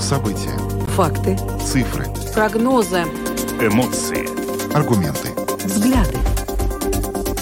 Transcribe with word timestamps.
События. 0.00 0.56
Факты. 0.94 1.36
Цифры. 1.64 2.06
Прогнозы. 2.32 3.02
Эмоции. 3.60 4.26
Аргументы. 4.74 5.30
Взгляды. 5.64 6.18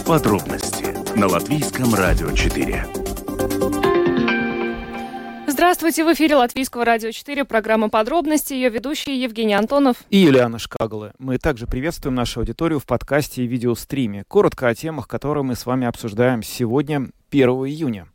Подробности 0.07 0.87
на 1.19 1.27
Латвийском 1.27 1.95
радио 1.95 2.31
4. 2.31 2.87
Здравствуйте, 5.47 6.05
в 6.05 6.13
эфире 6.15 6.37
Латвийского 6.37 6.85
радио 6.85 7.11
4, 7.11 7.45
программа 7.45 7.89
«Подробности», 7.91 8.55
ее 8.55 8.71
ведущие 8.71 9.21
Евгений 9.23 9.55
Антонов 9.55 9.99
и 10.11 10.19
Юлиана 10.19 10.59
Шкагала. 10.59 11.13
Мы 11.19 11.39
также 11.39 11.67
приветствуем 11.67 12.15
нашу 12.15 12.41
аудиторию 12.41 12.81
в 12.81 12.87
подкасте 12.87 13.45
и 13.45 13.47
видеостриме. 13.47 14.25
Коротко 14.27 14.69
о 14.69 14.75
темах, 14.75 15.07
которые 15.07 15.45
мы 15.45 15.55
с 15.55 15.67
вами 15.67 15.87
обсуждаем 15.87 16.43
сегодня, 16.43 17.11
1 17.31 17.49
июня. 17.49 18.07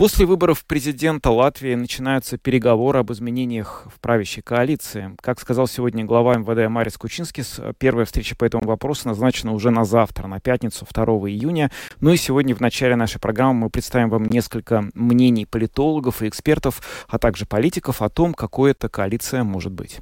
После 0.00 0.24
выборов 0.24 0.64
президента 0.64 1.30
Латвии 1.30 1.74
начинаются 1.74 2.38
переговоры 2.38 3.00
об 3.00 3.12
изменениях 3.12 3.86
в 3.94 4.00
правящей 4.00 4.42
коалиции. 4.42 5.14
Как 5.20 5.38
сказал 5.38 5.66
сегодня 5.66 6.06
глава 6.06 6.36
МВД 6.36 6.70
Марис 6.70 6.96
Кучинскис, 6.96 7.60
первая 7.76 8.06
встреча 8.06 8.34
по 8.34 8.46
этому 8.46 8.66
вопросу 8.66 9.08
назначена 9.08 9.52
уже 9.52 9.68
на 9.68 9.84
завтра, 9.84 10.26
на 10.26 10.40
пятницу, 10.40 10.86
2 10.90 11.04
июня. 11.04 11.70
Ну 12.00 12.12
и 12.14 12.16
сегодня 12.16 12.54
в 12.54 12.60
начале 12.60 12.96
нашей 12.96 13.20
программы 13.20 13.64
мы 13.64 13.68
представим 13.68 14.08
вам 14.08 14.24
несколько 14.24 14.86
мнений 14.94 15.44
политологов 15.44 16.22
и 16.22 16.28
экспертов, 16.28 16.80
а 17.06 17.18
также 17.18 17.44
политиков 17.44 18.00
о 18.00 18.08
том, 18.08 18.32
какой 18.32 18.70
эта 18.70 18.88
коалиция 18.88 19.44
может 19.44 19.72
быть. 19.72 20.00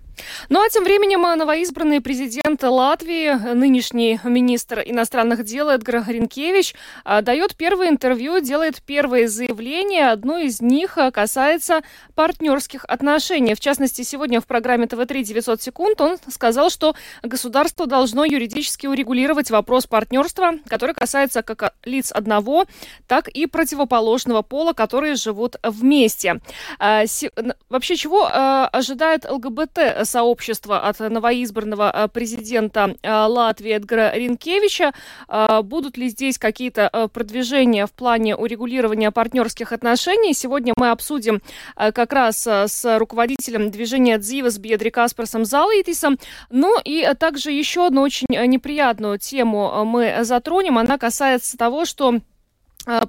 Ну 0.49 0.65
а 0.65 0.69
тем 0.69 0.85
временем 0.85 1.23
новоизбранный 1.23 2.01
президент 2.01 2.63
Латвии, 2.63 3.33
нынешний 3.55 4.19
министр 4.25 4.83
иностранных 4.85 5.45
дел 5.45 5.69
Эдгар 5.69 6.03
Гринкевич, 6.03 6.75
а, 7.05 7.23
дает 7.23 7.57
первое 7.57 7.89
интервью, 7.89 8.41
делает 8.41 8.83
первые 8.83 9.29
заявления. 9.29 10.11
Одно 10.11 10.39
из 10.39 10.61
них 10.61 10.97
а, 10.97 11.11
касается 11.11 11.83
партнерских 12.15 12.85
отношений. 12.87 13.55
В 13.55 13.61
частности, 13.61 14.03
сегодня 14.03 14.41
в 14.41 14.47
программе 14.47 14.87
ТВ-3 14.87 15.23
900 15.23 15.63
секунд 15.63 16.01
он 16.01 16.19
сказал, 16.31 16.71
что 16.71 16.95
государство 17.23 17.87
должно 17.87 18.25
юридически 18.25 18.87
урегулировать 18.87 19.51
вопрос 19.51 19.87
партнерства, 19.87 20.55
который 20.69 20.95
касается 20.95 21.43
как 21.43 21.75
лиц 21.85 22.13
одного, 22.13 22.67
так 23.07 23.29
и 23.29 23.47
противоположного 23.47 24.43
пола, 24.43 24.73
которые 24.73 25.15
живут 25.17 25.57
вместе. 25.63 26.41
Вообще, 26.79 27.97
чего 27.97 28.29
ожидает 28.33 29.25
ЛГБТ 29.25 30.07
сообщества 30.09 30.81
от 30.81 30.99
новоизбранного 30.99 31.93
э, 31.95 32.09
президента 32.09 32.97
э, 33.03 33.11
Латвии 33.11 33.73
Эдгара 33.73 34.13
Ринкевича. 34.15 34.93
Э, 35.29 35.63
будут 35.63 35.97
ли 35.97 36.09
здесь 36.09 36.39
какие-то 36.39 37.09
продвижения 37.13 37.87
в 37.87 37.93
плане 37.93 38.35
урегулирования 38.37 39.11
партнерских 39.11 39.73
отношений? 39.73 40.35
Сегодня 40.35 40.73
мы 40.77 40.91
обсудим 40.91 41.43
как 41.77 42.13
раз 42.13 42.47
с 42.47 42.99
руководителем 42.99 43.71
движения 43.71 44.19
Дзивас 44.19 44.59
Бедри 44.59 44.91
Касперсом 44.91 45.45
Залайтисом. 45.45 46.19
Ну 46.51 46.77
и 46.85 47.09
также 47.19 47.51
еще 47.51 47.87
одну 47.87 48.03
очень 48.03 48.27
неприятную 48.29 49.19
тему 49.19 49.85
мы 49.85 50.19
затронем. 50.23 50.79
Она 50.79 50.99
касается 50.99 51.57
того, 51.57 51.85
что 51.85 52.09
Э, 52.11 52.38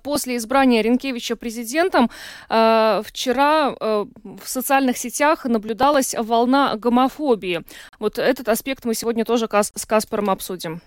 после 0.03 0.37
избрания 0.37 0.81
Ренкевича 0.81 1.35
президентом 1.35 2.09
э, 2.49 3.01
вчера 3.05 3.75
э, 3.79 4.05
в 4.43 4.47
социальных 4.47 4.97
сетях 4.97 5.45
наблюдалась 5.45 6.15
волна 6.17 6.75
гомофобии. 6.75 7.63
Вот 7.99 8.17
этот 8.17 8.49
аспект 8.49 8.85
мы 8.85 8.93
сегодня 8.93 9.25
тоже 9.25 9.47
с 9.51 9.85
Каспаром 9.85 10.29
обсудим. 10.29 10.81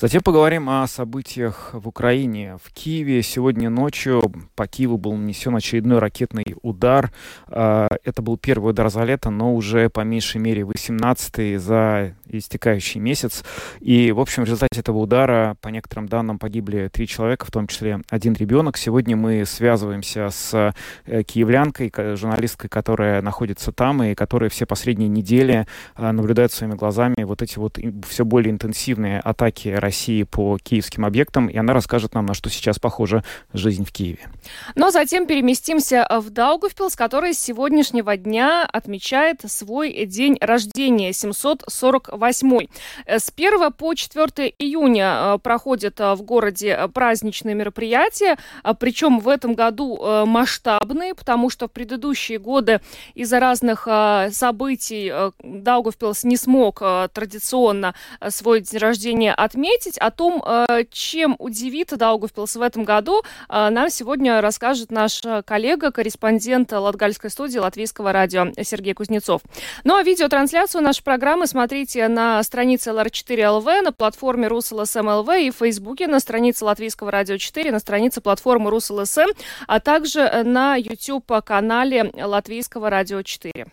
Затем 0.00 0.22
поговорим 0.22 0.70
о 0.70 0.86
событиях 0.86 1.70
в 1.72 1.88
Украине. 1.88 2.56
В 2.62 2.72
Киеве 2.72 3.20
сегодня 3.24 3.68
ночью 3.68 4.22
по 4.54 4.68
Киеву 4.68 4.96
был 4.96 5.14
нанесен 5.14 5.56
очередной 5.56 5.98
ракетный 5.98 6.54
удар. 6.62 7.10
А, 7.48 7.88
это 8.04 8.22
был 8.22 8.36
первый 8.36 8.70
удар 8.70 8.90
за 8.90 9.02
лето, 9.02 9.30
но 9.30 9.52
уже 9.52 9.90
по 9.90 10.02
меньшей 10.02 10.40
мере 10.40 10.62
18-й 10.62 11.56
за 11.56 12.14
истекающий 12.28 13.00
месяц. 13.00 13.42
И, 13.80 14.12
в 14.12 14.20
общем, 14.20 14.44
в 14.44 14.46
результате 14.46 14.78
этого 14.78 14.98
удара, 14.98 15.56
по 15.60 15.68
некоторым 15.68 16.06
данным, 16.06 16.38
погибли 16.38 16.88
три 16.92 17.08
человека, 17.08 17.44
в 17.44 17.50
том 17.50 17.66
числе 17.66 18.00
один 18.08 18.34
ребенок. 18.34 18.76
Сегодня 18.76 19.16
мы 19.16 19.44
связываемся 19.46 20.28
с 20.30 20.74
э, 21.06 21.22
киевлянкой, 21.24 21.92
журналисткой, 22.14 22.70
которая 22.70 23.20
находится 23.20 23.72
там 23.72 24.04
и 24.04 24.14
которая 24.14 24.48
все 24.48 24.64
последние 24.64 25.08
недели 25.08 25.66
а, 25.96 26.12
наблюдает 26.12 26.52
своими 26.52 26.74
глазами 26.74 27.24
вот 27.24 27.42
эти 27.42 27.58
вот 27.58 27.80
все 28.06 28.24
более 28.24 28.52
интенсивные 28.52 29.18
атаки 29.18 29.47
России 29.66 30.22
по 30.22 30.58
киевским 30.58 31.04
объектам, 31.04 31.48
и 31.48 31.56
она 31.56 31.72
расскажет 31.72 32.14
нам, 32.14 32.26
на 32.26 32.34
что 32.34 32.50
сейчас 32.50 32.78
похожа 32.78 33.24
жизнь 33.52 33.84
в 33.84 33.92
Киеве. 33.92 34.28
Но 34.74 34.90
затем 34.90 35.26
переместимся 35.26 36.06
в 36.10 36.30
Даугавпилс, 36.30 36.96
который 36.96 37.34
с 37.34 37.38
сегодняшнего 37.38 38.16
дня 38.16 38.68
отмечает 38.70 39.42
свой 39.46 40.06
день 40.06 40.36
рождения, 40.40 41.12
748. 41.12 42.66
С 43.06 43.32
1 43.34 43.72
по 43.72 43.94
4 43.94 44.54
июня 44.58 45.34
э, 45.34 45.38
проходят 45.38 46.00
э, 46.00 46.14
в 46.14 46.22
городе 46.22 46.88
праздничные 46.92 47.54
мероприятия, 47.54 48.36
причем 48.78 49.20
в 49.20 49.28
этом 49.28 49.54
году 49.54 49.98
э, 50.00 50.24
масштабные, 50.24 51.14
потому 51.14 51.50
что 51.50 51.68
в 51.68 51.72
предыдущие 51.72 52.38
годы 52.38 52.80
из-за 53.14 53.40
разных 53.40 53.88
событий 54.30 55.12
Даугавпилс 55.42 56.24
не 56.24 56.36
смог 56.36 56.82
традиционно 57.12 57.94
свой 58.28 58.60
день 58.60 58.78
рождения 58.78 59.34
отметить. 59.38 59.98
О 59.98 60.10
том, 60.10 60.42
э, 60.44 60.84
чем 60.90 61.36
удивит 61.38 61.96
Даугавпилс 61.96 62.56
в 62.56 62.62
этом 62.62 62.84
году, 62.84 63.22
э, 63.48 63.68
нам 63.70 63.90
сегодня 63.90 64.40
расскажет 64.40 64.90
наш 64.90 65.22
коллега, 65.44 65.90
корреспондент 65.92 66.72
Латгальской 66.72 67.30
студии 67.30 67.58
Латвийского 67.58 68.12
радио 68.12 68.48
Сергей 68.62 68.94
Кузнецов. 68.94 69.42
Ну 69.84 69.96
а 69.96 70.02
видеотрансляцию 70.02 70.82
нашей 70.82 71.02
программы 71.02 71.46
смотрите 71.46 72.08
на 72.08 72.42
странице 72.42 72.90
LR4.LV, 72.90 73.82
на 73.82 73.92
платформе 73.92 74.48
RusLSM.lv 74.48 75.28
и 75.38 75.50
в 75.50 75.56
Фейсбуке, 75.56 76.06
на 76.06 76.20
странице 76.20 76.64
Латвийского 76.64 77.10
радио 77.10 77.36
4, 77.36 77.70
на 77.70 77.78
странице 77.78 78.20
платформы 78.20 78.70
RusLSM, 78.70 79.28
а 79.66 79.80
также 79.80 80.42
на 80.44 80.76
YouTube-канале 80.76 82.12
Латвийского 82.14 82.90
радио 82.90 83.22
4. 83.22 83.66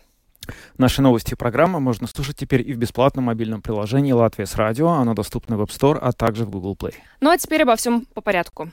Наши 0.78 1.02
новости 1.02 1.32
и 1.32 1.36
программы 1.36 1.80
можно 1.80 2.06
слушать 2.06 2.36
теперь 2.36 2.68
и 2.68 2.72
в 2.72 2.78
бесплатном 2.78 3.26
мобильном 3.26 3.62
приложении 3.62 4.12
«Латвия 4.12 4.46
с 4.46 4.56
радио». 4.56 4.88
Оно 4.88 5.14
доступно 5.14 5.56
в 5.56 5.62
App 5.62 5.68
Store, 5.68 5.98
а 6.00 6.12
также 6.12 6.44
в 6.44 6.50
Google 6.50 6.74
Play. 6.74 6.94
Ну 7.20 7.30
а 7.30 7.38
теперь 7.38 7.62
обо 7.62 7.76
всем 7.76 8.06
по 8.14 8.20
порядку. 8.20 8.70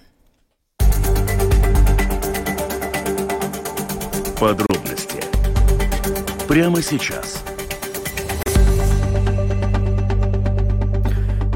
Подробности 4.39 5.23
прямо 6.47 6.81
сейчас– 6.81 7.43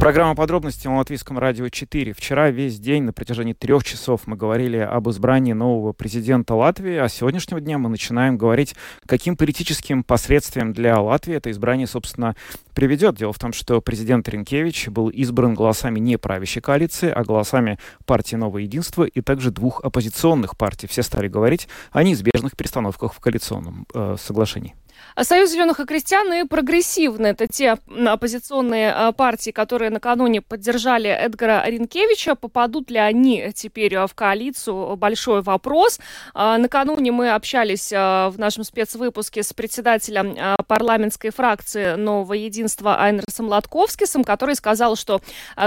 Программа 0.07 0.35
подробностей 0.35 0.89
на 0.89 0.99
Латвийском 0.99 1.37
радио 1.37 1.67
4. 1.67 2.13
Вчера 2.13 2.49
весь 2.49 2.79
день 2.79 3.03
на 3.03 3.11
протяжении 3.11 3.51
трех 3.51 3.83
часов 3.83 4.21
мы 4.25 4.37
говорили 4.37 4.77
об 4.77 5.09
избрании 5.09 5.51
нового 5.51 5.91
президента 5.91 6.55
Латвии, 6.55 6.95
а 6.95 7.09
с 7.09 7.13
сегодняшнего 7.15 7.59
дня 7.59 7.77
мы 7.77 7.89
начинаем 7.89 8.37
говорить, 8.37 8.73
каким 9.05 9.35
политическим 9.35 10.05
последствиям 10.05 10.71
для 10.71 10.97
Латвии 10.97 11.35
это 11.35 11.51
избрание, 11.51 11.87
собственно, 11.87 12.37
приведет. 12.73 13.17
Дело 13.17 13.33
в 13.33 13.37
том, 13.37 13.51
что 13.51 13.81
президент 13.81 14.29
Ренкевич 14.29 14.87
был 14.87 15.09
избран 15.09 15.55
голосами 15.55 15.99
не 15.99 16.17
правящей 16.17 16.61
коалиции, 16.61 17.09
а 17.09 17.25
голосами 17.25 17.77
партии 18.05 18.37
«Новое 18.37 18.61
единство» 18.61 19.03
и 19.03 19.19
также 19.19 19.51
двух 19.51 19.83
оппозиционных 19.83 20.55
партий. 20.55 20.87
Все 20.87 21.03
стали 21.03 21.27
говорить 21.27 21.67
о 21.91 22.03
неизбежных 22.03 22.55
перестановках 22.55 23.13
в 23.13 23.19
коалиционном 23.19 23.85
э, 23.93 24.15
соглашении. 24.17 24.73
А 25.17 25.23
Союз 25.23 25.49
зеленых 25.49 25.79
и 25.79 25.85
крестьян 25.85 26.31
и 26.31 26.43
прогрессивные. 26.43 27.31
Это 27.31 27.47
те 27.47 27.77
оппозиционные 27.89 28.91
а, 28.91 29.11
партии, 29.13 29.49
которые 29.49 29.89
накануне 29.89 30.41
поддержали 30.43 31.09
Эдгара 31.09 31.63
Ренкевича. 31.65 32.35
Попадут 32.35 32.91
ли 32.91 32.99
они 32.99 33.51
теперь 33.55 33.97
в 33.97 34.13
коалицию? 34.13 34.95
Большой 34.95 35.41
вопрос. 35.41 35.99
А, 36.35 36.59
накануне 36.59 37.11
мы 37.11 37.31
общались 37.31 37.91
в 37.91 38.35
нашем 38.37 38.63
спецвыпуске 38.63 39.41
с 39.41 39.53
председателем 39.53 40.37
парламентской 40.67 41.31
фракции 41.31 41.95
Нового 41.95 42.33
единства 42.33 43.01
Айнерсом 43.01 43.47
Латковскисом, 43.47 44.23
который 44.23 44.53
сказал, 44.53 44.95
что 44.95 45.21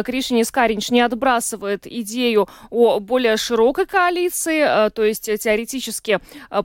Кришини 0.05 0.44
Скаринч 0.44 0.91
не 0.91 1.00
отбрасывает 1.00 1.88
идею 1.88 2.49
о 2.70 3.00
более 3.00 3.37
широкой 3.37 3.87
коалиции, 3.87 4.91
то 4.91 5.03
есть 5.03 5.25
теоретически, 5.25 6.20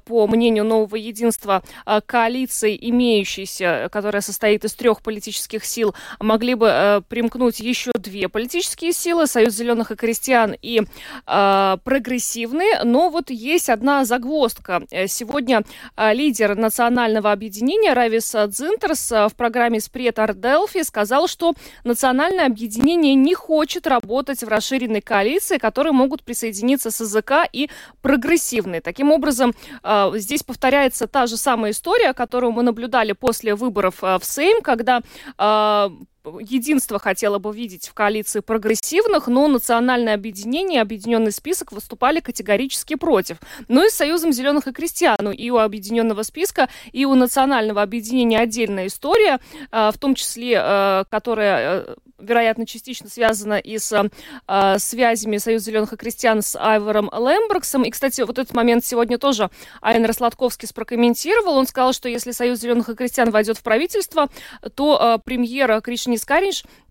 по 0.05 0.27
мнению 0.27 0.65
Нового 0.65 0.97
единства, 0.97 1.63
коалиции 2.05 2.74
коалиции, 2.75 2.89
имеющейся, 2.89 3.89
которая 3.91 4.21
состоит 4.21 4.65
из 4.65 4.73
трех 4.73 5.01
политических 5.01 5.65
сил, 5.65 5.95
могли 6.19 6.55
бы 6.55 6.67
э, 6.69 7.01
примкнуть 7.07 7.59
еще 7.59 7.91
две 7.93 8.29
политические 8.29 8.93
силы, 8.93 9.27
Союз 9.27 9.53
зеленых 9.53 9.91
и 9.91 9.95
крестьян 9.95 10.55
и 10.61 10.81
э, 11.27 11.77
прогрессивные. 11.83 12.83
Но 12.83 13.09
вот 13.09 13.29
есть 13.29 13.69
одна 13.69 14.05
загвоздка. 14.05 14.83
Сегодня 15.07 15.63
э, 15.97 16.13
лидер 16.13 16.55
национального 16.55 17.31
объединения 17.31 17.93
Равис 17.93 18.35
Дзинтерс 18.47 19.11
э, 19.11 19.27
в 19.27 19.35
программе 19.35 19.79
«Спред 19.79 20.19
Арделфи» 20.19 20.83
сказал, 20.83 21.27
что 21.27 21.53
национальное 21.83 22.45
объединение 22.45 23.15
не 23.15 23.33
хочет 23.33 23.87
работать 23.87 24.43
в 24.43 24.47
расширенной 24.47 25.01
коалиции, 25.01 25.57
которые 25.57 25.93
могут 25.93 26.23
присоединиться 26.23 26.91
с 26.91 27.01
языка 27.01 27.45
и 27.51 27.69
прогрессивные. 28.01 28.81
Таким 28.81 29.11
образом, 29.11 29.53
э, 29.83 30.11
здесь 30.15 30.43
повторяется 30.43 31.07
та 31.07 31.27
же 31.27 31.37
самая 31.37 31.71
история, 31.71 32.13
которую 32.13 32.51
мы 32.51 32.63
наблюдали 32.65 33.13
после 33.13 33.55
выборов 33.55 34.03
э, 34.03 34.17
в 34.19 34.25
Сейм, 34.25 34.61
когда 34.61 35.01
э, 35.37 35.89
единство 36.39 36.99
хотело 36.99 37.39
бы 37.39 37.53
видеть 37.55 37.87
в 37.87 37.93
коалиции 37.93 38.39
прогрессивных, 38.39 39.27
но 39.27 39.47
национальное 39.47 40.13
объединение, 40.13 40.81
объединенный 40.81 41.31
список 41.31 41.71
выступали 41.71 42.19
категорически 42.19 42.95
против. 42.95 43.37
Ну 43.67 43.85
и 43.85 43.89
с 43.89 43.93
Союзом 43.93 44.31
зеленых 44.31 44.67
и 44.67 44.71
крестьян. 44.71 45.17
Ну 45.19 45.31
и 45.31 45.49
у 45.49 45.57
объединенного 45.57 46.23
списка, 46.23 46.69
и 46.91 47.05
у 47.05 47.15
национального 47.15 47.81
объединения 47.81 48.39
отдельная 48.39 48.87
история, 48.87 49.39
в 49.71 49.95
том 49.99 50.15
числе, 50.15 51.05
которая 51.09 51.95
вероятно, 52.19 52.65
частично 52.65 53.09
связана 53.09 53.55
и 53.55 53.77
с 53.77 54.09
э, 54.47 54.79
связями 54.79 55.37
Союза 55.37 55.65
зеленых 55.65 55.93
и 55.93 55.97
крестьян 55.97 56.41
с 56.41 56.57
Айвором 56.59 57.09
Лемброксом. 57.11 57.83
И, 57.83 57.91
кстати, 57.91 58.21
вот 58.21 58.39
этот 58.39 58.53
момент 58.53 58.85
сегодня 58.85 59.17
тоже 59.17 59.49
Айнер 59.81 60.13
Сладковский 60.13 60.67
прокомментировал. 60.73 61.57
Он 61.57 61.67
сказал, 61.67 61.93
что 61.93 62.09
если 62.09 62.31
Союз 62.31 62.59
зеленых 62.59 62.89
и 62.89 62.95
крестьян 62.95 63.29
войдет 63.31 63.57
в 63.57 63.63
правительство, 63.63 64.29
то 64.75 65.17
э, 65.17 65.23
премьера 65.23 65.81
Кришнис 65.81 66.14
Каринш 66.23 66.63
Э, 66.63 66.84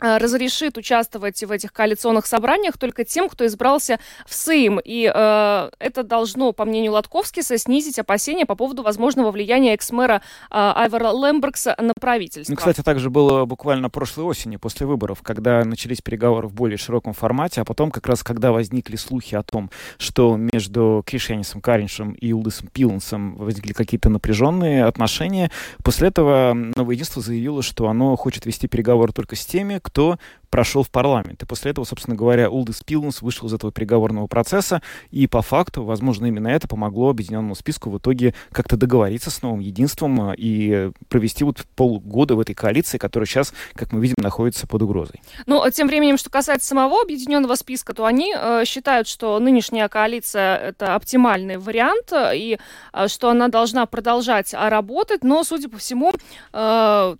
разрешит 0.00 0.78
участвовать 0.78 1.42
в 1.42 1.50
этих 1.50 1.72
коалиционных 1.72 2.26
собраниях 2.26 2.78
только 2.78 3.04
тем, 3.04 3.28
кто 3.28 3.46
избрался 3.46 3.98
в 4.26 4.34
Сейм. 4.34 4.80
И 4.84 5.10
э, 5.12 5.70
это 5.78 6.02
должно, 6.02 6.52
по 6.52 6.64
мнению 6.64 6.92
Латковскиса, 6.92 7.58
снизить 7.58 7.98
опасения 7.98 8.46
по 8.46 8.54
поводу 8.54 8.82
возможного 8.82 9.30
влияния 9.30 9.74
экс-мэра 9.74 10.16
э, 10.16 10.20
Айвара 10.50 11.12
Лембергса 11.12 11.76
на 11.78 11.94
правительство. 11.94 12.52
Ну, 12.52 12.56
кстати, 12.56 12.82
также 12.82 13.10
было 13.10 13.44
буквально 13.44 13.90
прошлой 13.90 14.24
осенью, 14.24 14.58
после 14.58 14.86
выборов, 14.86 15.22
когда 15.22 15.64
начались 15.64 16.00
переговоры 16.00 16.48
в 16.48 16.54
более 16.54 16.78
широком 16.78 17.12
формате, 17.12 17.60
а 17.60 17.64
потом 17.64 17.90
как 17.90 18.06
раз, 18.06 18.22
когда 18.22 18.52
возникли 18.52 18.96
слухи 18.96 19.34
о 19.34 19.42
том, 19.42 19.70
что 19.98 20.36
между 20.36 21.02
Кришенисом 21.06 21.60
Кариншем 21.60 22.12
и 22.12 22.32
Улдисом 22.32 22.68
Пилансом 22.68 23.36
возникли 23.36 23.72
какие-то 23.72 24.08
напряженные 24.08 24.84
отношения, 24.84 25.50
после 25.82 26.08
этого 26.08 26.52
Новое 26.54 26.94
Единство 26.94 27.20
заявило, 27.20 27.62
что 27.62 27.88
оно 27.88 28.16
хочет 28.16 28.46
вести 28.46 28.68
переговоры 28.68 29.12
только 29.12 29.36
с 29.36 29.44
теми, 29.44 29.78
кто 29.84 30.18
прошел 30.54 30.84
в 30.84 30.90
парламент. 30.90 31.42
И 31.42 31.46
после 31.46 31.72
этого, 31.72 31.84
собственно 31.84 32.16
говоря, 32.16 32.48
Улдис 32.48 32.80
Пилнс 32.84 33.22
вышел 33.22 33.48
из 33.48 33.52
этого 33.52 33.72
переговорного 33.72 34.28
процесса, 34.28 34.82
и 35.10 35.26
по 35.26 35.42
факту, 35.42 35.82
возможно, 35.82 36.26
именно 36.26 36.46
это 36.46 36.68
помогло 36.68 37.10
Объединенному 37.10 37.56
списку 37.56 37.90
в 37.90 37.98
итоге 37.98 38.34
как-то 38.52 38.76
договориться 38.76 39.32
с 39.32 39.42
новым 39.42 39.58
единством 39.58 40.20
а, 40.20 40.32
и 40.36 40.92
провести 41.08 41.42
вот 41.42 41.64
полгода 41.74 42.36
в 42.36 42.40
этой 42.40 42.54
коалиции, 42.54 42.98
которая 42.98 43.26
сейчас, 43.26 43.52
как 43.74 43.90
мы 43.90 44.00
видим, 44.00 44.14
находится 44.18 44.68
под 44.68 44.82
угрозой. 44.82 45.20
Ну, 45.46 45.60
а 45.60 45.72
тем 45.72 45.88
временем, 45.88 46.18
что 46.18 46.30
касается 46.30 46.68
самого 46.68 47.02
Объединенного 47.02 47.56
списка, 47.56 47.92
то 47.92 48.04
они 48.06 48.32
э, 48.32 48.62
считают, 48.64 49.08
что 49.08 49.40
нынешняя 49.40 49.88
коалиция— 49.88 50.56
это 50.68 50.94
оптимальный 50.94 51.58
вариант, 51.58 52.12
и 52.12 52.60
э, 52.92 53.08
что 53.08 53.28
она 53.28 53.48
должна 53.48 53.86
продолжать 53.86 54.54
работать, 54.54 55.24
но, 55.24 55.42
судя 55.42 55.68
по 55.68 55.78
всему, 55.78 56.12
э, 56.52 57.16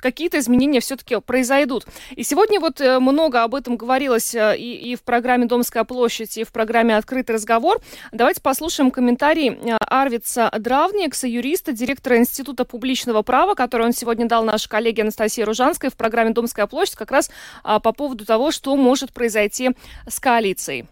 какие-то 0.00 0.38
изменения 0.38 0.80
все-таки 0.80 1.20
произойдут. 1.20 1.86
И 2.10 2.22
сегодня 2.22 2.60
вот 2.60 2.80
э, 2.80 2.98
много 2.98 3.42
об 3.42 3.54
этом 3.54 3.76
говорилось 3.76 4.34
э, 4.34 4.56
и, 4.56 4.92
и 4.92 4.96
в 4.96 5.02
программе 5.02 5.46
«Домская 5.46 5.84
площадь», 5.84 6.36
и 6.38 6.44
в 6.44 6.52
программе 6.52 6.96
«Открытый 6.96 7.34
разговор». 7.34 7.80
Давайте 8.12 8.40
послушаем 8.40 8.90
комментарий 8.90 9.50
э, 9.50 9.76
Арвица 9.80 10.50
Дравникса, 10.58 11.26
юриста, 11.26 11.72
директора 11.72 12.16
Института 12.18 12.64
публичного 12.64 13.22
права, 13.22 13.54
который 13.54 13.86
он 13.86 13.92
сегодня 13.92 14.26
дал 14.26 14.44
нашей 14.44 14.68
коллеге 14.68 15.02
Анастасии 15.02 15.42
Ружанской 15.42 15.90
в 15.90 15.96
программе 15.96 16.30
«Домская 16.30 16.66
площадь» 16.66 16.96
как 16.96 17.10
раз 17.10 17.30
а, 17.62 17.80
по 17.80 17.92
поводу 17.92 18.24
того, 18.24 18.50
что 18.50 18.76
может 18.76 19.12
произойти 19.12 19.70
с 20.08 20.20
коалицией. 20.20 20.86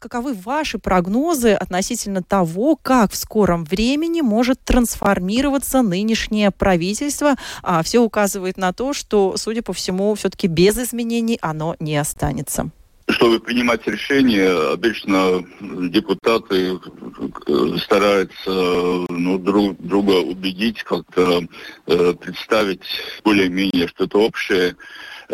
Каковы 0.00 0.32
ваши 0.32 0.78
прогнозы 0.78 1.52
относительно 1.52 2.22
того, 2.22 2.74
как 2.74 3.12
в 3.12 3.16
скором 3.16 3.66
времени 3.66 4.22
может 4.22 4.58
трансформироваться 4.64 5.82
нынешнее 5.82 6.50
правительство? 6.50 7.34
А, 7.62 7.82
все 7.82 7.98
указывает 7.98 8.56
на 8.56 8.72
то, 8.72 8.94
что, 8.94 9.34
судя 9.36 9.62
по 9.62 9.74
всему, 9.74 10.14
все-таки 10.14 10.46
без 10.46 10.78
изменений 10.78 11.38
оно 11.42 11.76
не 11.80 11.98
останется. 11.98 12.70
Чтобы 13.10 13.40
принимать 13.40 13.86
решения, 13.86 14.72
обычно 14.72 15.44
депутаты 15.60 16.78
э, 16.78 17.76
стараются 17.76 18.50
ну, 19.10 19.38
друг 19.38 19.76
друга 19.82 20.12
убедить, 20.12 20.82
как-то 20.82 21.42
э, 21.86 22.14
представить 22.14 22.80
более-менее 23.22 23.88
что-то 23.88 24.20
общее. 24.20 24.76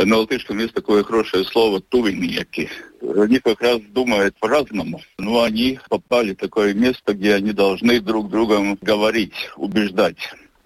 На 0.04 0.18
латышском 0.18 0.58
есть 0.58 0.74
такое 0.74 1.02
хорошее 1.02 1.44
слово 1.44 1.80
«тувеньяки». 1.80 2.68
Они 3.00 3.38
как 3.38 3.62
раз 3.62 3.80
думают 3.80 4.36
по-разному, 4.38 5.00
но 5.16 5.42
они 5.42 5.78
попали 5.88 6.34
в 6.34 6.36
такое 6.36 6.74
место, 6.74 7.14
где 7.14 7.34
они 7.34 7.52
должны 7.52 8.00
друг 8.00 8.30
другом 8.30 8.76
говорить, 8.82 9.50
убеждать. 9.56 10.18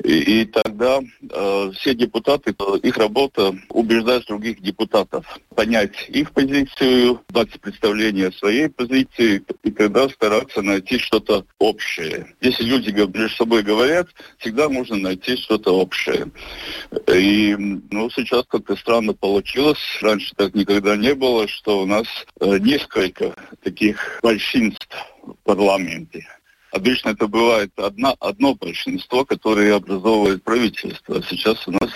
И, 0.04 0.42
и 0.42 0.44
тогда 0.46 1.00
э, 1.00 1.72
все 1.74 1.94
депутаты, 1.94 2.54
их 2.82 2.96
работа 2.96 3.54
убеждать 3.68 4.26
других 4.26 4.60
депутатов, 4.60 5.26
понять 5.54 6.08
их 6.08 6.32
позицию, 6.32 7.20
дать 7.28 7.60
представление 7.60 8.32
своей 8.32 8.68
позиции, 8.68 9.42
и 9.62 9.70
тогда 9.70 10.08
стараться 10.08 10.62
найти 10.62 10.98
что-то 10.98 11.44
общее. 11.58 12.34
Если 12.40 12.64
люди 12.64 12.90
между 12.90 13.36
собой 13.36 13.62
говорят, 13.62 14.08
всегда 14.38 14.68
можно 14.68 14.96
найти 14.96 15.36
что-то 15.36 15.76
общее. 15.78 16.30
И 17.12 17.54
ну, 17.90 18.08
сейчас 18.10 18.44
как-то 18.48 18.76
странно 18.76 19.12
получилось, 19.12 19.78
раньше 20.00 20.34
так 20.34 20.54
никогда 20.54 20.96
не 20.96 21.14
было, 21.14 21.46
что 21.46 21.82
у 21.82 21.86
нас 21.86 22.06
э, 22.40 22.58
несколько 22.58 23.34
таких 23.62 24.20
большинств 24.22 24.88
в 25.22 25.34
парламенте. 25.44 26.26
Обычно 26.72 27.10
это 27.10 27.26
бывает 27.26 27.72
одна, 27.76 28.14
одно 28.20 28.54
большинство, 28.54 29.24
которое 29.24 29.74
образовывает 29.74 30.42
правительство. 30.44 31.22
Сейчас 31.28 31.66
у 31.66 31.72
нас 31.72 31.90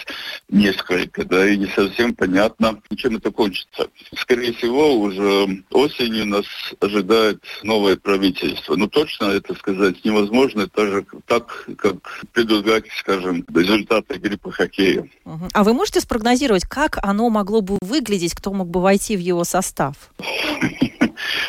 несколько, 0.48 1.24
да, 1.24 1.48
и 1.48 1.56
не 1.56 1.66
совсем 1.66 2.14
понятно, 2.14 2.80
чем 2.96 3.16
это 3.16 3.30
кончится. 3.30 3.88
Скорее 4.16 4.52
всего, 4.54 4.94
уже 4.94 5.62
осенью 5.70 6.26
нас 6.26 6.44
ожидает 6.80 7.42
новое 7.62 7.96
правительство. 7.96 8.74
Но 8.76 8.88
точно 8.88 9.26
это 9.26 9.54
сказать 9.54 10.04
невозможно, 10.04 10.62
это 10.62 10.86
же 10.86 11.06
так, 11.26 11.68
как 11.78 12.24
предлагать, 12.32 12.84
скажем, 12.98 13.44
результаты 13.54 14.14
игры 14.16 14.36
по 14.36 14.50
хоккею. 14.50 15.08
А 15.52 15.64
вы 15.64 15.72
можете 15.72 16.00
спрогнозировать, 16.00 16.64
как 16.64 16.98
оно 17.02 17.30
могло 17.30 17.60
бы 17.60 17.78
выглядеть, 17.80 18.34
кто 18.34 18.52
мог 18.52 18.68
бы 18.68 18.80
войти 18.80 19.16
в 19.16 19.20
его 19.20 19.44
состав? 19.44 19.94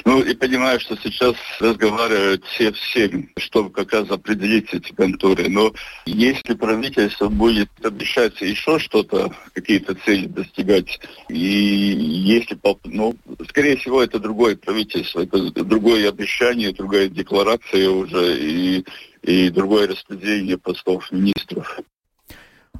Ну, 0.05 0.21
и 0.21 0.35
понимаю, 0.35 0.79
что 0.79 0.95
сейчас 0.97 1.35
разговаривают 1.59 2.45
все 2.45 2.71
всем, 2.71 3.14
чтобы 3.37 3.69
как 3.69 3.93
раз 3.93 4.09
определить 4.09 4.73
эти 4.73 4.91
контуры. 4.91 5.49
Но 5.49 5.73
если 6.05 6.53
правительство 6.53 7.29
будет 7.29 7.69
обещать 7.83 8.39
еще 8.41 8.79
что-то, 8.79 9.31
какие-то 9.53 9.95
цели 9.95 10.27
достигать, 10.27 10.99
и 11.29 11.35
если, 11.35 12.57
ну, 12.85 13.15
скорее 13.49 13.77
всего, 13.77 14.01
это 14.01 14.19
другое 14.19 14.55
правительство, 14.55 15.21
это 15.21 15.51
другое 15.63 16.09
обещание, 16.09 16.71
другая 16.71 17.09
декларация 17.09 17.89
уже, 17.89 18.37
и, 18.39 18.85
и 19.23 19.49
другое 19.49 19.87
распределение 19.87 20.57
постов 20.57 21.11
министров. 21.11 21.79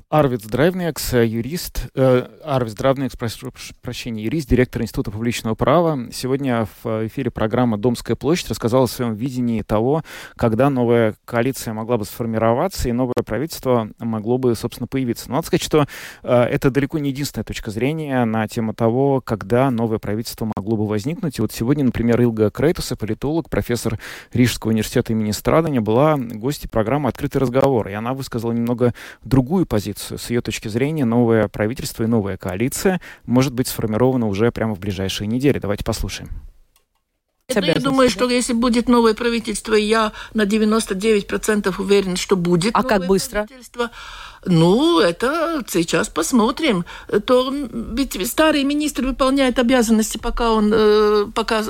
Арвид 0.08 0.44
Здравникс, 0.44 1.14
юрист, 1.14 1.88
э, 1.96 2.28
Арвид 2.44 2.74
Здравникс, 2.74 3.18
прошу 3.18 3.50
прощения, 3.82 4.24
юрист, 4.24 4.48
директор 4.48 4.84
Института 4.84 5.10
публичного 5.10 5.56
права, 5.56 6.12
сегодня 6.14 6.68
в 6.84 7.08
эфире 7.08 7.32
программы 7.32 7.78
«Домская 7.80 8.16
площадь» 8.16 8.52
рассказал 8.52 8.84
о 8.84 8.88
своем 8.88 9.16
видении 9.16 9.64
того, 9.64 10.04
когда 10.36 10.70
новая 10.70 11.16
коалиция 11.26 11.74
могла 11.74 11.98
бы 11.98 12.06
сформироваться 12.06 12.88
и 12.88 12.92
новое 12.92 13.24
правительство 13.26 13.90
могло 13.98 14.38
бы, 14.38 14.54
собственно, 14.54 14.86
появиться. 14.86 15.28
Но 15.28 15.38
надо 15.38 15.48
сказать, 15.48 15.64
что 15.64 15.88
э, 16.22 16.34
это 16.34 16.70
далеко 16.70 17.00
не 17.00 17.10
единственная 17.10 17.44
точка 17.44 17.72
зрения 17.72 18.24
на 18.26 18.48
тему 18.48 18.76
того, 18.76 19.22
когда 19.22 19.72
новое 19.72 19.98
правительство 19.98 20.48
могло 20.56 20.78
бы 20.78 20.86
возникнуть. 20.86 21.40
И 21.40 21.42
вот 21.42 21.52
сегодня, 21.52 21.84
например, 21.84 22.22
Илга 22.22 22.52
Крейтуса, 22.52 22.96
политолог, 22.96 23.50
профессор 23.50 24.00
Рижского 24.34 24.70
университета 24.70 25.14
имени 25.14 25.32
Страдания, 25.32 25.82
была 25.82 26.16
гостьей 26.16 26.70
программы 26.70 27.10
«Открытый 27.10 27.42
разговор», 27.42 27.88
и 27.88 27.94
она 27.94 28.14
высказала 28.14 28.52
немного 28.52 28.94
другую 29.24 29.66
позицию 29.66 29.95
позицию. 29.96 30.20
С 30.20 30.30
ее 30.30 30.42
точки 30.42 30.68
зрения, 30.68 31.06
новое 31.06 31.48
правительство 31.48 32.04
и 32.04 32.08
новая 32.08 32.38
коалиция 32.38 33.02
может 33.26 33.54
быть 33.54 33.68
сформирована 33.68 34.28
уже 34.28 34.52
прямо 34.52 34.76
в 34.76 34.80
ближайшие 34.80 35.28
недели. 35.28 35.60
Давайте 35.60 35.84
послушаем. 35.84 36.30
С 37.48 37.56
Я 37.56 37.76
думаю, 37.76 38.10
что 38.10 38.28
если 38.28 38.54
будет 38.54 38.90
новое 38.90 39.14
правительство, 39.14 39.76
я 39.76 40.14
на 40.34 40.44
99% 40.46 41.76
уверен, 41.78 42.16
что 42.16 42.36
будет 42.36 42.72
А 42.74 42.82
новое 42.82 42.98
как 42.98 43.08
быстро? 43.08 43.46
правительство. 43.46 43.92
Ну, 44.46 45.00
это 45.00 45.64
сейчас 45.68 46.08
посмотрим. 46.10 46.86
То 47.26 47.52
ведь 47.52 48.30
старый 48.30 48.64
министр 48.64 49.06
выполняет 49.06 49.58
обязанности, 49.58 50.18
пока 50.18 50.52
он, 50.52 50.72
э, 50.74 51.26
пока 51.34 51.64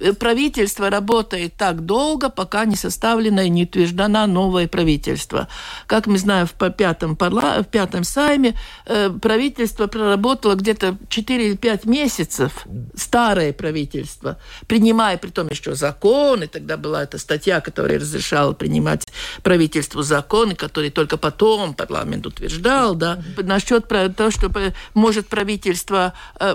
э, 0.00 0.12
правительство 0.14 0.88
работает 0.88 1.54
так 1.56 1.84
долго, 1.84 2.30
пока 2.30 2.64
не 2.64 2.76
составлено 2.76 3.42
и 3.42 3.50
не 3.50 3.64
утверждено 3.64 4.26
новое 4.26 4.66
правительство. 4.66 5.48
Как 5.86 6.06
мы 6.06 6.16
знаем, 6.16 6.46
в 6.46 6.70
пятом, 6.70 7.16
парла, 7.16 7.62
в 7.62 7.66
пятом 7.66 8.02
сайме 8.04 8.56
э, 8.86 9.10
правительство 9.10 9.86
проработало 9.86 10.54
где-то 10.54 10.96
4 11.10 11.48
или 11.48 11.56
5 11.56 11.84
месяцев, 11.84 12.66
старое 12.94 13.52
правительство, 13.52 14.38
принимая 14.66 15.18
при 15.18 15.28
том 15.28 15.48
еще 15.48 15.74
законы, 15.74 16.46
тогда 16.46 16.78
была 16.78 17.02
эта 17.02 17.18
статья, 17.18 17.60
которая 17.60 17.98
разрешала 17.98 18.52
принимать 18.52 19.06
правительству 19.42 20.00
законы, 20.00 20.54
которые 20.54 20.90
только 20.90 21.18
потом 21.18 21.74
парламент 21.74 22.05
утверждал, 22.26 22.94
да, 22.94 23.22
насчет 23.36 23.88
того, 23.88 24.30
что 24.30 24.50
может 24.94 25.28
правительство 25.28 26.12
э, 26.38 26.54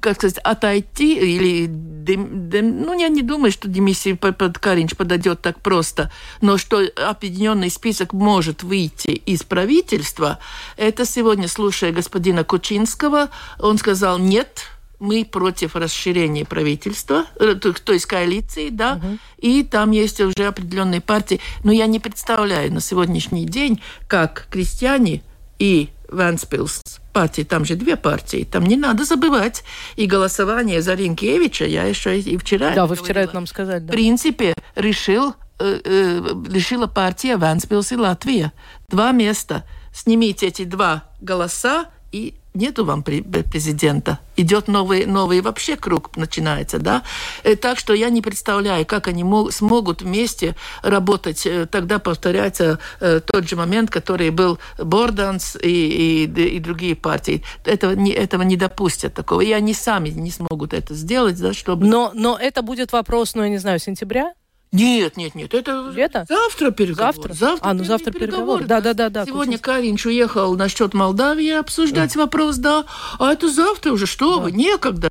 как 0.00 0.16
сказать, 0.16 0.38
отойти 0.38 1.16
или... 1.16 1.66
дем- 1.66 2.50
дем- 2.50 2.82
ну, 2.84 2.98
я 2.98 3.08
не 3.08 3.22
думаю, 3.22 3.50
что 3.50 3.68
Демисий 3.68 4.14
под 4.14 4.36
под 4.36 4.58
Каринч 4.58 4.94
подойдет 4.94 5.40
так 5.40 5.60
просто, 5.60 6.10
но 6.40 6.58
что 6.58 6.82
объединенный 6.96 7.70
список 7.70 8.12
может 8.12 8.62
выйти 8.62 9.10
из 9.10 9.42
правительства, 9.42 10.38
это 10.76 11.06
сегодня, 11.06 11.48
слушая 11.48 11.92
господина 11.92 12.44
Кучинского, 12.44 13.30
он 13.58 13.78
сказал 13.78 14.18
«нет», 14.18 14.66
мы 15.00 15.24
против 15.24 15.74
расширения 15.76 16.44
правительства, 16.44 17.24
э, 17.40 17.54
то, 17.54 17.92
есть 17.92 18.06
коалиции, 18.06 18.68
да, 18.68 19.00
и 19.38 19.62
там 19.64 19.90
есть 19.90 20.20
уже 20.20 20.46
определенные 20.46 21.00
партии. 21.00 21.40
Но 21.64 21.72
я 21.72 21.86
не 21.86 21.98
представляю 21.98 22.72
на 22.72 22.80
сегодняшний 22.80 23.46
день, 23.46 23.80
как 24.06 24.46
крестьяне 24.50 25.22
и 25.58 25.88
Ванспилс 26.08 26.82
партии, 27.12 27.42
там 27.42 27.64
же 27.64 27.76
две 27.76 27.96
партии, 27.96 28.46
там 28.50 28.64
не 28.66 28.76
надо 28.76 29.04
забывать. 29.04 29.64
И 29.96 30.06
голосование 30.06 30.82
за 30.82 30.94
Ринкевича, 30.94 31.64
я 31.64 31.84
еще 31.84 32.18
и 32.20 32.36
вчера 32.36 32.74
Да, 32.74 32.86
вы 32.86 32.94
вчера 32.94 33.22
это 33.22 33.32
говорила, 33.32 33.32
нам 33.34 33.46
сказали. 33.46 33.80
в 33.80 33.86
Да. 33.86 33.92
принципе, 33.92 34.54
решил, 34.76 35.34
э, 35.58 35.80
э, 35.84 36.34
решила 36.50 36.86
партия 36.86 37.36
Ванспилс 37.36 37.92
и 37.92 37.96
Латвия. 37.96 38.52
Два 38.88 39.12
места. 39.12 39.64
Снимите 39.92 40.46
эти 40.46 40.64
два 40.64 41.04
голоса, 41.20 41.86
и 42.12 42.34
нету 42.54 42.84
вам 42.84 43.00
пре- 43.02 43.22
президента. 43.48 44.18
Идет 44.36 44.68
новый, 44.68 45.06
новый 45.06 45.40
вообще 45.40 45.76
круг 45.76 46.16
начинается, 46.16 46.78
да? 46.78 47.02
Э, 47.44 47.56
Так 47.56 47.78
что 47.78 47.92
я 47.94 48.10
не 48.10 48.22
представляю, 48.22 48.84
как 48.86 49.06
они 49.08 49.22
мо- 49.24 49.50
смогут 49.50 50.02
вместе 50.02 50.56
работать. 50.82 51.46
Э, 51.46 51.66
Тогда 51.66 51.98
повторяется 51.98 52.78
э, 53.00 53.20
тот 53.24 53.48
же 53.48 53.56
момент, 53.56 53.90
который 53.90 54.30
был 54.30 54.58
Борданс 54.78 55.56
и, 55.62 56.24
и, 56.24 56.54
и 56.56 56.58
другие 56.58 56.94
партии. 56.96 57.42
Этого 57.64 57.92
не, 57.92 58.10
этого 58.12 58.42
не 58.42 58.56
допустят 58.56 59.14
такого. 59.14 59.40
И 59.42 59.52
они 59.52 59.74
сами 59.74 60.08
не 60.08 60.30
смогут 60.30 60.72
это 60.74 60.94
сделать, 60.94 61.40
да, 61.40 61.52
чтобы... 61.52 61.86
Но, 61.86 62.10
но 62.14 62.38
это 62.40 62.62
будет 62.62 62.92
вопрос, 62.92 63.34
ну, 63.34 63.42
я 63.42 63.48
не 63.48 63.58
знаю, 63.58 63.78
сентября? 63.78 64.32
Нет, 64.72 65.16
нет, 65.16 65.34
нет, 65.34 65.52
это 65.52 65.90
Лето? 65.92 66.24
завтра 66.28 66.70
переговоры. 66.70 67.12
Завтра? 67.12 67.32
Завтра, 67.34 67.68
А, 67.68 67.74
ну, 67.74 67.84
завтра 67.84 68.12
переговоры. 68.12 68.64
Да, 68.64 68.80
да, 68.80 68.94
да, 68.94 69.08
да, 69.08 69.26
Сегодня 69.26 69.58
Кучинский. 69.58 69.64
Каринч 69.64 70.06
уехал 70.06 70.56
насчет 70.56 70.94
Молдавии 70.94 71.50
обсуждать 71.50 72.14
вопрос, 72.14 72.56
да. 72.56 72.84
А 73.18 73.32
это 73.32 73.50
завтра 73.50 73.92
уже, 73.92 74.06
что 74.06 74.38
вы, 74.40 74.52
некогда. 74.52 75.10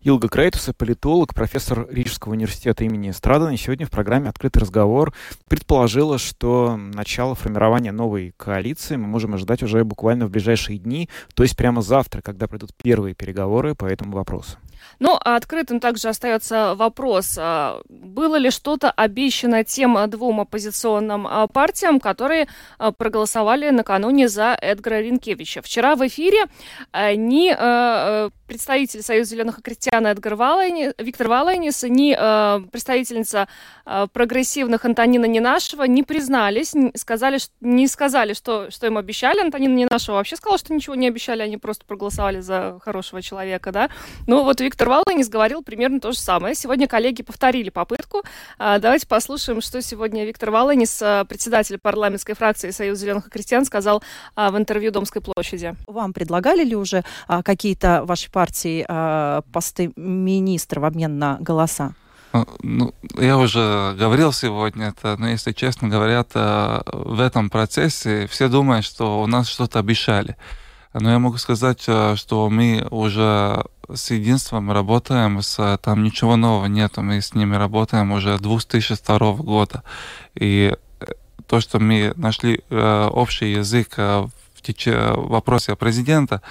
Илга 0.00 0.28
Крейтуса, 0.28 0.72
политолог, 0.72 1.34
профессор 1.34 1.86
Рижского 1.90 2.32
университета 2.32 2.84
имени 2.84 3.10
Страдана, 3.10 3.56
сегодня 3.56 3.84
в 3.84 3.90
программе 3.90 4.28
«Открытый 4.28 4.62
разговор» 4.62 5.12
предположила, 5.48 6.18
что 6.18 6.76
начало 6.76 7.34
формирования 7.34 7.90
новой 7.90 8.32
коалиции 8.36 8.94
мы 8.96 9.08
можем 9.08 9.34
ожидать 9.34 9.62
уже 9.62 9.84
буквально 9.84 10.26
в 10.26 10.30
ближайшие 10.30 10.78
дни, 10.78 11.10
то 11.34 11.42
есть 11.42 11.56
прямо 11.56 11.82
завтра, 11.82 12.22
когда 12.22 12.46
придут 12.46 12.70
первые 12.80 13.14
переговоры 13.14 13.74
по 13.74 13.86
этому 13.86 14.12
вопросу. 14.12 14.56
Ну, 15.00 15.18
а 15.24 15.36
открытым 15.36 15.80
также 15.80 16.08
остается 16.08 16.74
вопрос, 16.74 17.36
а, 17.38 17.80
было 17.88 18.36
ли 18.36 18.50
что-то 18.50 18.90
обещано 18.90 19.64
тем 19.64 19.96
а, 19.96 20.06
двум 20.06 20.40
оппозиционным 20.40 21.26
партиям, 21.52 22.00
которые 22.00 22.48
проголосовали 22.96 23.70
накануне 23.70 24.28
за 24.28 24.56
Эдгара 24.60 25.00
Ринкевича. 25.00 25.62
Вчера 25.62 25.96
в 25.96 26.06
эфире 26.06 26.44
ни 26.94 27.52
представитель 28.46 29.02
Союза 29.02 29.30
зеленых 29.30 29.58
и 29.58 29.62
крестьян 29.62 30.06
Эдгар 30.06 30.34
Валайни, 30.34 30.92
Виктор 30.98 31.28
Валайнис, 31.28 31.82
ни 31.82 32.14
представительница 32.70 33.48
прогрессивных 34.12 34.84
Антонина 34.84 35.26
Ненашева 35.26 35.84
не 35.84 36.02
признались, 36.02 36.74
сказали, 36.94 37.38
не 37.60 37.86
сказали, 37.88 38.32
что, 38.32 38.70
что 38.70 38.86
им 38.86 38.96
обещали. 38.98 39.40
Антонина 39.40 39.74
Ненашева 39.74 40.16
вообще 40.16 40.36
сказала, 40.36 40.58
что 40.58 40.74
ничего 40.74 40.94
не 40.94 41.08
обещали, 41.08 41.42
они 41.42 41.56
просто 41.56 41.84
проголосовали 41.84 42.40
за 42.40 42.78
хорошего 42.82 43.20
человека, 43.22 43.72
да. 43.72 43.90
Ну 44.26 44.44
вот 44.44 44.60
Виктор 44.60 44.77
Валанис 44.86 45.28
говорил 45.28 45.62
примерно 45.62 46.00
то 46.00 46.12
же 46.12 46.18
самое. 46.18 46.54
Сегодня 46.54 46.86
коллеги 46.86 47.22
повторили 47.22 47.70
попытку. 47.70 48.22
А, 48.58 48.78
Давайте 48.78 49.06
послушаем, 49.06 49.60
что 49.60 49.82
сегодня 49.82 50.24
Виктор 50.24 50.50
Валанис, 50.50 51.00
а, 51.02 51.24
председатель 51.24 51.78
парламентской 51.78 52.34
фракции 52.34 52.70
Союза 52.70 53.02
зеленых 53.02 53.26
и 53.26 53.30
крестьян, 53.30 53.64
сказал 53.64 54.02
а, 54.36 54.50
в 54.50 54.58
интервью 54.58 54.90
Домской 54.90 55.22
площади. 55.22 55.74
Вам 55.86 56.12
предлагали 56.12 56.64
ли 56.64 56.76
уже 56.76 57.04
какие-то 57.44 58.04
вашей 58.04 58.30
партии 58.30 58.86
посты 59.52 59.92
министра 59.96 60.80
в 60.80 60.84
обмен 60.84 61.18
на 61.18 61.38
голоса? 61.40 61.94
А, 62.32 62.44
Ну, 62.62 62.94
я 63.14 63.38
уже 63.38 63.94
говорил 63.98 64.32
сегодня 64.32 64.88
это, 64.88 65.16
но 65.18 65.28
если 65.28 65.52
честно 65.52 65.88
говорят, 65.88 66.30
э, 66.34 66.80
в 66.92 67.20
этом 67.20 67.48
процессе 67.48 68.26
все 68.26 68.48
думают, 68.48 68.84
что 68.84 69.22
у 69.22 69.26
нас 69.26 69.48
что-то 69.48 69.78
обещали. 69.78 70.36
Но 71.00 71.10
я 71.10 71.18
могу 71.18 71.38
сказать, 71.38 71.84
э, 71.86 72.16
что 72.16 72.48
мы 72.50 72.86
уже 72.90 73.64
с 73.92 74.10
единством 74.10 74.70
работаем, 74.72 75.40
с, 75.42 75.78
там 75.82 76.02
ничего 76.02 76.36
нового 76.36 76.66
нету, 76.66 77.02
мы 77.02 77.20
с 77.20 77.34
ними 77.34 77.56
работаем 77.56 78.12
уже 78.12 78.38
2002 78.38 79.32
года. 79.34 79.82
И 80.34 80.74
э, 81.00 81.06
то, 81.46 81.60
что 81.60 81.78
мы 81.78 82.12
нашли 82.16 82.62
э, 82.70 83.08
общий 83.12 83.52
язык 83.52 83.94
э, 83.96 84.26
в 84.76 85.28
вопросе 85.28 85.76
президента, 85.76 86.42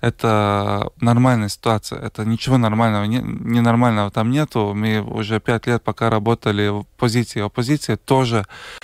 это 0.00 0.90
нормальная 1.00 1.48
ситуация. 1.48 1.98
Это 1.98 2.24
ничего 2.24 2.58
нормального, 2.58 3.04
не, 3.04 3.18
ненормального 3.18 4.10
там 4.10 4.30
нету. 4.30 4.72
Мы 4.74 5.00
уже 5.00 5.40
пять 5.40 5.66
лет 5.66 5.82
пока 5.82 6.10
работали 6.10 6.68
в 6.68 6.84
позиции 6.98 7.42
оппозиции, 7.42 7.96
тоже 7.96 8.44
э, 8.80 8.83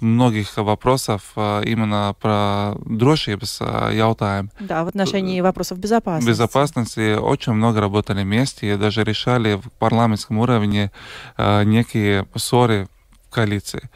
многих 0.00 0.56
вопросах 0.56 1.20
э, 1.36 1.62
именно 1.64 2.14
про 2.20 2.74
drošības 2.84 3.60
э, 3.60 3.96
jautājumu. 3.96 4.48
Да, 4.60 4.84
в 4.84 4.88
отношении 4.88 5.40
вопросов 5.40 5.78
безопасности. 5.78 6.28
Безопасности 6.28 7.16
очень 7.16 7.52
много 7.52 7.80
работали 7.80 8.22
вместе 8.22 8.72
и 8.72 8.76
даже 8.76 9.04
решали 9.04 9.54
в 9.54 9.70
парламентском 9.78 10.38
уровне 10.38 10.90
э, 11.36 11.64
некие 11.64 12.26
ссоры 12.36 12.88
в 13.28 13.34
коалиции. 13.34 13.88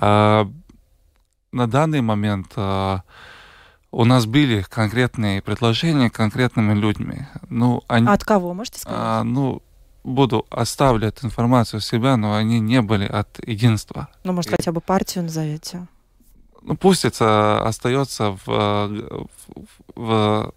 Э, 0.00 0.46
на 1.52 1.66
данный 1.66 2.00
момент 2.00 2.52
э, 2.56 2.98
у 3.90 4.04
нас 4.04 4.26
были 4.26 4.62
конкретные 4.62 5.40
предложения 5.40 6.10
конкретными 6.10 6.74
людьми. 6.74 7.26
Ну, 7.48 7.82
они, 7.88 8.06
От 8.06 8.24
кого, 8.24 8.52
можете 8.54 8.80
сказать? 8.80 8.98
а, 9.00 9.22
ну, 9.24 9.62
буду 10.06 10.46
оставлять 10.50 11.24
информацию 11.24 11.78
у 11.78 11.80
себя, 11.80 12.16
но 12.16 12.34
они 12.34 12.60
не 12.60 12.80
были 12.80 13.04
от 13.06 13.28
единства. 13.48 14.08
ну, 14.24 14.32
может, 14.32 14.52
и- 14.52 14.56
хотя 14.56 14.72
бы 14.72 14.80
партию 14.80 15.24
назовете. 15.24 15.86
Ну, 16.62 16.76
пусть 16.76 17.04
это 17.04 17.66
остается 17.68 18.30
в, 18.30 18.42
э, 18.48 19.26
в- 19.96 20.00
в 20.00 20.52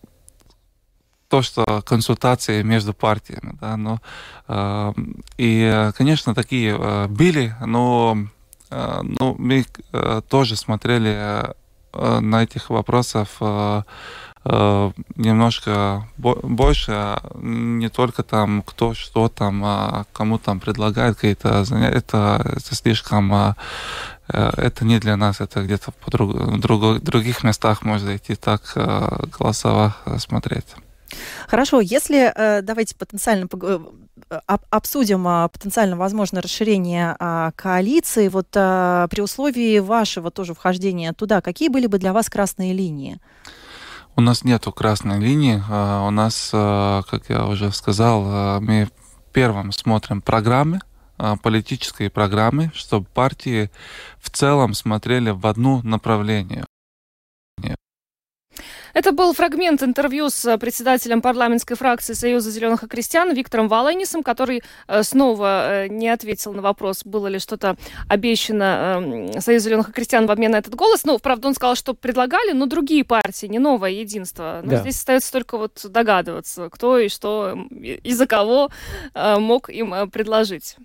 то, 1.27 1.41
что 1.43 1.81
консультации 1.85 2.63
между 2.63 2.93
партиями, 2.93 3.57
да, 3.61 3.77
но 3.77 3.99
э, 4.47 4.93
и, 5.37 5.91
конечно, 5.95 6.33
такие 6.33 6.75
э, 6.79 7.07
были, 7.07 7.55
но 7.65 8.17
э, 8.71 8.99
ну, 9.03 9.35
мы 9.37 9.65
э, 9.93 10.21
тоже 10.27 10.55
смотрели 10.55 11.53
э, 11.93 12.19
на 12.19 12.43
этих 12.43 12.69
вопросов 12.71 13.37
э, 13.41 13.83
немножко 14.45 16.07
бо- 16.17 16.39
больше, 16.41 16.91
а 16.93 17.21
не 17.41 17.89
только 17.89 18.23
там 18.23 18.61
кто 18.61 18.93
что 18.93 19.27
там, 19.27 19.61
а 19.65 20.05
кому 20.13 20.37
там 20.37 20.59
предлагает 20.59 21.15
какие-то 21.15 21.63
занятия, 21.65 21.97
это, 21.97 22.41
это 22.55 22.75
слишком 22.75 23.33
э, 23.33 23.53
Э, 24.31 24.51
это 24.57 24.85
не 24.85 24.99
для 24.99 25.17
нас, 25.17 25.41
это 25.41 25.61
где-то 25.63 25.91
по 25.91 26.11
друг, 26.11 26.33
в 26.33 26.59
друго- 26.59 26.99
других 26.99 27.43
местах 27.43 27.83
можно 27.83 28.15
идти 28.15 28.35
так 28.35 28.61
э, 28.75 29.25
голосово 29.39 29.95
э, 30.05 30.17
смотреть. 30.19 30.75
Хорошо, 31.47 31.81
если 31.81 32.31
э, 32.35 32.61
давайте 32.61 32.95
потенциально 32.95 33.47
э, 33.51 33.79
обсудим 34.69 35.27
а, 35.27 35.47
потенциально 35.47 35.97
возможное 35.97 36.41
расширение 36.41 37.15
а, 37.17 37.51
коалиции, 37.55 38.27
вот 38.27 38.47
а, 38.55 39.07
при 39.07 39.21
условии 39.21 39.79
вашего 39.79 40.29
тоже 40.29 40.53
вхождения 40.53 41.13
туда, 41.13 41.41
какие 41.41 41.69
были 41.69 41.87
бы 41.87 41.97
для 41.97 42.13
вас 42.13 42.29
красные 42.29 42.73
линии? 42.73 43.19
У 44.19 44.21
нас 44.21 44.43
нету 44.43 44.73
красной 44.73 45.17
линии, 45.17 45.63
э, 45.65 46.05
у 46.05 46.09
нас, 46.09 46.51
э, 46.51 47.03
как 47.09 47.29
я 47.29 47.45
уже 47.45 47.71
сказал, 47.71 48.25
э, 48.25 48.59
мы 48.59 48.89
первым 49.31 49.71
смотрим 49.71 50.21
программы, 50.21 50.81
политические 51.41 52.09
программы, 52.09 52.69
чтобы 52.73 53.05
партии 53.05 53.71
в 54.19 54.29
целом 54.29 54.73
смотрели 54.73 55.29
в 55.29 55.47
одно 55.47 55.79
направление. 55.83 56.65
Это 58.93 59.11
был 59.11 59.33
фрагмент 59.33 59.83
интервью 59.83 60.29
с 60.29 60.57
председателем 60.57 61.21
парламентской 61.21 61.75
фракции 61.75 62.13
Союза 62.13 62.51
зеленых 62.51 62.83
и 62.83 62.87
крестьян 62.87 63.33
Виктором 63.33 63.67
Волынисом, 63.67 64.23
который 64.23 64.63
э, 64.87 65.03
снова 65.03 65.85
э, 65.85 65.87
не 65.87 66.09
ответил 66.09 66.53
на 66.53 66.61
вопрос, 66.61 67.03
было 67.05 67.27
ли 67.27 67.39
что-то 67.39 67.75
обещано 68.07 69.33
эм, 69.33 69.41
Союзу 69.41 69.65
зеленых 69.65 69.89
и 69.89 69.91
крестьян 69.91 70.25
в 70.25 70.31
обмен 70.31 70.51
на 70.51 70.57
этот 70.57 70.75
голос. 70.75 71.03
Ну, 71.03 71.19
правда, 71.19 71.47
он 71.47 71.55
сказал, 71.55 71.75
что 71.75 71.93
предлагали, 71.93 72.51
но 72.51 72.65
другие 72.65 73.03
партии, 73.03 73.47
не 73.47 73.59
новое 73.59 73.91
единство. 73.91 74.61
Но 74.63 74.71
да. 74.71 74.77
здесь 74.77 74.95
остается 74.95 75.31
только 75.31 75.57
вот 75.57 75.79
догадываться, 75.83 76.69
кто 76.69 76.97
и 76.97 77.09
что 77.09 77.57
и 77.79 78.13
за 78.13 78.27
кого 78.27 78.69
э, 79.13 79.39
мог 79.39 79.69
им 79.69 80.09
предложить. 80.09 80.77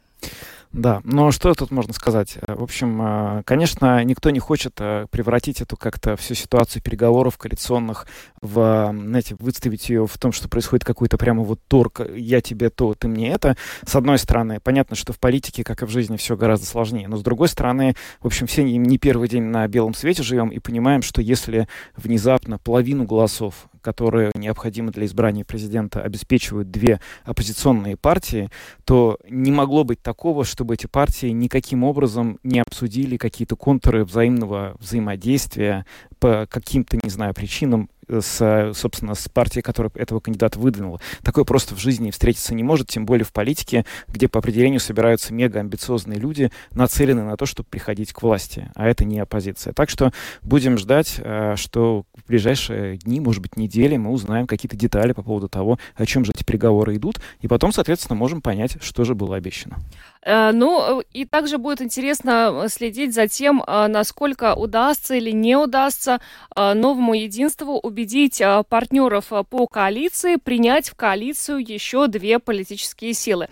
Да, 0.74 1.02
но 1.04 1.30
что 1.30 1.54
тут 1.54 1.70
можно 1.70 1.92
сказать? 1.92 2.36
Э, 2.42 2.56
в 2.56 2.62
общем, 2.64 3.00
э, 3.00 3.42
конечно, 3.44 4.02
никто 4.02 4.30
не 4.30 4.40
хочет 4.40 4.72
э, 4.80 5.06
превратить 5.08 5.60
эту 5.60 5.76
как-то 5.76 6.16
всю 6.16 6.34
ситуацию 6.34 6.82
переговоров 6.82 7.38
коалиционных 7.38 8.08
в, 8.42 8.92
знаете, 8.92 9.36
выставить 9.38 9.88
ее 9.88 10.08
в 10.08 10.18
том, 10.18 10.32
что 10.32 10.48
происходит 10.48 10.84
какой-то 10.84 11.16
прямо 11.16 11.44
вот 11.44 11.60
торг, 11.68 12.00
я 12.16 12.40
тебе 12.40 12.70
то, 12.70 12.92
ты 12.94 13.06
мне 13.06 13.30
это. 13.30 13.56
С 13.86 13.94
одной 13.94 14.18
стороны, 14.18 14.58
понятно, 14.58 14.96
что 14.96 15.12
в 15.12 15.20
политике, 15.20 15.62
как 15.62 15.82
и 15.82 15.86
в 15.86 15.90
жизни, 15.90 16.16
все 16.16 16.36
гораздо 16.36 16.66
сложнее, 16.66 17.06
но 17.06 17.18
с 17.18 17.22
другой 17.22 17.46
стороны, 17.46 17.94
в 18.20 18.26
общем, 18.26 18.48
все 18.48 18.64
не 18.64 18.98
первый 18.98 19.28
день 19.28 19.44
на 19.44 19.68
белом 19.68 19.94
свете 19.94 20.24
живем 20.24 20.48
и 20.48 20.58
понимаем, 20.58 21.02
что 21.02 21.22
если 21.22 21.68
внезапно 21.96 22.58
половину 22.58 23.04
голосов 23.04 23.68
которые 23.84 24.32
необходимы 24.34 24.90
для 24.90 25.04
избрания 25.04 25.44
президента, 25.44 26.00
обеспечивают 26.00 26.70
две 26.70 27.00
оппозиционные 27.24 27.96
партии, 27.96 28.48
то 28.84 29.18
не 29.28 29.52
могло 29.52 29.84
быть 29.84 30.02
такого, 30.02 30.44
чтобы 30.44 30.74
эти 30.74 30.86
партии 30.86 31.26
никаким 31.26 31.84
образом 31.84 32.38
не 32.42 32.60
обсудили 32.60 33.18
какие-то 33.18 33.56
контуры 33.56 34.04
взаимного 34.04 34.74
взаимодействия 34.80 35.84
по 36.18 36.46
каким-то, 36.50 36.98
не 37.02 37.10
знаю, 37.10 37.34
причинам 37.34 37.90
с, 38.08 38.72
собственно, 38.74 39.14
с 39.14 39.28
партией, 39.28 39.62
которая 39.62 39.90
этого 39.94 40.20
кандидата 40.20 40.58
выдвинула. 40.58 41.00
Такое 41.22 41.44
просто 41.44 41.74
в 41.74 41.78
жизни 41.78 42.10
встретиться 42.10 42.54
не 42.54 42.62
может, 42.62 42.88
тем 42.88 43.06
более 43.06 43.24
в 43.24 43.32
политике, 43.32 43.84
где 44.08 44.28
по 44.28 44.38
определению 44.38 44.80
собираются 44.80 45.32
мега 45.32 45.60
амбициозные 45.60 46.18
люди, 46.18 46.50
нацеленные 46.72 47.24
на 47.24 47.36
то, 47.36 47.46
чтобы 47.46 47.68
приходить 47.68 48.12
к 48.12 48.22
власти, 48.22 48.70
а 48.74 48.86
это 48.86 49.04
не 49.04 49.18
оппозиция. 49.18 49.72
Так 49.72 49.90
что 49.90 50.12
будем 50.42 50.78
ждать, 50.78 51.16
э, 51.18 51.54
что 51.56 52.04
в 52.14 52.28
ближайшие 52.28 52.98
дни, 52.98 53.20
может 53.20 53.42
быть, 53.42 53.56
недели 53.56 53.96
мы 53.96 54.10
узнаем 54.10 54.46
какие-то 54.46 54.76
детали 54.76 55.12
по 55.12 55.22
поводу 55.22 55.48
того, 55.48 55.78
о 55.94 56.06
чем 56.06 56.24
же 56.24 56.32
эти 56.32 56.44
переговоры 56.44 56.96
идут, 56.96 57.20
и 57.40 57.48
потом, 57.48 57.72
соответственно, 57.72 58.16
можем 58.16 58.40
понять, 58.40 58.76
что 58.80 59.04
же 59.04 59.14
было 59.14 59.36
обещано. 59.36 59.78
Э, 60.24 60.52
ну, 60.52 61.02
и 61.12 61.24
также 61.24 61.58
будет 61.58 61.82
интересно 61.82 62.66
следить 62.68 63.14
за 63.14 63.28
тем, 63.28 63.62
э, 63.66 63.86
насколько 63.88 64.54
удастся 64.54 65.14
или 65.14 65.30
не 65.30 65.56
удастся 65.56 66.20
новому 66.56 67.14
единству 67.14 67.78
убедить 67.80 68.40
партнеров 68.68 69.32
по 69.50 69.66
коалиции 69.66 70.36
принять 70.36 70.88
в 70.88 70.94
коалицию 70.94 71.58
еще 71.58 72.06
две 72.06 72.38
политические 72.38 73.12
силы. 73.12 73.48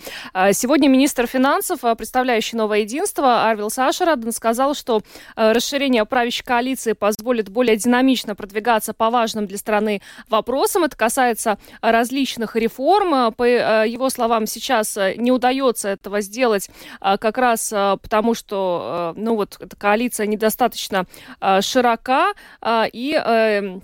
Сегодня 0.52 0.88
министр 0.88 1.26
финансов, 1.26 1.80
представляющий 1.96 2.56
новое 2.56 2.80
единство, 2.80 3.48
Арвил 3.48 3.70
Сашараден, 3.70 4.30
сказал, 4.32 4.74
что 4.74 5.02
расширение 5.34 6.04
правящей 6.04 6.44
коалиции 6.44 6.92
позволит 6.92 7.48
более 7.48 7.76
динамично 7.76 8.36
продвигаться 8.36 8.92
по 8.92 9.10
важным 9.10 9.46
для 9.46 9.58
страны 9.58 10.00
вопросам. 10.28 10.84
Это 10.84 10.96
касается 10.96 11.58
различных 11.80 12.54
реформ. 12.54 13.32
По 13.34 13.44
его 13.44 14.10
словам, 14.10 14.46
сейчас 14.46 14.96
не 15.16 15.32
удается 15.32 15.88
этого 15.88 16.20
сделать 16.20 16.61
как 17.00 17.38
раз 17.38 17.68
потому, 17.70 18.34
что 18.34 19.14
ну 19.16 19.36
вот, 19.36 19.56
эта 19.60 19.76
коалиция 19.76 20.26
недостаточно 20.26 21.06
широка 21.60 22.32
и 22.64 23.14
эм, 23.14 23.82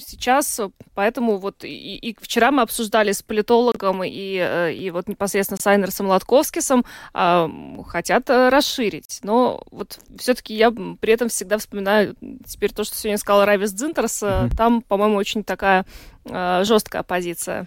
сейчас, 0.00 0.60
поэтому 0.94 1.38
вот 1.38 1.64
и, 1.64 1.96
и 1.96 2.16
вчера 2.20 2.50
мы 2.50 2.62
обсуждали 2.62 3.12
с 3.12 3.22
политологом 3.22 4.02
и, 4.02 4.36
э, 4.36 4.72
и 4.72 4.90
вот 4.90 5.08
непосредственно 5.08 5.60
с 5.60 5.66
Айнерсом 5.66 6.08
Латковскисом, 6.08 6.84
э, 7.14 7.48
хотят 7.86 8.28
э, 8.30 8.48
расширить. 8.48 9.20
Но 9.22 9.62
вот 9.70 9.98
все-таки 10.18 10.54
я 10.54 10.70
при 10.70 11.12
этом 11.12 11.28
всегда 11.28 11.58
вспоминаю 11.58 12.16
теперь 12.46 12.72
то, 12.72 12.84
что 12.84 12.96
сегодня 12.96 13.18
сказал 13.18 13.44
Равис 13.44 13.72
Дзинтерс, 13.72 14.22
mm-hmm. 14.22 14.56
там, 14.56 14.82
по-моему, 14.82 15.16
очень 15.16 15.44
такая 15.44 15.84
э, 16.24 16.62
жесткая 16.64 17.02
позиция. 17.02 17.66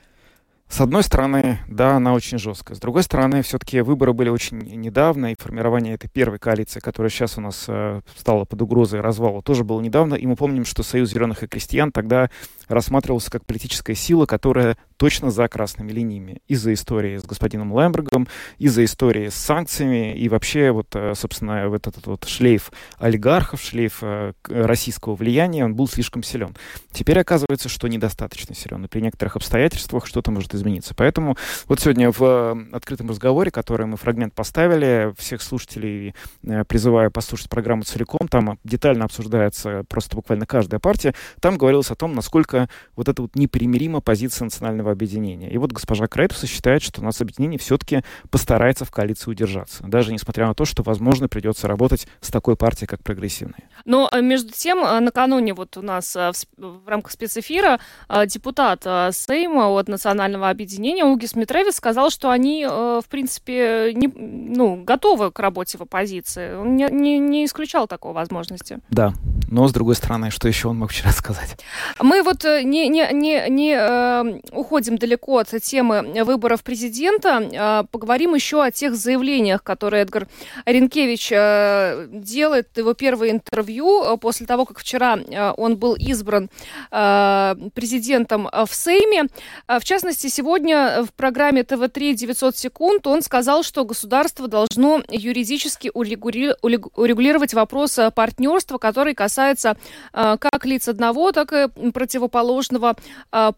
С 0.74 0.82
одной 0.82 1.04
стороны, 1.04 1.60
да, 1.68 1.98
она 1.98 2.16
очень 2.16 2.40
жесткая. 2.40 2.76
С 2.76 2.80
другой 2.80 3.04
стороны, 3.04 3.44
все-таки 3.44 3.82
выборы 3.82 4.14
были 4.14 4.30
очень 4.30 4.58
недавно, 4.58 5.32
и 5.32 5.36
формирование 5.40 5.94
этой 5.94 6.10
первой 6.10 6.40
коалиции, 6.40 6.80
которая 6.80 7.12
сейчас 7.12 7.38
у 7.38 7.42
нас 7.42 7.66
э, 7.68 8.02
стала 8.18 8.46
под 8.46 8.60
угрозой 8.60 9.00
развала, 9.00 9.44
тоже 9.44 9.64
было 9.64 9.80
недавно. 9.82 10.16
И 10.16 10.26
мы 10.26 10.36
помним, 10.36 10.66
что 10.66 10.82
Союз 10.82 11.12
зеленых 11.12 11.44
и 11.44 11.48
крестьян 11.48 11.92
тогда 11.92 12.32
рассматривался 12.70 13.30
как 13.30 13.46
политическая 13.46 13.94
сила, 13.94 14.26
которая 14.26 14.76
точно 15.04 15.32
за 15.32 15.50
красными 15.50 15.92
линиями. 15.92 16.42
Из-за 16.48 16.74
истории 16.74 17.18
с 17.18 17.26
господином 17.26 17.78
Лембергом, 17.78 18.26
из-за 18.58 18.86
истории 18.86 19.28
с 19.28 19.36
санкциями, 19.36 20.18
и 20.18 20.30
вообще, 20.30 20.72
вот, 20.72 20.96
э, 20.96 21.12
собственно, 21.14 21.68
вот 21.68 21.88
этот 21.88 22.08
вот 22.08 22.24
шлейф 22.24 22.72
олигархов, 23.00 23.62
шлейф 23.62 23.98
э, 24.02 24.32
российского 24.48 25.16
влияния, 25.16 25.66
он 25.66 25.76
был 25.76 25.90
слишком 25.90 26.24
силен. 26.24 26.56
Теперь 26.94 27.20
оказывается, 27.20 27.68
что 27.68 27.90
недостаточно 27.90 28.56
силен, 28.56 28.86
и 28.86 28.88
при 28.88 29.02
некоторых 29.02 29.36
обстоятельствах 29.36 30.06
что-то 30.06 30.32
может 30.32 30.56
измениться. 30.56 30.96
Поэтому 30.96 31.36
вот 31.68 31.82
сегодня 31.82 32.10
в 32.10 32.24
э, 32.24 32.56
открытом 32.74 33.10
разговоре, 33.10 33.52
который 33.52 33.88
мы 33.88 33.98
фрагмент 33.98 34.34
поставили, 34.34 35.14
всех 35.18 35.42
слушателей 35.42 36.16
э, 36.44 36.64
призываю 36.64 37.12
послушать 37.12 37.50
программу 37.50 37.84
целиком, 37.84 38.30
там 38.30 38.58
детально 38.64 39.04
обсуждается 39.04 39.84
просто 39.90 40.16
буквально 40.16 40.46
каждая 40.46 40.80
партия, 40.80 41.14
там 41.42 41.58
говорилось 41.58 41.92
о 41.92 41.96
том, 41.96 42.16
насколько 42.16 42.70
вот 42.96 43.10
это 43.10 43.24
вот 43.24 43.36
непримирима 43.36 44.00
позиция 44.00 44.46
национального 44.46 44.93
объединения. 44.94 45.50
И 45.50 45.58
вот 45.58 45.72
госпожа 45.72 46.08
Крейтуса 46.08 46.48
считает, 46.48 46.82
что 46.82 47.02
у 47.02 47.04
нас 47.04 47.20
объединение 47.22 47.60
все-таки 47.60 48.04
постарается 48.30 48.86
в 48.86 48.92
коалиции 48.92 49.30
удержаться, 49.30 49.84
даже 49.84 50.14
несмотря 50.14 50.48
на 50.48 50.54
то, 50.54 50.66
что, 50.66 50.84
возможно, 50.84 51.28
придется 51.28 51.68
работать 51.68 52.08
с 52.22 52.30
такой 52.30 52.56
партией, 52.56 52.88
как 52.88 53.04
прогрессивная. 53.04 53.70
Но 53.86 54.10
э, 54.12 54.22
между 54.22 54.52
тем, 54.54 54.82
накануне 55.04 55.54
вот 55.54 55.78
у 55.78 55.82
нас 55.82 56.16
в, 56.16 56.34
в 56.58 56.88
рамках 56.88 57.12
спецэфира 57.12 57.80
депутат 58.26 58.84
Сейма 58.84 59.70
от 59.70 59.88
национального 59.88 60.50
объединения 60.50 61.04
Угис 61.04 61.36
Митревис 61.36 61.76
сказал, 61.76 62.10
что 62.10 62.30
они, 62.30 62.66
э, 62.70 63.02
в 63.04 63.10
принципе, 63.10 63.94
не, 63.94 64.08
ну, 64.08 64.84
готовы 64.84 65.32
к 65.32 65.40
работе 65.40 65.78
в 65.78 65.82
оппозиции. 65.82 66.56
Он 66.56 66.76
не, 66.76 66.88
не, 66.90 67.20
не 67.20 67.46
исключал 67.46 67.88
такой 67.88 68.14
возможности. 68.14 68.80
Да, 68.90 69.14
но, 69.50 69.68
с 69.68 69.74
другой 69.74 69.96
стороны, 69.96 70.32
что 70.32 70.48
еще 70.48 70.70
он 70.70 70.80
мог 70.80 70.92
вчера 70.92 71.12
сказать? 71.12 71.58
Мы 72.00 72.24
вот 72.24 72.46
э, 72.46 72.64
не, 72.64 72.88
не, 72.88 73.08
не, 73.12 73.50
не 73.50 73.76
э, 73.78 74.40
уходим 74.74 74.98
далеко 74.98 75.38
от 75.38 75.50
темы 75.62 76.02
выборов 76.24 76.64
президента. 76.64 77.38
Э, 77.38 77.84
поговорим 77.92 78.34
еще 78.34 78.64
о 78.64 78.72
тех 78.72 78.96
заявлениях, 78.96 79.62
которые 79.62 80.02
Эдгар 80.02 80.28
Ренкевич 80.66 81.32
э, 81.32 82.08
делает. 82.10 82.76
Его 82.76 82.96
первое 82.96 83.30
интервью 83.30 84.04
э, 84.04 84.18
после 84.18 84.48
того, 84.48 84.66
как 84.66 84.80
вчера 84.80 85.16
э, 85.18 85.54
он 85.58 85.78
был 85.78 85.94
избран 85.94 86.50
президентом 86.90 88.50
в 88.52 88.74
Сейме. 88.74 89.28
В 89.68 89.84
частности, 89.84 90.28
сегодня 90.28 91.04
в 91.04 91.14
программе 91.14 91.64
ТВ-3 91.64 92.14
900 92.14 92.58
секунд 92.58 93.08
он 93.08 93.22
сказал, 93.22 93.64
что 93.64 93.86
государство 93.86 94.48
должно 94.48 95.02
юридически 95.10 95.92
урегулировать 95.94 97.54
вопрос 97.54 98.00
партнерства, 98.16 98.78
который 98.78 99.14
касается 99.14 99.78
как 100.12 100.66
лиц 100.66 100.88
одного, 100.88 101.32
так 101.32 101.54
и 101.54 101.92
противоположного 101.92 102.96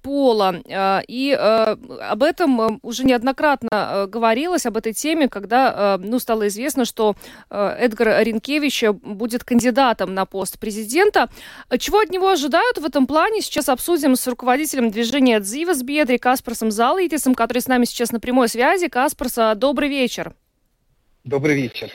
пола. 0.01 0.55
Э, 1.07 1.11
и 1.15 1.31
об 1.31 2.23
этом 2.23 2.79
уже 2.81 3.03
неоднократно 3.03 4.07
говорилось, 4.07 4.65
об 4.65 4.77
этой 4.77 4.93
теме, 4.93 5.29
когда 5.29 5.97
ну, 6.01 6.19
стало 6.19 6.47
известно, 6.47 6.85
что 6.85 7.15
Эдгар 7.49 8.23
Ренкевич 8.23 8.83
будет 9.01 9.43
кандидатом 9.43 10.13
на 10.13 10.25
пост 10.25 10.59
президента. 10.59 11.29
Чего 11.79 11.99
от 11.99 12.09
него 12.09 12.29
ожидают 12.29 12.77
в 12.77 12.85
этом 12.85 13.07
плане, 13.07 13.41
сейчас 13.41 13.69
обсудим 13.69 14.15
с 14.15 14.27
руководителем 14.27 14.91
движения 14.91 15.39
«Дзивас 15.39 15.83
Бедри» 15.83 16.17
Каспарсом 16.17 16.71
Залайтисом, 16.71 17.35
который 17.35 17.59
с 17.59 17.67
нами 17.67 17.85
сейчас 17.85 18.11
на 18.11 18.19
прямой 18.19 18.49
связи. 18.49 18.87
Каспарс, 18.87 19.37
добрый 19.55 19.89
вечер. 19.89 20.35
Добрый 21.23 21.55
вечер. 21.55 21.91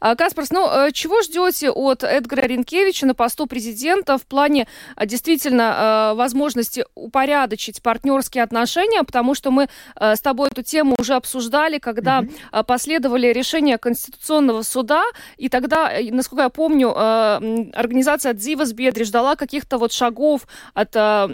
А, 0.00 0.16
Каспарс, 0.16 0.50
ну 0.50 0.68
э, 0.68 0.92
чего 0.92 1.22
ждете 1.22 1.70
от 1.70 2.04
Эдгара 2.04 2.42
Ренкевича 2.42 3.06
на 3.06 3.14
посту 3.14 3.46
президента 3.46 4.18
в 4.18 4.22
плане 4.26 4.66
а, 4.96 5.06
действительно 5.06 6.12
э, 6.12 6.16
возможности 6.16 6.84
упорядочить 6.94 7.82
партнерские 7.82 8.44
отношения, 8.44 9.02
потому 9.02 9.34
что 9.34 9.50
мы 9.50 9.68
э, 9.96 10.16
с 10.16 10.20
тобой 10.20 10.48
эту 10.48 10.62
тему 10.62 10.96
уже 10.98 11.14
обсуждали, 11.14 11.78
когда 11.78 12.20
mm-hmm. 12.20 12.64
последовали 12.64 13.28
решения 13.28 13.78
Конституционного 13.78 14.62
суда, 14.62 15.02
и 15.36 15.48
тогда, 15.48 15.92
насколько 16.10 16.44
я 16.44 16.48
помню, 16.48 16.88
организация 16.88 18.32
Дзивас 18.32 18.72
Бедри 18.72 19.04
ждала 19.04 19.36
каких-то 19.36 19.78
вот 19.78 19.92
шагов 19.92 20.46
от 20.74 20.90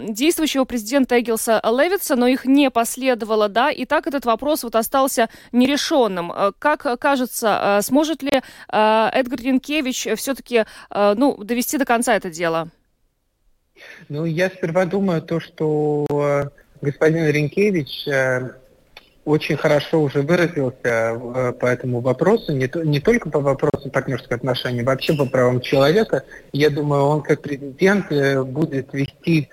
действующего 0.09 0.65
президента 0.65 1.19
Эгилса 1.19 1.61
Левица, 1.63 2.15
но 2.15 2.27
их 2.27 2.45
не 2.45 2.69
последовало, 2.69 3.49
да, 3.49 3.71
и 3.71 3.85
так 3.85 4.07
этот 4.07 4.25
вопрос 4.25 4.63
вот 4.63 4.75
остался 4.75 5.29
нерешенным. 5.51 6.31
Как 6.59 6.99
кажется, 6.99 7.79
сможет 7.81 8.23
ли 8.23 8.24
э, 8.31 9.09
Эдгар 9.13 9.39
Ренкевич 9.39 10.07
все-таки 10.15 10.65
э, 10.89 11.13
ну, 11.17 11.43
довести 11.43 11.77
до 11.77 11.85
конца 11.85 12.15
это 12.15 12.29
дело? 12.29 12.69
Ну, 14.09 14.25
я 14.25 14.49
сперва 14.49 14.85
думаю 14.85 15.21
то, 15.21 15.39
что 15.39 16.05
э, 16.09 16.49
господин 16.81 17.27
Ренкевич 17.27 18.07
очень 19.25 19.57
хорошо 19.57 20.03
уже 20.03 20.21
выразился 20.21 21.53
по 21.59 21.65
этому 21.65 21.99
вопросу, 21.99 22.53
не, 22.53 22.67
то, 22.67 22.83
не 22.83 22.99
только 22.99 23.31
по 23.31 23.39
вопросу 23.39 23.89
партнерских 23.89 24.31
отношений, 24.31 24.83
вообще 24.83 25.15
по 25.15 25.25
правам 25.25 25.61
человека. 25.61 26.23
Я 26.53 26.69
думаю, 26.69 27.05
он 27.05 27.23
как 27.23 27.41
президент 27.41 28.05
будет 28.47 28.93
вести 28.93 29.49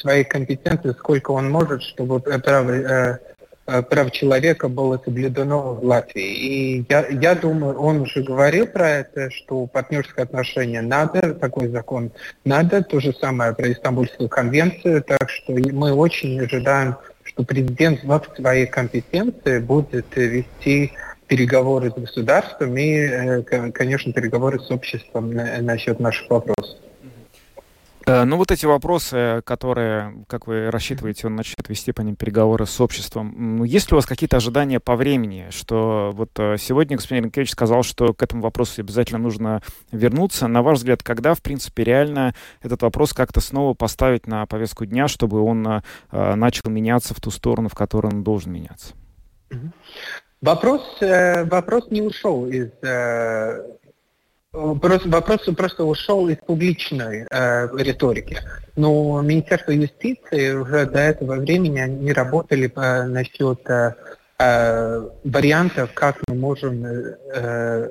свои 0.00 0.22
компетенции, 0.22 0.92
сколько 0.92 1.32
он 1.32 1.50
может, 1.50 1.82
чтобы 1.82 2.20
право, 2.20 2.70
Э, 2.70 3.18
прав 3.66 4.10
человека 4.12 4.68
было 4.68 5.00
соблюдено 5.04 5.74
в 5.74 5.84
Латвии. 5.84 6.22
И 6.22 6.86
я, 6.88 7.06
я 7.08 7.34
думаю, 7.34 7.78
он 7.78 8.02
уже 8.02 8.22
говорил 8.22 8.66
про 8.66 8.90
это, 8.90 9.30
что 9.30 9.66
партнерские 9.66 10.22
отношения 10.22 10.82
надо, 10.82 11.34
такой 11.34 11.68
закон 11.68 12.12
надо, 12.44 12.82
то 12.82 13.00
же 13.00 13.12
самое 13.12 13.54
про 13.54 13.72
Истамбульскую 13.72 14.28
конвенцию, 14.28 15.02
так 15.02 15.28
что 15.28 15.52
мы 15.52 15.92
очень 15.92 16.40
ожидаем, 16.40 16.96
что 17.24 17.42
президент 17.42 18.02
в 18.04 18.22
своей 18.36 18.66
компетенции 18.66 19.58
будет 19.58 20.06
вести 20.14 20.92
переговоры 21.26 21.90
с 21.90 21.94
государством 21.94 22.76
и, 22.76 22.90
э, 22.92 23.42
конечно, 23.72 24.12
переговоры 24.12 24.60
с 24.60 24.70
обществом 24.70 25.34
насчет 25.34 25.98
наших 25.98 26.30
вопросов. 26.30 26.78
Э, 28.06 28.22
ну, 28.22 28.36
вот 28.36 28.52
эти 28.52 28.64
вопросы, 28.66 29.42
которые, 29.44 30.24
как 30.28 30.46
вы 30.46 30.70
рассчитываете, 30.70 31.26
он 31.26 31.34
начнет 31.34 31.68
вести 31.68 31.90
по 31.90 32.02
ним 32.02 32.14
переговоры 32.14 32.64
с 32.64 32.80
обществом. 32.80 33.64
Есть 33.64 33.90
ли 33.90 33.94
у 33.94 33.96
вас 33.96 34.06
какие-то 34.06 34.36
ожидания 34.36 34.78
по 34.78 34.94
времени, 34.94 35.48
что 35.50 36.12
вот 36.14 36.30
э, 36.38 36.56
сегодня 36.56 36.96
господин 36.96 37.24
Ренкевич 37.24 37.50
сказал, 37.50 37.82
что 37.82 38.14
к 38.14 38.22
этому 38.22 38.42
вопросу 38.42 38.80
обязательно 38.80 39.18
нужно 39.18 39.60
вернуться. 39.90 40.46
На 40.46 40.62
ваш 40.62 40.78
взгляд, 40.78 41.02
когда, 41.02 41.34
в 41.34 41.42
принципе, 41.42 41.82
реально 41.82 42.34
этот 42.62 42.82
вопрос 42.82 43.12
как-то 43.12 43.40
снова 43.40 43.74
поставить 43.74 44.28
на 44.28 44.46
повестку 44.46 44.86
дня, 44.86 45.08
чтобы 45.08 45.40
он 45.40 45.66
э, 45.66 45.80
начал 46.36 46.70
меняться 46.70 47.12
в 47.12 47.20
ту 47.20 47.32
сторону, 47.32 47.68
в 47.68 47.74
которую 47.74 48.14
он 48.14 48.22
должен 48.22 48.52
меняться? 48.52 48.94
Вопрос, 50.40 50.98
вопрос 51.00 51.90
не 51.90 52.02
ушел 52.02 52.46
из 52.46 52.70
вопрос 54.56 55.42
просто 55.56 55.84
ушел 55.84 56.28
из 56.28 56.36
публичной 56.38 57.26
э, 57.30 57.68
риторики. 57.76 58.38
Но 58.76 59.20
Министерство 59.22 59.72
юстиции 59.72 60.52
уже 60.52 60.86
до 60.86 61.00
этого 61.00 61.36
времени 61.36 61.78
они 61.80 62.12
работали 62.12 62.66
по, 62.66 63.04
насчет 63.04 63.68
э, 63.68 63.94
э, 64.38 65.08
вариантов, 65.24 65.90
как 65.94 66.16
мы 66.28 66.34
можем 66.34 66.84
э, 66.84 67.90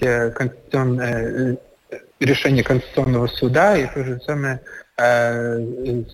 э, 0.00 0.30
конституционное, 0.30 1.56
э, 1.90 1.96
решение 2.20 2.64
Конституционного 2.64 3.26
суда 3.28 3.76
и 3.76 3.86
то 3.86 4.04
же 4.04 4.20
самое 4.26 4.60
э, 4.98 6.04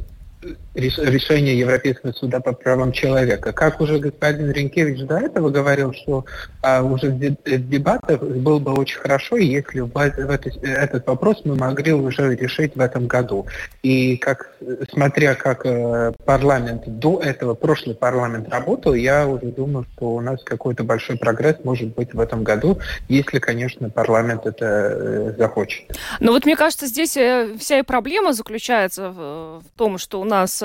решение 0.77 1.59
Европейского 1.59 2.13
суда 2.13 2.41
по 2.41 2.53
правам 2.53 2.93
человека. 2.93 3.53
Как 3.53 3.81
уже 3.81 3.99
господин 3.99 4.51
Ренкевич 4.51 5.01
до 5.07 5.19
этого 5.19 5.51
говорил, 5.51 5.93
что 5.95 6.25
а, 6.63 6.83
уже 6.83 7.11
в 7.11 7.69
дебатах 7.69 8.21
было 8.21 8.59
бы 8.59 8.73
очень 8.75 8.99
хорошо, 8.99 9.37
если 9.37 9.81
в, 9.81 9.89
в 9.89 9.97
это, 10.31 10.51
этот 10.63 11.07
вопрос 11.07 11.43
мы 11.45 11.57
могли 11.57 11.93
уже 11.93 12.35
решить 12.35 12.77
в 12.77 12.81
этом 12.81 13.07
году. 13.07 13.47
И 13.83 14.17
как, 14.17 14.57
смотря 14.93 15.35
как 15.35 15.65
э, 15.65 16.13
парламент 16.25 16.83
до 16.87 17.21
этого, 17.21 17.55
прошлый 17.55 17.95
парламент 17.95 18.49
работал, 18.49 18.95
я 18.95 19.27
уже 19.27 19.47
думаю, 19.47 19.87
что 19.95 20.17
у 20.17 20.21
нас 20.21 20.43
какой-то 20.45 20.85
большой 20.85 21.17
прогресс 21.17 21.57
может 21.65 21.95
быть 21.95 22.13
в 22.13 22.21
этом 22.21 22.45
году, 22.45 22.79
если, 23.09 23.39
конечно, 23.39 23.89
парламент 23.91 24.47
это 24.47 24.67
э, 24.67 25.35
захочет. 25.39 25.97
Но 26.21 26.33
вот 26.33 26.45
мне 26.45 26.57
кажется, 26.57 26.87
здесь 26.87 27.17
э, 27.17 27.55
вся 27.59 27.79
и 27.79 27.83
проблема 27.83 28.33
заключается 28.33 29.11
в, 29.11 29.63
том, 29.77 29.99
что 29.99 30.21
у 30.21 30.25
нас 30.25 30.63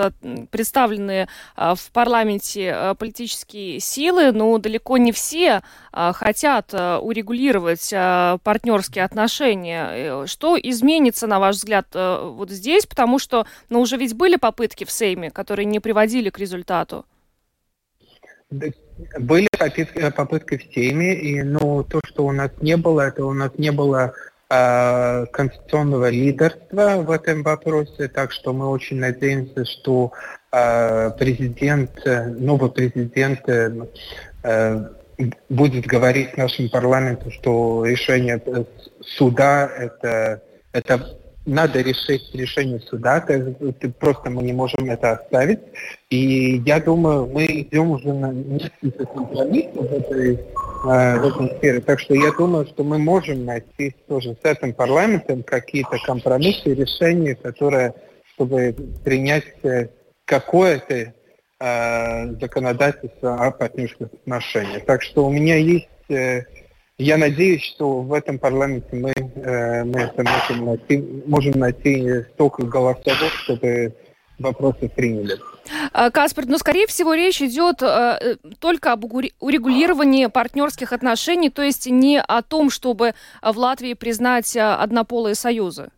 представлены 0.50 1.28
э, 1.56 1.74
в 1.76 1.92
парламенте 1.92 2.74
э, 2.74 2.96
политические 2.96 3.80
силы, 3.80 4.32
но 4.32 4.58
далеко 4.58 4.98
не 4.98 5.12
все 5.12 5.62
хотят 5.92 6.74
урегулировать 6.74 7.90
партнерские 7.90 9.04
отношения. 9.04 10.26
Что 10.26 10.58
изменится, 10.58 11.28
на 11.28 11.40
ваш 11.40 11.58
взгляд, 11.58 11.88
вот 11.94 12.50
здесь? 12.50 12.86
Потому 12.86 13.20
что 13.20 13.46
ну, 13.70 13.82
уже 13.82 13.98
ведь 13.98 14.16
были 14.16 14.38
попытки 14.38 14.86
в 14.86 14.92
Сейме, 14.92 15.32
которые 15.32 15.66
не 15.66 15.82
приводили 15.82 16.30
к 16.30 16.40
результату. 16.40 17.06
Были 18.52 19.48
попытки, 19.58 20.12
попытки 20.12 20.58
в 20.58 20.74
Сейме, 20.74 21.16
и, 21.16 21.42
но 21.42 21.84
то, 21.84 22.02
что 22.06 22.26
у 22.26 22.32
нас 22.32 22.52
не 22.62 22.78
было, 22.78 23.02
это 23.02 23.26
у 23.26 23.34
нас 23.34 23.52
не 23.58 23.72
было 23.72 24.14
Э, 24.54 25.28
конституционного 25.32 26.10
лидерства 26.10 26.98
в 26.98 27.10
этом 27.10 27.42
вопросе, 27.42 28.10
так 28.10 28.34
что 28.34 28.52
мы 28.52 28.68
очень 28.68 28.98
надеемся, 28.98 29.64
что 29.64 30.12
э, 30.52 31.12
президент, 31.18 31.92
новый 32.06 32.70
президент 32.70 33.48
э, 33.48 34.90
будет 35.48 35.86
говорить 35.86 36.36
нашему 36.36 36.70
парламенту, 36.70 37.32
что 37.32 37.86
решение 37.86 38.42
суда 39.00 39.72
это, 39.74 40.42
это 40.74 41.21
надо 41.46 41.82
решить 41.82 42.34
решение 42.34 42.80
суда, 42.80 43.26
просто 44.00 44.30
мы 44.30 44.44
не 44.44 44.54
можем 44.54 44.90
это 44.90 45.14
оставить. 45.14 45.60
И 46.10 46.62
я 46.66 46.80
думаю, 46.80 47.28
мы 47.28 47.46
идем 47.46 47.92
уже 47.92 48.14
на 48.14 48.32
несколько 48.32 49.06
компромиссов 49.06 49.90
в 49.90 49.94
этой 49.94 50.40
Э, 50.84 51.20
в 51.20 51.28
этом 51.28 51.58
сфере. 51.58 51.80
Так 51.80 52.00
что 52.00 52.16
я 52.16 52.32
думаю, 52.32 52.66
что 52.66 52.84
мы 52.84 52.98
можем 52.98 53.46
найти 53.46 53.96
тоже 54.08 54.36
с 54.42 54.44
этим 54.44 54.74
парламентом 54.74 55.44
какие-то 55.44 55.98
компромиссы, 56.04 56.74
решения, 56.74 57.36
которые, 57.36 57.94
чтобы 58.34 58.76
принять 59.04 59.46
э, 59.62 59.90
какое-то 60.26 61.14
э, 61.60 62.32
законодательство 62.40 63.46
о 63.46 63.52
партнерских 63.52 64.08
отношениях. 64.08 64.86
Так 64.86 65.04
что 65.04 65.28
у 65.28 65.32
меня 65.32 65.58
есть, 65.58 65.88
э, 66.10 66.46
я 66.98 67.18
надеюсь, 67.18 67.64
что 67.64 68.02
в 68.02 68.14
этом 68.14 68.40
парламенте 68.40 68.96
мы, 68.96 69.12
э, 69.12 69.84
мы 69.84 70.02
это 70.02 70.24
можем 70.24 70.66
найти, 70.66 71.24
можем 71.26 71.60
найти 71.60 72.24
столько 72.34 72.64
голосов, 72.64 73.18
чтобы 73.44 73.96
вопросы 74.40 74.90
приняли. 74.90 75.40
А, 75.94 76.10
Каспер, 76.10 76.46
ну, 76.48 76.58
скорее 76.58 76.88
всего, 76.88 77.14
речь 77.14 77.42
идет 77.42 77.82
э, 77.82 78.38
только 78.60 78.92
об 78.92 79.06
урегулировании 79.06 80.26
партнерских 80.28 80.94
отношений, 80.94 81.50
то 81.50 81.62
есть 81.62 81.88
не 81.88 82.20
о 82.20 82.42
том, 82.42 82.70
чтобы 82.70 83.14
в 83.42 83.58
Латвии 83.58 83.94
признать 83.94 84.56
э, 84.56 84.62
однополые 84.62 85.36
союзы. 85.36 85.90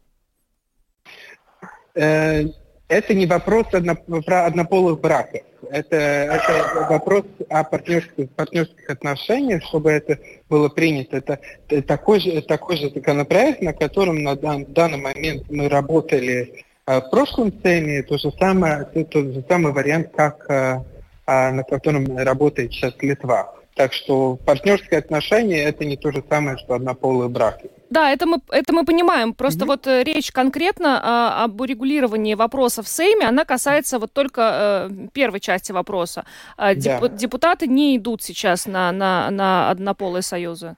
Э, 1.95 2.43
это 2.88 3.13
не 3.13 3.25
вопрос 3.25 3.67
одно, 3.73 3.95
про 3.95 4.45
однополых 4.45 4.99
браков. 4.99 5.41
Это, 5.73 5.95
это 5.95 6.86
вопрос 6.88 7.25
о 7.49 7.63
партнерских, 7.63 8.29
партнерских 8.29 8.88
отношениях, 8.88 9.63
чтобы 9.63 9.89
это 9.89 10.19
было 10.47 10.69
принято. 10.69 11.17
Это, 11.17 11.39
такой, 11.81 12.19
же, 12.19 12.43
такой 12.43 12.77
же 12.77 12.91
законопроект, 12.91 13.59
на 13.59 13.73
котором 13.73 14.21
на 14.21 14.36
дан, 14.36 14.65
данный 14.65 14.99
момент 14.99 15.49
мы 15.49 15.67
работали 15.69 16.63
а 16.86 17.01
в 17.01 17.09
прошлом 17.09 17.51
сцене 17.51 18.03
то 18.03 18.17
же 18.17 18.31
самое, 18.39 18.83
тот 18.83 19.33
же 19.33 19.43
самый 19.49 19.71
вариант, 19.73 20.09
как 20.15 20.47
а, 20.47 20.86
а, 21.25 21.51
на 21.51 21.63
котором 21.63 22.17
работает 22.17 22.71
сейчас 22.71 22.93
Литва. 23.01 23.55
Так 23.75 23.93
что 23.93 24.36
партнерские 24.36 24.99
отношения 24.99 25.63
это 25.63 25.86
не 25.86 25.97
то 25.97 26.12
же 26.12 26.23
самое, 26.29 26.57
что 26.57 26.75
однополые 26.75 27.29
браки. 27.29 27.71
Да, 27.93 28.10
это 28.12 28.25
мы, 28.25 28.41
это 28.49 28.73
мы 28.73 28.86
понимаем. 28.86 29.34
Просто 29.36 29.65
mm-hmm. 29.65 29.67
вот 29.67 29.88
э, 29.88 30.03
речь 30.03 30.32
конкретно 30.32 30.99
а, 31.03 31.43
об 31.43 31.62
урегулировании 31.62 32.34
вопросов 32.34 32.88
в 32.88 32.89
Сейме, 32.89 33.27
она 33.27 33.45
касается 33.45 33.99
вот 33.99 34.12
только 34.12 34.89
э, 34.89 35.08
первой 35.13 35.39
части 35.39 35.71
вопроса. 35.71 36.25
А, 36.58 36.73
деп, 36.73 37.01
да. 37.01 37.08
Депутаты 37.10 37.67
не 37.67 37.95
идут 37.95 38.23
сейчас 38.23 38.65
на, 38.65 38.91
на, 38.91 39.29
на 39.29 39.69
однополые 39.69 40.23
союзы. 40.23 40.75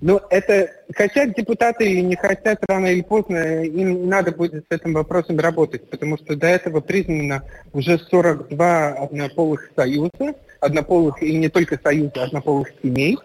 Ну, 0.00 0.20
это 0.30 0.70
хотят 0.94 1.34
депутаты 1.34 1.90
или 1.90 2.00
не 2.00 2.14
хотят, 2.14 2.60
рано 2.68 2.86
или 2.86 3.02
поздно 3.02 3.64
им 3.64 4.08
надо 4.08 4.30
будет 4.30 4.64
с 4.68 4.74
этим 4.74 4.92
вопросом 4.94 5.40
работать, 5.40 5.90
потому 5.90 6.16
что 6.16 6.36
до 6.36 6.46
этого 6.46 6.80
признано 6.80 7.42
уже 7.72 7.98
42 7.98 8.88
однополых 8.88 9.68
союза, 9.74 10.34
однополых 10.60 11.20
и 11.24 11.36
не 11.36 11.48
только 11.48 11.76
союза, 11.82 12.22
однополых 12.22 12.68
семей. 12.82 13.18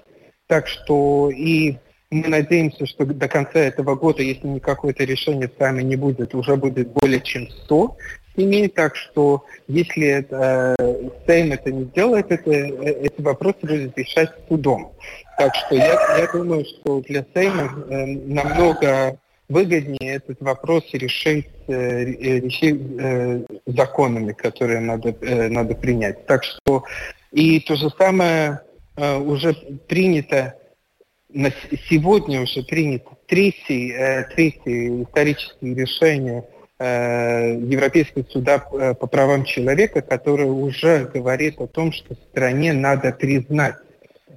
Так 0.48 0.68
что 0.68 1.30
и 1.30 1.78
мы 2.10 2.28
надеемся, 2.28 2.86
что 2.86 3.06
до 3.06 3.28
конца 3.28 3.60
этого 3.60 3.96
года, 3.96 4.22
если 4.22 4.48
никакое-то 4.48 5.04
решение 5.04 5.50
с 5.50 5.60
вами 5.60 5.84
не 5.84 5.96
будет, 5.96 6.34
уже 6.36 6.56
будет 6.56 6.90
более 6.92 7.22
чем 7.22 7.50
100 7.50 7.98
семей. 8.36 8.70
Так 8.70 8.96
что 8.96 9.44
если 9.68 10.08
это, 10.08 10.76
э, 10.80 11.10
Сейм 11.26 11.52
это 11.52 11.72
не 11.72 11.86
сделает, 11.86 12.32
это, 12.32 12.50
э, 12.50 13.08
эти 13.08 13.22
вопросы 13.22 13.58
будут 13.62 13.98
решать 13.98 14.32
судом. 14.48 14.94
Так 15.38 15.54
что 15.56 15.76
я, 15.76 16.18
я 16.18 16.32
думаю, 16.32 16.66
что 16.66 17.02
для 17.02 17.26
Сейма 17.34 17.74
э, 17.90 18.06
намного 18.06 19.20
выгоднее 19.50 20.16
этот 20.16 20.42
вопрос 20.42 20.84
решить, 20.94 21.48
э, 21.68 22.04
решить 22.06 22.82
э, 23.00 23.42
законами, 23.66 24.32
которые 24.32 24.80
надо, 24.80 25.10
э, 25.22 25.50
надо 25.50 25.76
принять. 25.76 26.26
Так 26.26 26.44
что 26.44 26.84
и 27.32 27.60
то 27.60 27.76
же 27.76 27.90
самое 27.98 28.62
э, 28.96 29.18
уже 29.18 29.54
принято 29.88 30.56
на 31.30 31.52
сегодня 31.90 32.42
уже 32.42 32.64
принято 32.64 33.10
третье, 33.28 33.94
э, 33.94 34.24
третье 34.36 35.04
историческое 35.04 35.74
решение 35.74 36.46
э, 36.80 37.60
Европейского 37.60 38.24
суда 38.24 38.66
э, 38.72 38.94
по 38.94 39.08
правам 39.08 39.44
человека, 39.44 40.02
которое 40.02 40.48
уже 40.48 41.06
говорит 41.06 41.60
о 41.60 41.68
том, 41.68 41.92
что 41.92 42.16
стране 42.32 42.74
надо 42.74 43.12
признать 43.12 43.76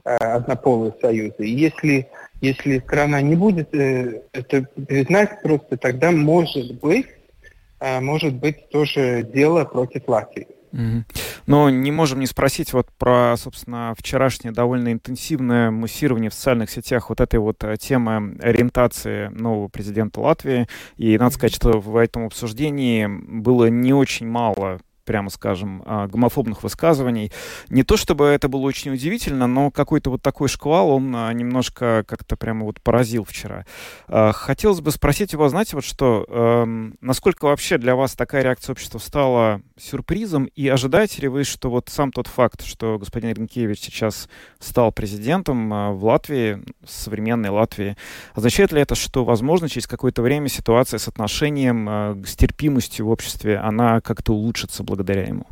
однополые 0.02 0.94
союзы. 1.00 1.34
И 1.40 1.50
если, 1.50 2.08
если 2.40 2.78
страна 2.78 3.20
не 3.20 3.36
будет 3.36 3.68
это 3.74 4.62
признать 4.86 5.42
просто, 5.42 5.76
тогда 5.76 6.10
может 6.10 6.80
быть, 6.80 7.06
может 8.00 8.34
быть 8.34 8.70
тоже 8.70 9.22
дело 9.22 9.66
против 9.66 10.08
Латвии. 10.08 10.48
Но 11.46 11.70
не 11.70 11.90
можем 11.90 12.20
не 12.20 12.26
спросить 12.26 12.72
вот 12.72 12.88
про, 12.98 13.34
собственно, 13.36 13.94
вчерашнее 13.98 14.52
довольно 14.52 14.92
интенсивное 14.92 15.70
муссирование 15.70 16.30
в 16.30 16.34
социальных 16.34 16.70
сетях 16.70 17.08
вот 17.08 17.20
этой 17.20 17.40
вот 17.40 17.62
э, 17.64 17.76
темы 17.76 18.36
ориентации 18.40 19.28
нового 19.28 19.68
президента 19.68 20.20
Латвии. 20.20 20.68
И 20.96 21.18
надо 21.18 21.34
сказать, 21.34 21.54
что 21.54 21.80
в 21.80 21.96
этом 21.96 22.26
обсуждении 22.26 23.06
было 23.06 23.66
не 23.66 23.92
очень 23.92 24.28
мало 24.28 24.80
прямо 25.10 25.28
скажем, 25.28 25.82
а, 25.86 26.06
гомофобных 26.06 26.62
высказываний. 26.62 27.32
Не 27.68 27.82
то 27.82 27.96
чтобы 27.96 28.26
это 28.26 28.46
было 28.46 28.60
очень 28.60 28.92
удивительно, 28.92 29.48
но 29.48 29.72
какой-то 29.72 30.08
вот 30.08 30.22
такой 30.22 30.46
шквал, 30.46 30.90
он 30.90 31.12
а, 31.16 31.32
немножко 31.32 32.04
как-то 32.06 32.36
прямо 32.36 32.64
вот 32.64 32.80
поразил 32.80 33.24
вчера. 33.24 33.66
А, 34.06 34.30
хотелось 34.30 34.80
бы 34.80 34.92
спросить 34.92 35.34
вас, 35.34 35.50
знаете, 35.50 35.74
вот 35.74 35.84
что, 35.84 36.24
эм, 36.28 36.94
насколько 37.00 37.46
вообще 37.46 37.76
для 37.76 37.96
вас 37.96 38.14
такая 38.14 38.44
реакция 38.44 38.74
общества 38.74 38.98
стала 38.98 39.62
сюрпризом, 39.76 40.44
и 40.44 40.68
ожидаете 40.68 41.22
ли 41.22 41.26
вы, 41.26 41.42
что 41.42 41.70
вот 41.70 41.88
сам 41.88 42.12
тот 42.12 42.28
факт, 42.28 42.62
что 42.62 42.96
господин 42.96 43.34
Ренкевич 43.34 43.80
сейчас 43.80 44.28
стал 44.60 44.92
президентом 44.92 45.70
в 45.96 46.04
Латвии, 46.04 46.62
современной 46.86 47.48
Латвии, 47.48 47.96
означает 48.32 48.70
ли 48.70 48.80
это, 48.80 48.94
что, 48.94 49.24
возможно, 49.24 49.68
через 49.68 49.88
какое-то 49.88 50.22
время 50.22 50.46
ситуация 50.48 50.98
с 50.98 51.08
отношением, 51.08 52.24
с 52.24 52.36
терпимостью 52.36 53.06
в 53.06 53.10
обществе, 53.10 53.56
она 53.58 54.00
как-то 54.00 54.34
улучшится 54.34 54.84
благодаря 54.84 54.99
благодаря 55.00 55.28
ему? 55.28 55.46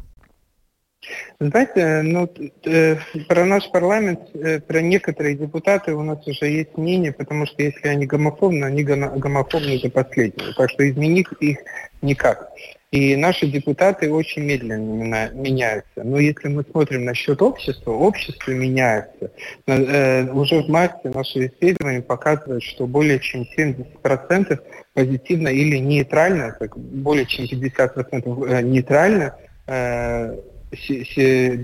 Знаете, 1.40 2.02
ну, 2.02 2.28
э, 2.64 2.96
про 3.28 3.44
наш 3.44 3.70
парламент, 3.70 4.20
э, 4.34 4.60
про 4.60 4.82
некоторые 4.82 5.36
депутаты 5.36 5.94
у 5.94 6.02
нас 6.02 6.26
уже 6.26 6.46
есть 6.46 6.76
мнение, 6.76 7.12
потому 7.12 7.46
что 7.46 7.62
если 7.62 7.88
они 7.88 8.06
гомофобны, 8.06 8.64
они 8.64 8.82
гомофобны 8.82 9.80
до 9.80 9.90
последнего. 9.90 10.52
Так 10.54 10.70
что 10.70 10.88
изменить 10.90 11.28
их 11.40 11.58
никак. 12.02 12.50
И 12.90 13.16
наши 13.16 13.46
депутаты 13.46 14.10
очень 14.10 14.44
медленно 14.44 15.30
меняются. 15.34 16.02
Но 16.02 16.18
если 16.18 16.48
мы 16.48 16.64
смотрим 16.70 17.04
насчет 17.04 17.42
общества, 17.42 17.90
общество 17.90 18.50
меняется. 18.50 19.30
Э, 19.66 20.24
уже 20.32 20.62
в 20.62 20.70
марте 20.70 21.10
наши 21.10 21.48
исследования 21.48 22.00
показывают, 22.00 22.64
что 22.64 22.86
более 22.86 23.20
чем 23.20 23.46
70% 23.56 24.58
позитивно 24.94 25.48
или 25.48 25.76
нейтрально, 25.76 26.56
так 26.58 26.78
более 26.78 27.26
чем 27.26 27.44
50% 27.44 28.48
э, 28.48 28.62
нейтрально 28.62 29.36
э, 29.66 30.36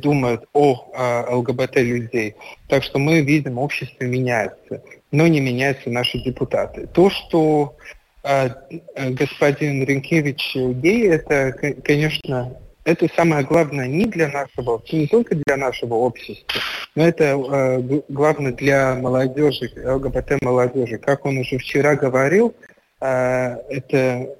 думают 0.02 0.44
о 0.52 1.26
ЛГБТ 1.30 1.76
людей. 1.76 2.34
Так 2.68 2.82
что 2.82 2.98
мы 2.98 3.20
видим, 3.22 3.56
общество 3.56 4.04
меняется, 4.04 4.82
но 5.10 5.26
не 5.26 5.40
меняются 5.40 5.88
наши 5.88 6.18
депутаты. 6.18 6.86
То, 6.86 7.08
что 7.08 7.76
господин 8.24 9.84
Ренкевич 9.84 10.56
гей, 10.56 11.10
это, 11.10 11.52
конечно, 11.84 12.56
это 12.84 13.08
самое 13.14 13.44
главное 13.44 13.86
не 13.86 14.06
для 14.06 14.28
нашего, 14.28 14.82
не 14.92 15.06
только 15.06 15.34
для 15.34 15.56
нашего 15.56 15.94
общества, 15.94 16.60
но 16.94 17.06
это 17.06 17.24
э, 17.24 18.00
главное 18.08 18.52
для 18.52 18.94
молодежи, 18.94 19.70
ЛГБТ 19.76 20.42
молодежи. 20.42 20.98
Как 20.98 21.24
он 21.24 21.38
уже 21.38 21.58
вчера 21.58 21.96
говорил, 21.96 22.54
а, 23.00 23.58
это 23.68 24.36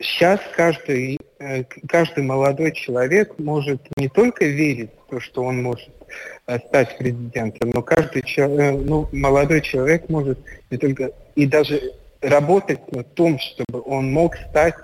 сейчас 0.00 0.40
каждый, 0.56 1.18
э, 1.38 1.64
каждый 1.88 2.24
молодой 2.24 2.72
человек 2.72 3.38
может 3.38 3.82
не 3.96 4.08
только 4.08 4.44
верить 4.46 4.90
в 5.06 5.10
то, 5.10 5.20
что 5.20 5.44
он 5.44 5.62
может 5.62 5.90
э, 6.46 6.58
стать 6.58 6.96
президентом, 6.98 7.70
но 7.70 7.82
каждый 7.82 8.22
э, 8.22 8.72
ну, 8.72 9.08
молодой 9.12 9.60
человек 9.60 10.08
может 10.08 10.38
не 10.70 10.78
только 10.78 11.12
и 11.36 11.46
даже 11.46 11.94
работать 12.20 12.92
над 12.92 13.14
том, 13.14 13.38
чтобы 13.38 13.82
он 13.84 14.12
мог 14.12 14.36
стать 14.50 14.74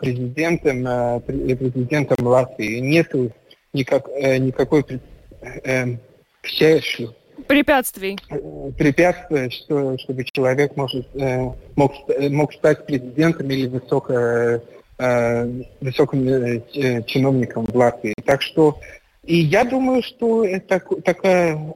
президентом, 0.00 1.22
президентом 1.22 2.26
Латвии. 2.26 2.80
Нет 2.80 3.14
никак, 3.72 4.08
никакой 4.08 4.82
к 4.82 6.46
счастью, 6.46 7.14
Препятствий. 7.46 8.18
Препятствия, 8.76 9.50
что, 9.50 9.98
чтобы 9.98 10.24
человек 10.24 10.76
может, 10.76 11.06
э, 11.14 11.50
мог, 11.76 11.92
мог 12.30 12.52
стать 12.54 12.86
президентом 12.86 13.50
или 13.50 13.66
высоко, 13.66 14.12
э, 14.98 15.62
высоким 15.80 16.28
э, 16.28 17.02
чиновником 17.04 17.66
в 17.66 17.76
Латвии. 17.76 18.14
Так 18.24 18.42
что 18.42 18.78
и 19.24 19.36
я 19.36 19.64
думаю, 19.64 20.02
что 20.02 20.44
это 20.44 20.80
такая, 21.04 21.74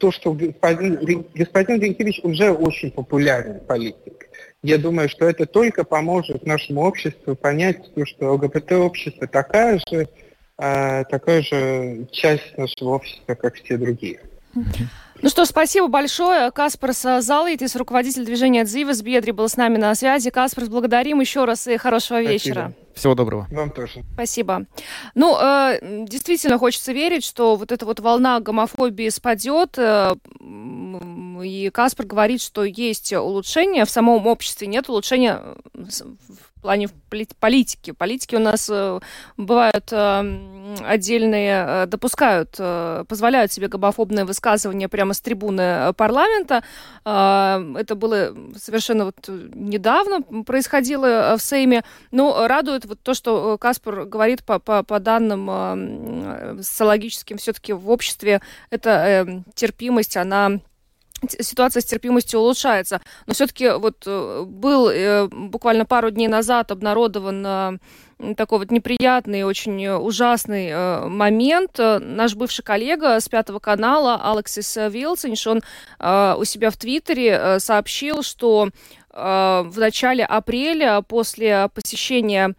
то, 0.00 0.10
что 0.10 0.32
господин, 0.32 1.24
господин 1.34 1.80
Ренкевич 1.80 2.20
уже 2.24 2.50
очень 2.50 2.90
популярный 2.90 3.60
политик. 3.60 4.28
Я 4.62 4.78
думаю, 4.78 5.08
что 5.08 5.28
это 5.28 5.46
только 5.46 5.84
поможет 5.84 6.44
нашему 6.44 6.82
обществу 6.82 7.36
понять, 7.36 7.94
то, 7.94 8.04
что 8.04 8.32
ЛГБТ-общество 8.34 9.26
такая 9.26 9.78
же, 9.88 10.08
такая 10.56 11.42
же 11.42 12.06
часть 12.10 12.56
нашего 12.58 12.90
общества, 12.96 13.34
как 13.34 13.54
все 13.54 13.76
другие. 13.76 14.20
Ну 15.22 15.28
что, 15.28 15.44
спасибо 15.44 15.88
большое. 15.88 16.50
Каспарс 16.50 17.02
Залайтис, 17.20 17.76
руководитель 17.76 18.24
движения 18.24 18.64
«Дзивас 18.64 19.02
Бедри» 19.02 19.32
был 19.32 19.48
с 19.48 19.56
нами 19.56 19.76
на 19.76 19.94
связи. 19.94 20.30
Каспарс, 20.30 20.68
благодарим 20.68 21.20
еще 21.20 21.44
раз 21.44 21.66
и 21.66 21.76
хорошего 21.76 22.20
спасибо. 22.20 22.32
вечера. 22.32 22.72
Всего 22.94 23.14
доброго. 23.14 23.46
Вам 23.50 23.70
тоже. 23.70 24.02
Спасибо. 24.14 24.66
Ну, 25.14 25.36
э, 25.38 26.04
действительно 26.06 26.58
хочется 26.58 26.92
верить, 26.92 27.24
что 27.24 27.56
вот 27.56 27.70
эта 27.70 27.84
вот 27.84 28.00
волна 28.00 28.40
гомофобии 28.40 29.10
спадет. 29.10 29.76
Э, 29.76 30.14
и 30.40 31.70
Каспар 31.70 32.06
говорит, 32.06 32.40
что 32.40 32.64
есть 32.64 33.12
улучшения 33.12 33.84
в 33.84 33.90
самом 33.90 34.26
обществе, 34.26 34.66
нет 34.66 34.88
улучшения 34.88 35.42
в 36.60 36.62
плане 36.62 36.90
политики. 37.40 37.92
Политики 37.92 38.34
у 38.34 38.38
нас 38.38 38.68
э, 38.70 39.00
бывают 39.38 39.88
э, 39.92 40.76
отдельные, 40.86 41.64
э, 41.66 41.86
допускают, 41.86 42.50
позволяют 43.08 43.50
себе 43.50 43.68
гомофобные 43.68 44.26
высказывания 44.26 44.88
прямо 44.88 45.14
с 45.14 45.20
трибуны 45.22 45.94
парламента. 45.94 46.62
Это 47.04 47.94
было 47.96 48.36
совершенно 48.56 49.06
вот 49.06 49.16
недавно 49.28 50.20
происходило 50.44 51.36
в 51.38 51.42
Сейме. 51.42 51.82
Но 52.10 52.46
радует 52.46 52.84
вот 52.84 53.00
то, 53.00 53.14
что 53.14 53.56
Каспар 53.58 54.04
говорит 54.04 54.44
по, 54.44 54.58
по, 54.58 54.82
по 54.82 55.00
данным 55.00 56.62
социологическим, 56.62 57.38
все-таки 57.38 57.72
в 57.72 57.88
обществе 57.90 58.42
эта 58.70 59.42
терпимость, 59.54 60.16
она 60.16 60.60
ситуация 61.28 61.80
с 61.80 61.84
терпимостью 61.84 62.40
улучшается. 62.40 63.00
Но 63.26 63.34
все-таки 63.34 63.70
вот 63.70 64.04
э, 64.06 64.44
был 64.46 64.88
э, 64.88 65.28
буквально 65.28 65.84
пару 65.84 66.10
дней 66.10 66.28
назад 66.28 66.70
обнародован 66.70 67.46
э, 67.46 68.34
такой 68.36 68.58
вот 68.58 68.70
неприятный, 68.70 69.44
очень 69.44 69.86
ужасный 69.88 71.08
момент. 71.08 71.78
Наш 71.78 72.34
бывший 72.34 72.62
коллега 72.62 73.18
с 73.18 73.28
Пятого 73.28 73.60
канала 73.60 74.20
Алексис 74.22 74.76
Вилсенш, 74.76 75.46
он 75.46 75.62
у 75.98 76.44
себя 76.44 76.70
в 76.70 76.76
Твиттере 76.76 77.58
сообщил, 77.60 78.22
что 78.22 78.68
в 79.10 79.72
начале 79.74 80.22
апреля 80.22 81.00
после 81.00 81.70
посещения 81.72 82.54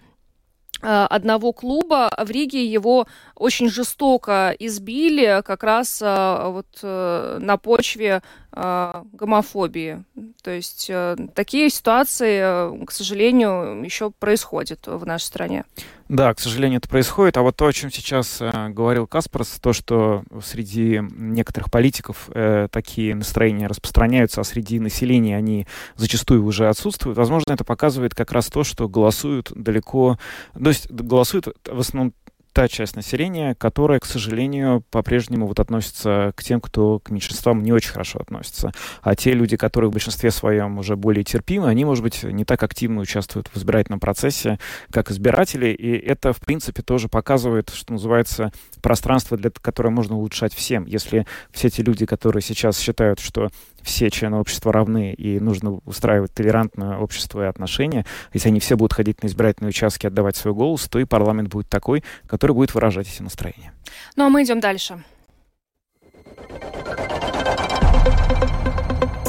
одного 0.82 1.54
клуба 1.54 2.12
в 2.18 2.32
Риге 2.32 2.66
его 2.66 3.06
очень 3.42 3.70
жестоко 3.70 4.56
избили 4.60 5.42
как 5.44 5.64
раз 5.64 6.00
а, 6.04 6.50
вот 6.50 6.68
э, 6.84 7.40
на 7.42 7.58
почве 7.58 8.22
а, 8.52 9.06
гомофобии. 9.14 10.04
То 10.44 10.52
есть 10.52 10.88
э, 10.90 11.16
такие 11.34 11.70
ситуации, 11.70 12.86
к 12.86 12.92
сожалению, 12.92 13.82
еще 13.84 14.12
происходят 14.12 14.86
в 14.86 15.06
нашей 15.06 15.24
стране. 15.24 15.64
Да, 16.10 16.34
к 16.34 16.42
сожалению, 16.42 16.80
это 16.80 16.90
происходит. 16.90 17.38
А 17.38 17.42
вот 17.42 17.56
то, 17.56 17.66
о 17.66 17.72
чем 17.72 17.90
сейчас 17.90 18.42
э, 18.42 18.70
говорил 18.70 19.08
Каспарс, 19.08 19.60
то, 19.62 19.72
что 19.72 20.24
среди 20.44 21.00
некоторых 21.02 21.72
политиков 21.72 22.30
э, 22.34 22.68
такие 22.70 23.16
настроения 23.16 23.68
распространяются, 23.68 24.42
а 24.42 24.44
среди 24.44 24.80
населения 24.80 25.38
они 25.38 25.66
зачастую 25.96 26.44
уже 26.44 26.68
отсутствуют, 26.68 27.18
возможно, 27.18 27.54
это 27.54 27.64
показывает 27.64 28.14
как 28.14 28.34
раз 28.34 28.48
то, 28.48 28.66
что 28.66 28.90
голосуют 28.90 29.54
далеко... 29.56 30.20
То 30.54 30.70
есть 30.70 30.92
голосуют 30.92 31.48
в 31.66 31.80
основном 31.80 32.14
та 32.54 32.68
часть 32.68 32.96
населения, 32.96 33.56
которая, 33.56 34.00
к 34.00 34.06
сожалению, 34.06 34.84
по-прежнему 34.92 35.48
вот 35.48 35.60
относится 35.60 36.34
к 36.36 36.44
тем, 36.44 36.62
кто 36.62 37.00
к 37.00 37.10
меньшинствам 37.10 37.64
не 37.64 37.72
очень 37.72 37.92
хорошо 37.92 38.20
относится. 38.20 38.72
А 39.02 39.16
те 39.16 39.34
люди, 39.34 39.58
которые 39.58 39.90
в 39.90 39.94
большинстве 39.94 40.32
своем 40.32 40.78
уже 40.78 40.96
более 40.96 41.24
терпимы, 41.24 41.68
они, 41.68 41.86
может 41.86 42.04
быть, 42.04 42.24
не 42.24 42.46
так 42.46 42.62
активно 42.64 43.02
участвуют 43.02 43.48
в 43.48 43.58
избирательном 43.58 44.00
процессе, 44.00 44.60
как 44.92 45.12
избиратели. 45.12 45.68
И 45.68 45.92
это, 45.98 46.34
в 46.34 46.40
принципе, 46.40 46.82
тоже 46.82 47.08
показывает, 47.08 47.70
что 47.70 47.94
называется, 47.94 48.52
пространство, 48.82 49.38
для 49.38 49.50
которое 49.50 49.90
можно 49.90 50.16
улучшать 50.16 50.54
всем. 50.54 50.86
Если 50.86 51.26
все 51.52 51.70
те 51.70 51.84
люди, 51.84 52.06
которые 52.06 52.42
сейчас 52.42 52.80
считают, 52.80 53.20
что 53.20 53.50
все 53.84 54.10
члены 54.10 54.38
общества 54.38 54.72
равны 54.72 55.14
и 55.14 55.40
нужно 55.40 55.80
устраивать 55.86 56.34
толерантное 56.34 56.98
общество 56.98 57.44
и 57.44 57.48
отношения, 57.48 58.06
если 58.34 58.50
они 58.50 58.60
все 58.60 58.76
будут 58.76 58.94
ходить 58.94 59.22
на 59.24 59.28
избирательные 59.28 59.70
участки, 59.70 60.08
отдавать 60.08 60.36
свой 60.36 60.54
голос, 60.54 60.88
то 60.88 61.00
и 61.00 61.06
парламент 61.06 61.50
будет 61.50 61.70
такой, 61.70 62.04
который 62.28 62.54
будет 62.54 62.74
выражать 62.74 63.08
эти 63.08 63.22
настроения. 63.22 63.74
Ну 64.16 64.26
а 64.26 64.30
мы 64.30 64.44
идем 64.44 64.60
дальше. 64.60 65.04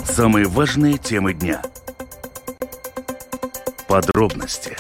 Самые 0.05 0.47
важные 0.47 0.99
темы 0.99 1.33
дня. 1.33 1.63
Подробности. 3.89 4.77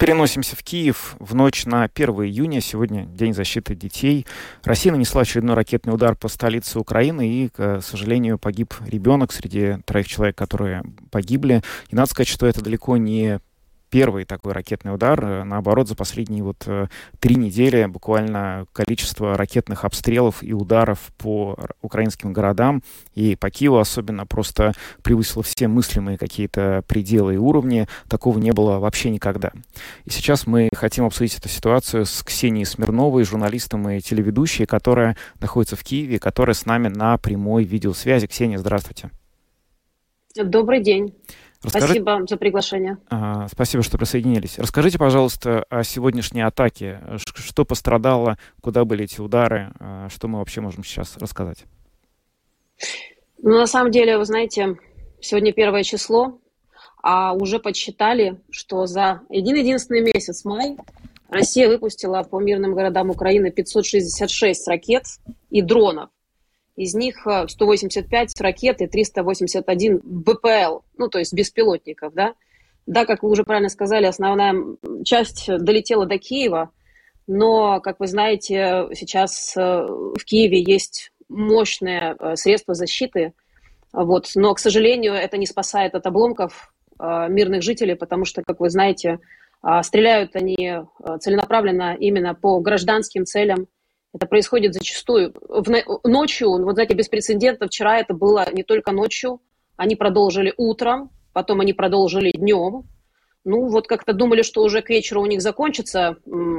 Переносимся 0.00 0.56
в 0.56 0.62
Киев 0.62 1.14
в 1.18 1.34
ночь 1.34 1.66
на 1.66 1.82
1 1.82 2.08
июня. 2.24 2.62
Сегодня 2.62 3.04
День 3.04 3.34
защиты 3.34 3.74
детей. 3.74 4.26
Россия 4.64 4.92
нанесла 4.92 5.20
очередной 5.20 5.54
ракетный 5.54 5.92
удар 5.92 6.16
по 6.16 6.28
столице 6.28 6.78
Украины, 6.78 7.28
и, 7.28 7.48
к 7.50 7.82
сожалению, 7.82 8.38
погиб 8.38 8.72
ребенок 8.86 9.30
среди 9.30 9.76
троих 9.84 10.08
человек, 10.08 10.38
которые 10.38 10.84
погибли. 11.10 11.62
И 11.90 11.96
надо 11.96 12.08
сказать, 12.08 12.28
что 12.28 12.46
это 12.46 12.62
далеко 12.62 12.96
не 12.96 13.40
первый 13.90 14.24
такой 14.24 14.52
ракетный 14.52 14.94
удар. 14.94 15.22
Э, 15.22 15.44
наоборот, 15.44 15.88
за 15.88 15.96
последние 15.96 16.42
вот 16.42 16.64
э, 16.66 16.86
три 17.18 17.34
недели 17.34 17.84
буквально 17.86 18.66
количество 18.72 19.36
ракетных 19.36 19.84
обстрелов 19.84 20.42
и 20.42 20.52
ударов 20.52 21.12
по 21.18 21.58
украинским 21.82 22.32
городам 22.32 22.82
и 23.14 23.36
по 23.36 23.50
Киеву 23.50 23.78
особенно 23.78 24.26
просто 24.26 24.72
превысило 25.02 25.42
все 25.42 25.68
мыслимые 25.68 26.16
какие-то 26.16 26.82
пределы 26.86 27.34
и 27.34 27.38
уровни. 27.38 27.86
Такого 28.08 28.38
не 28.38 28.52
было 28.52 28.78
вообще 28.78 29.10
никогда. 29.10 29.50
И 30.04 30.10
сейчас 30.10 30.46
мы 30.46 30.68
хотим 30.74 31.04
обсудить 31.04 31.36
эту 31.36 31.48
ситуацию 31.48 32.06
с 32.06 32.22
Ксенией 32.22 32.64
Смирновой, 32.66 33.24
журналистом 33.24 33.88
и 33.90 34.00
телеведущей, 34.00 34.66
которая 34.66 35.16
находится 35.40 35.76
в 35.76 35.82
Киеве, 35.82 36.18
которая 36.18 36.54
с 36.54 36.64
нами 36.64 36.88
на 36.88 37.18
прямой 37.18 37.64
видеосвязи. 37.64 38.26
Ксения, 38.26 38.58
здравствуйте. 38.58 39.10
Добрый 40.36 40.80
день. 40.80 41.14
Расскажи... 41.62 41.86
Спасибо 41.86 42.26
за 42.26 42.36
приглашение. 42.38 42.98
А, 43.10 43.46
спасибо, 43.48 43.82
что 43.82 43.98
присоединились. 43.98 44.58
Расскажите, 44.58 44.98
пожалуйста, 44.98 45.64
о 45.68 45.84
сегодняшней 45.84 46.40
атаке. 46.40 47.00
Что 47.16 47.64
пострадало, 47.66 48.38
куда 48.62 48.84
были 48.84 49.04
эти 49.04 49.20
удары, 49.20 49.72
а, 49.78 50.08
что 50.08 50.26
мы 50.26 50.38
вообще 50.38 50.62
можем 50.62 50.84
сейчас 50.84 51.18
рассказать? 51.18 51.64
Ну, 53.42 53.58
на 53.58 53.66
самом 53.66 53.90
деле, 53.90 54.16
вы 54.16 54.24
знаете, 54.24 54.76
сегодня 55.20 55.52
первое 55.52 55.82
число, 55.82 56.38
а 57.02 57.34
уже 57.34 57.58
подсчитали, 57.58 58.40
что 58.50 58.86
за 58.86 59.20
один-единственный 59.28 60.00
месяц 60.00 60.44
май 60.44 60.76
Россия 61.28 61.68
выпустила 61.68 62.22
по 62.22 62.40
мирным 62.40 62.74
городам 62.74 63.10
Украины 63.10 63.50
566 63.50 64.66
ракет 64.68 65.04
и 65.50 65.62
дронов 65.62 66.10
из 66.76 66.94
них 66.94 67.26
185 67.48 68.40
э, 68.40 68.42
ракет 68.42 68.80
и 68.80 68.86
381 68.86 70.00
БПЛ, 70.02 70.80
ну, 70.96 71.08
то 71.08 71.18
есть 71.18 71.32
беспилотников, 71.32 72.14
да. 72.14 72.34
Да, 72.86 73.04
как 73.04 73.22
вы 73.22 73.30
уже 73.30 73.44
правильно 73.44 73.68
сказали, 73.68 74.06
основная 74.06 74.54
часть 75.04 75.46
долетела 75.48 76.06
до 76.06 76.18
Киева, 76.18 76.70
но, 77.26 77.80
как 77.80 78.00
вы 78.00 78.06
знаете, 78.06 78.88
сейчас 78.94 79.54
э, 79.56 79.60
в 79.60 80.24
Киеве 80.24 80.62
есть 80.62 81.12
мощные 81.28 82.16
э, 82.18 82.36
средства 82.36 82.74
защиты, 82.74 83.34
вот. 83.92 84.30
но, 84.34 84.54
к 84.54 84.58
сожалению, 84.58 85.14
это 85.14 85.36
не 85.36 85.46
спасает 85.46 85.94
от 85.94 86.06
обломков 86.06 86.72
мирных 86.98 87.62
жителей, 87.62 87.96
потому 87.96 88.26
что, 88.26 88.42
как 88.46 88.60
вы 88.60 88.68
знаете, 88.68 89.20
стреляют 89.82 90.36
они 90.36 90.82
целенаправленно 91.18 91.96
именно 91.98 92.34
по 92.34 92.60
гражданским 92.60 93.24
целям, 93.24 93.68
это 94.12 94.26
происходит 94.26 94.74
зачастую 94.74 95.34
в, 95.48 95.70
ночью, 96.04 96.50
вот 96.50 96.74
знаете, 96.74 96.94
без 96.94 97.08
прецедента. 97.08 97.66
Вчера 97.66 97.98
это 97.98 98.14
было 98.14 98.46
не 98.52 98.62
только 98.62 98.92
ночью, 98.92 99.40
они 99.76 99.96
продолжили 99.96 100.52
утром, 100.56 101.10
потом 101.32 101.60
они 101.60 101.72
продолжили 101.72 102.32
днем. 102.32 102.84
Ну, 103.44 103.68
вот 103.68 103.86
как-то 103.86 104.12
думали, 104.12 104.42
что 104.42 104.62
уже 104.62 104.82
к 104.82 104.90
вечеру 104.90 105.22
у 105.22 105.26
них 105.26 105.40
закончится 105.40 106.16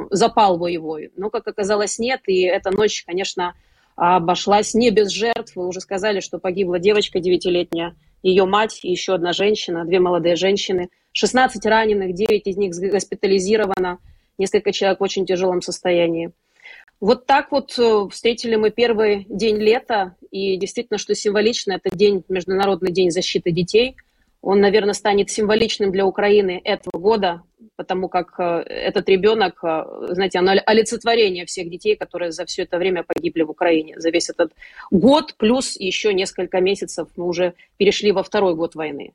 запал 0.10 0.58
боевой. 0.58 1.12
Но, 1.16 1.30
как 1.30 1.48
оказалось, 1.48 2.00
нет. 2.00 2.22
И 2.26 2.42
эта 2.42 2.72
ночь, 2.72 3.04
конечно, 3.06 3.54
обошлась 3.96 4.74
не 4.74 4.90
без 4.90 5.10
жертв. 5.10 5.56
Вы 5.56 5.68
уже 5.68 5.82
сказали, 5.82 6.22
что 6.22 6.40
погибла 6.40 6.80
девочка 6.80 7.20
девятилетняя, 7.20 7.96
ее 8.24 8.46
мать 8.46 8.80
и 8.84 8.90
еще 8.90 9.14
одна 9.14 9.34
женщина, 9.34 9.86
две 9.86 10.00
молодые 10.00 10.36
женщины. 10.36 10.90
16 11.12 11.64
раненых, 11.66 12.16
9 12.16 12.48
из 12.48 12.58
них 12.58 12.74
госпитализировано, 12.74 14.00
несколько 14.38 14.72
человек 14.72 15.02
в 15.02 15.04
очень 15.04 15.26
тяжелом 15.26 15.62
состоянии. 15.62 16.32
Вот 17.02 17.26
так 17.26 17.52
вот 17.52 17.78
э, 17.80 18.08
встретили 18.12 18.56
мы 18.56 18.70
первый 18.70 19.26
день 19.28 19.58
лета, 19.58 20.16
и 20.30 20.56
действительно, 20.56 21.00
что 21.00 21.16
символично, 21.16 21.74
это 21.74 21.96
день, 21.96 22.24
Международный 22.30 22.92
день 22.92 23.10
защиты 23.10 23.52
детей. 23.52 23.96
Он, 24.44 24.62
наверное, 24.62 24.94
станет 24.94 25.32
символичным 25.32 25.92
для 25.92 26.06
Украины 26.06 26.62
этого 26.64 27.00
года, 27.00 27.42
потому 27.76 28.10
как 28.10 28.40
э, 28.40 28.64
этот 28.68 29.10
ребенок, 29.10 29.64
э, 29.64 29.84
знаете, 30.10 30.40
оно 30.40 30.54
олицетворение 30.66 31.46
всех 31.46 31.70
детей, 31.70 31.96
которые 31.96 32.32
за 32.32 32.46
все 32.46 32.64
это 32.64 32.78
время 32.78 33.04
погибли 33.04 33.44
в 33.44 33.50
Украине, 33.50 34.00
за 34.00 34.10
весь 34.10 34.30
этот 34.30 34.52
год, 34.92 35.36
плюс 35.38 35.76
еще 35.80 36.14
несколько 36.14 36.60
месяцев 36.62 37.08
мы 37.16 37.26
уже 37.26 37.54
перешли 37.78 38.12
во 38.12 38.24
второй 38.24 38.56
год 38.56 38.76
войны. 38.76 39.14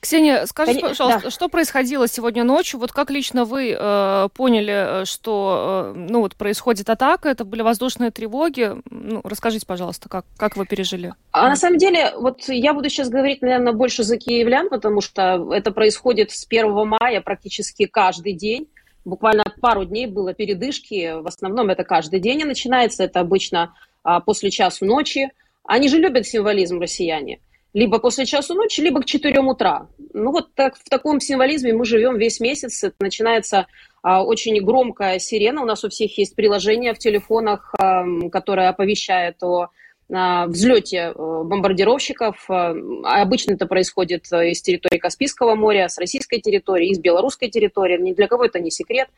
Ксения, 0.00 0.46
скажите, 0.46 0.80
пожалуйста, 0.80 1.20
да. 1.24 1.30
что 1.30 1.48
происходило 1.50 2.08
сегодня 2.08 2.42
ночью? 2.42 2.80
Вот 2.80 2.90
как 2.90 3.10
лично 3.10 3.44
вы 3.44 3.76
э, 3.78 4.28
поняли, 4.34 5.02
э, 5.02 5.04
что 5.04 5.92
э, 5.94 5.98
ну, 5.98 6.20
вот 6.20 6.36
происходит 6.36 6.88
атака? 6.88 7.28
Это 7.28 7.44
были 7.44 7.60
воздушные 7.60 8.10
тревоги? 8.10 8.76
Ну, 8.90 9.20
расскажите, 9.22 9.66
пожалуйста, 9.66 10.08
как, 10.08 10.24
как 10.38 10.56
вы 10.56 10.64
пережили? 10.64 11.12
А 11.32 11.50
на 11.50 11.56
самом 11.56 11.76
деле, 11.76 12.14
вот 12.16 12.48
я 12.48 12.72
буду 12.72 12.88
сейчас 12.88 13.10
говорить, 13.10 13.42
наверное, 13.42 13.74
больше 13.74 14.02
за 14.02 14.16
киевлян, 14.16 14.70
потому 14.70 15.02
что 15.02 15.52
это 15.52 15.70
происходит 15.70 16.30
с 16.30 16.46
1 16.48 16.72
мая 16.88 17.20
практически 17.20 17.79
каждый 17.86 18.34
день. 18.34 18.68
Буквально 19.04 19.44
пару 19.60 19.84
дней 19.84 20.06
было 20.06 20.34
передышки. 20.34 21.20
В 21.20 21.26
основном 21.26 21.70
это 21.70 21.84
каждый 21.84 22.20
день 22.20 22.40
и 22.40 22.44
начинается. 22.44 23.04
Это 23.04 23.20
обычно 23.20 23.74
а, 24.02 24.20
после 24.20 24.50
часу 24.50 24.84
ночи. 24.84 25.30
Они 25.64 25.88
же 25.88 25.98
любят 25.98 26.26
символизм 26.26 26.80
россияне 26.80 27.40
либо 27.72 27.98
после 27.98 28.26
часу 28.26 28.54
ночи, 28.54 28.80
либо 28.80 29.00
к 29.00 29.04
4 29.04 29.40
утра. 29.40 29.88
Ну 30.12 30.32
вот 30.32 30.54
так, 30.54 30.76
в 30.76 30.88
таком 30.88 31.20
символизме 31.20 31.72
мы 31.72 31.84
живем 31.84 32.18
весь 32.18 32.40
месяц. 32.40 32.82
Это 32.82 32.96
начинается 33.00 33.66
а, 34.02 34.24
очень 34.24 34.60
громкая 34.64 35.18
сирена. 35.18 35.62
У 35.62 35.66
нас 35.66 35.84
у 35.84 35.88
всех 35.88 36.16
есть 36.18 36.34
приложение 36.34 36.94
в 36.94 36.98
телефонах, 36.98 37.72
а, 37.78 38.04
которое 38.30 38.68
оповещает 38.68 39.42
о 39.42 39.68
взлете 40.10 40.96
э, 40.96 41.12
бомбардировщиков. 41.14 42.44
А, 42.48 42.74
обычно 43.22 43.52
это 43.52 43.66
происходит 43.66 44.26
э, 44.32 44.50
из 44.50 44.60
территории 44.60 44.98
Каспийского 44.98 45.54
моря, 45.54 45.88
с 45.88 45.98
российской 45.98 46.40
территории, 46.40 46.88
из 46.88 46.98
белорусской 46.98 47.48
территории. 47.48 48.00
Ни 48.00 48.12
для 48.12 48.26
кого 48.26 48.44
это 48.44 48.58
не 48.58 48.70
секрет. 48.70 49.08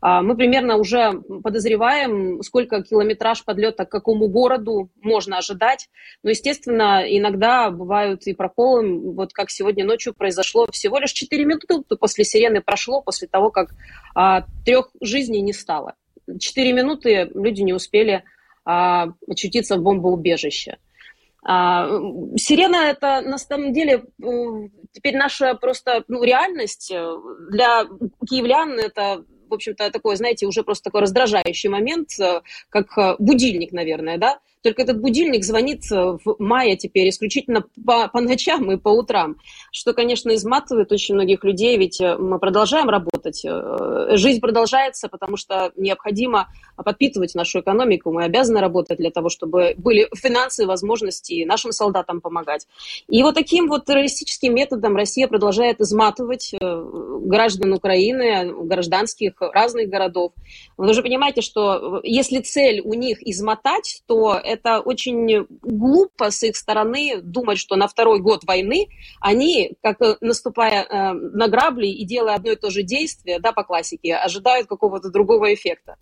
А, 0.00 0.22
мы 0.22 0.36
примерно 0.36 0.76
уже 0.76 1.20
подозреваем, 1.42 2.42
сколько 2.42 2.82
километраж 2.82 3.44
подлета 3.44 3.84
к 3.86 3.90
какому 3.90 4.28
городу 4.28 4.88
можно 5.02 5.38
ожидать. 5.38 5.88
Но, 6.22 6.30
естественно, 6.30 7.02
иногда 7.04 7.70
бывают 7.70 8.26
и 8.26 8.32
проколы. 8.32 9.00
Вот 9.14 9.32
как 9.32 9.50
сегодня 9.50 9.84
ночью 9.84 10.14
произошло, 10.14 10.66
всего 10.70 10.98
лишь 10.98 11.12
4 11.12 11.44
минуты 11.44 11.96
после 11.96 12.24
сирены 12.24 12.60
прошло, 12.60 13.02
после 13.02 13.26
того, 13.26 13.50
как 13.50 13.70
а, 14.14 14.44
трех 14.64 14.90
жизней 15.00 15.40
не 15.40 15.52
стало. 15.52 15.94
4 16.38 16.72
минуты 16.72 17.30
люди 17.34 17.62
не 17.62 17.72
успели 17.72 18.24
а, 18.66 19.12
очутиться 19.28 19.76
в 19.76 19.82
бомбоубежище. 19.82 20.76
А, 21.42 21.88
сирена 22.36 22.88
это 22.90 23.22
на 23.22 23.38
самом 23.38 23.72
деле 23.72 24.04
теперь 24.92 25.16
наша 25.16 25.54
просто 25.54 26.04
ну, 26.08 26.22
реальность. 26.22 26.92
Для 27.50 27.84
киевлян 28.28 28.78
это 28.78 29.24
в 29.48 29.54
общем-то, 29.54 29.92
такой, 29.92 30.16
знаете, 30.16 30.44
уже 30.44 30.64
просто 30.64 30.82
такой 30.82 31.02
раздражающий 31.02 31.68
момент, 31.68 32.08
как 32.68 33.20
будильник, 33.20 33.70
наверное, 33.70 34.18
да, 34.18 34.40
только 34.66 34.82
этот 34.82 35.00
будильник 35.00 35.44
звонит 35.44 35.84
э, 35.92 36.18
в 36.24 36.36
мае 36.40 36.76
теперь 36.76 37.08
исключительно 37.08 37.64
по, 37.86 38.08
по 38.08 38.20
ночам 38.20 38.72
и 38.72 38.76
по 38.76 38.88
утрам, 38.88 39.36
что, 39.70 39.92
конечно, 39.92 40.34
изматывает 40.34 40.90
очень 40.90 41.14
многих 41.14 41.44
людей, 41.44 41.78
ведь 41.78 42.00
э, 42.00 42.16
мы 42.18 42.40
продолжаем 42.40 42.88
работать, 42.88 43.44
э, 43.44 44.16
жизнь 44.16 44.40
продолжается, 44.40 45.08
потому 45.08 45.36
что 45.36 45.70
необходимо 45.76 46.48
подпитывать 46.76 47.36
нашу 47.36 47.60
экономику, 47.60 48.10
мы 48.10 48.24
обязаны 48.24 48.58
работать 48.58 48.98
для 48.98 49.10
того, 49.12 49.28
чтобы 49.28 49.74
были 49.76 50.08
финансы, 50.16 50.66
возможности 50.66 51.44
нашим 51.44 51.70
солдатам 51.70 52.20
помогать. 52.20 52.66
И 53.08 53.22
вот 53.22 53.36
таким 53.36 53.68
вот 53.68 53.84
террористическим 53.84 54.52
методом 54.52 54.96
Россия 54.96 55.28
продолжает 55.28 55.80
изматывать 55.80 56.54
граждан 56.60 57.72
Украины, 57.72 58.52
гражданских 58.64 59.34
разных 59.38 59.88
городов. 59.88 60.32
Вы 60.76 60.92
же 60.92 61.02
понимаете, 61.02 61.40
что 61.40 62.00
если 62.02 62.40
цель 62.40 62.80
у 62.80 62.94
них 62.94 63.22
измотать, 63.22 64.02
то 64.06 64.34
это 64.34 64.55
очень 64.64 65.46
глупо 65.62 66.30
с 66.30 66.42
их 66.42 66.56
стороны 66.56 67.20
думать, 67.22 67.58
что 67.58 67.76
на 67.76 67.88
второй 67.88 68.20
год 68.20 68.44
войны 68.44 68.88
они, 69.20 69.76
как 69.82 70.00
э, 70.00 70.16
наступая 70.20 70.84
э, 70.84 71.12
на 71.12 71.48
грабли 71.48 71.88
и 71.88 72.04
делая 72.04 72.36
одно 72.36 72.52
и 72.52 72.56
то 72.56 72.70
же 72.70 72.82
действие, 72.82 73.38
да, 73.38 73.52
по 73.52 73.64
классике, 73.64 74.14
ожидают 74.14 74.68
какого-то 74.68 75.10
другого 75.10 75.52
эффекта. 75.52 75.96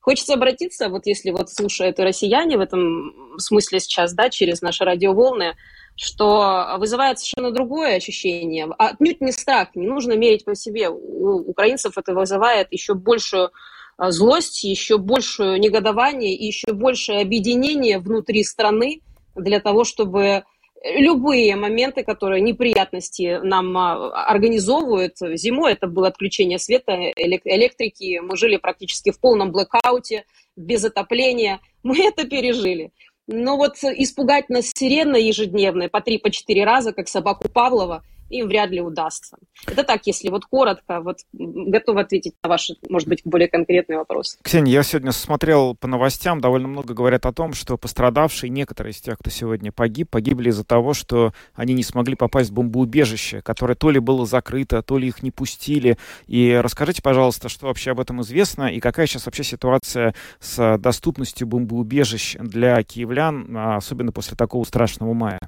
Хочется 0.00 0.34
обратиться, 0.34 0.88
вот 0.88 1.06
если 1.06 1.30
вот 1.30 1.50
слушают 1.50 1.98
россияне 1.98 2.58
в 2.58 2.60
этом 2.60 3.38
смысле 3.38 3.80
сейчас, 3.80 4.14
да, 4.14 4.30
через 4.30 4.60
наши 4.60 4.84
радиоволны, 4.84 5.54
что 5.96 6.76
вызывает 6.78 7.18
совершенно 7.18 7.52
другое 7.52 7.96
ощущение. 7.96 8.68
Отнюдь 8.78 9.20
не 9.20 9.32
страх, 9.32 9.68
не 9.74 9.86
нужно 9.86 10.14
мерить 10.14 10.44
по 10.44 10.54
себе. 10.54 10.88
У 10.88 11.50
украинцев 11.50 11.96
это 11.96 12.14
вызывает 12.14 12.68
еще 12.72 12.94
большую 12.94 13.50
злость, 13.98 14.64
еще 14.64 14.98
большее 14.98 15.58
негодование 15.58 16.34
и 16.34 16.46
еще 16.46 16.72
большее 16.72 17.20
объединение 17.20 17.98
внутри 17.98 18.44
страны 18.44 19.00
для 19.34 19.60
того, 19.60 19.84
чтобы 19.84 20.44
любые 20.84 21.56
моменты, 21.56 22.04
которые 22.04 22.42
неприятности 22.42 23.40
нам 23.42 23.76
а, 23.76 24.26
организовывают. 24.26 25.16
Зимой 25.18 25.72
это 25.72 25.86
было 25.86 26.08
отключение 26.08 26.58
света, 26.58 26.92
электрики, 27.16 28.20
мы 28.22 28.36
жили 28.36 28.56
практически 28.56 29.10
в 29.10 29.18
полном 29.18 29.50
блэкауте, 29.50 30.24
без 30.56 30.84
отопления. 30.84 31.60
Мы 31.82 31.98
это 31.98 32.26
пережили. 32.26 32.92
Но 33.26 33.56
вот 33.56 33.76
испугать 33.82 34.48
нас 34.48 34.70
сиреной 34.74 35.24
ежедневной 35.24 35.88
по 35.88 36.00
три, 36.00 36.18
по 36.18 36.30
четыре 36.30 36.64
раза, 36.64 36.92
как 36.92 37.08
собаку 37.08 37.48
Павлова– 37.48 38.02
им 38.30 38.48
вряд 38.48 38.70
ли 38.70 38.80
удастся. 38.80 39.36
Это 39.66 39.84
так, 39.84 40.06
если 40.06 40.28
вот 40.28 40.44
коротко, 40.46 41.00
вот 41.00 41.18
готов 41.32 41.96
ответить 41.96 42.34
на 42.42 42.48
ваши, 42.48 42.74
может 42.88 43.08
быть, 43.08 43.22
более 43.24 43.48
конкретные 43.48 43.98
вопросы. 43.98 44.38
Ксения, 44.42 44.72
я 44.72 44.82
сегодня 44.82 45.12
смотрел 45.12 45.74
по 45.74 45.86
новостям, 45.86 46.40
довольно 46.40 46.68
много 46.68 46.94
говорят 46.94 47.26
о 47.26 47.32
том, 47.32 47.54
что 47.54 47.76
пострадавшие, 47.76 48.50
некоторые 48.50 48.92
из 48.92 49.00
тех, 49.00 49.18
кто 49.18 49.30
сегодня 49.30 49.72
погиб, 49.72 50.10
погибли 50.10 50.50
из-за 50.50 50.64
того, 50.64 50.94
что 50.94 51.32
они 51.54 51.74
не 51.74 51.82
смогли 51.82 52.14
попасть 52.14 52.50
в 52.50 52.54
бомбоубежище, 52.54 53.42
которое 53.42 53.74
то 53.74 53.90
ли 53.90 54.00
было 54.00 54.26
закрыто, 54.26 54.82
то 54.82 54.98
ли 54.98 55.08
их 55.08 55.22
не 55.22 55.30
пустили. 55.30 55.98
И 56.26 56.58
расскажите, 56.62 57.02
пожалуйста, 57.02 57.48
что 57.48 57.66
вообще 57.66 57.92
об 57.92 58.00
этом 58.00 58.22
известно 58.22 58.64
и 58.64 58.80
какая 58.80 59.06
сейчас 59.06 59.26
вообще 59.26 59.44
ситуация 59.44 60.14
с 60.40 60.78
доступностью 60.78 61.46
бомбоубежищ 61.46 62.36
для 62.38 62.82
киевлян, 62.82 63.56
особенно 63.56 64.12
после 64.12 64.36
такого 64.36 64.64
страшного 64.64 65.12
мая? 65.12 65.40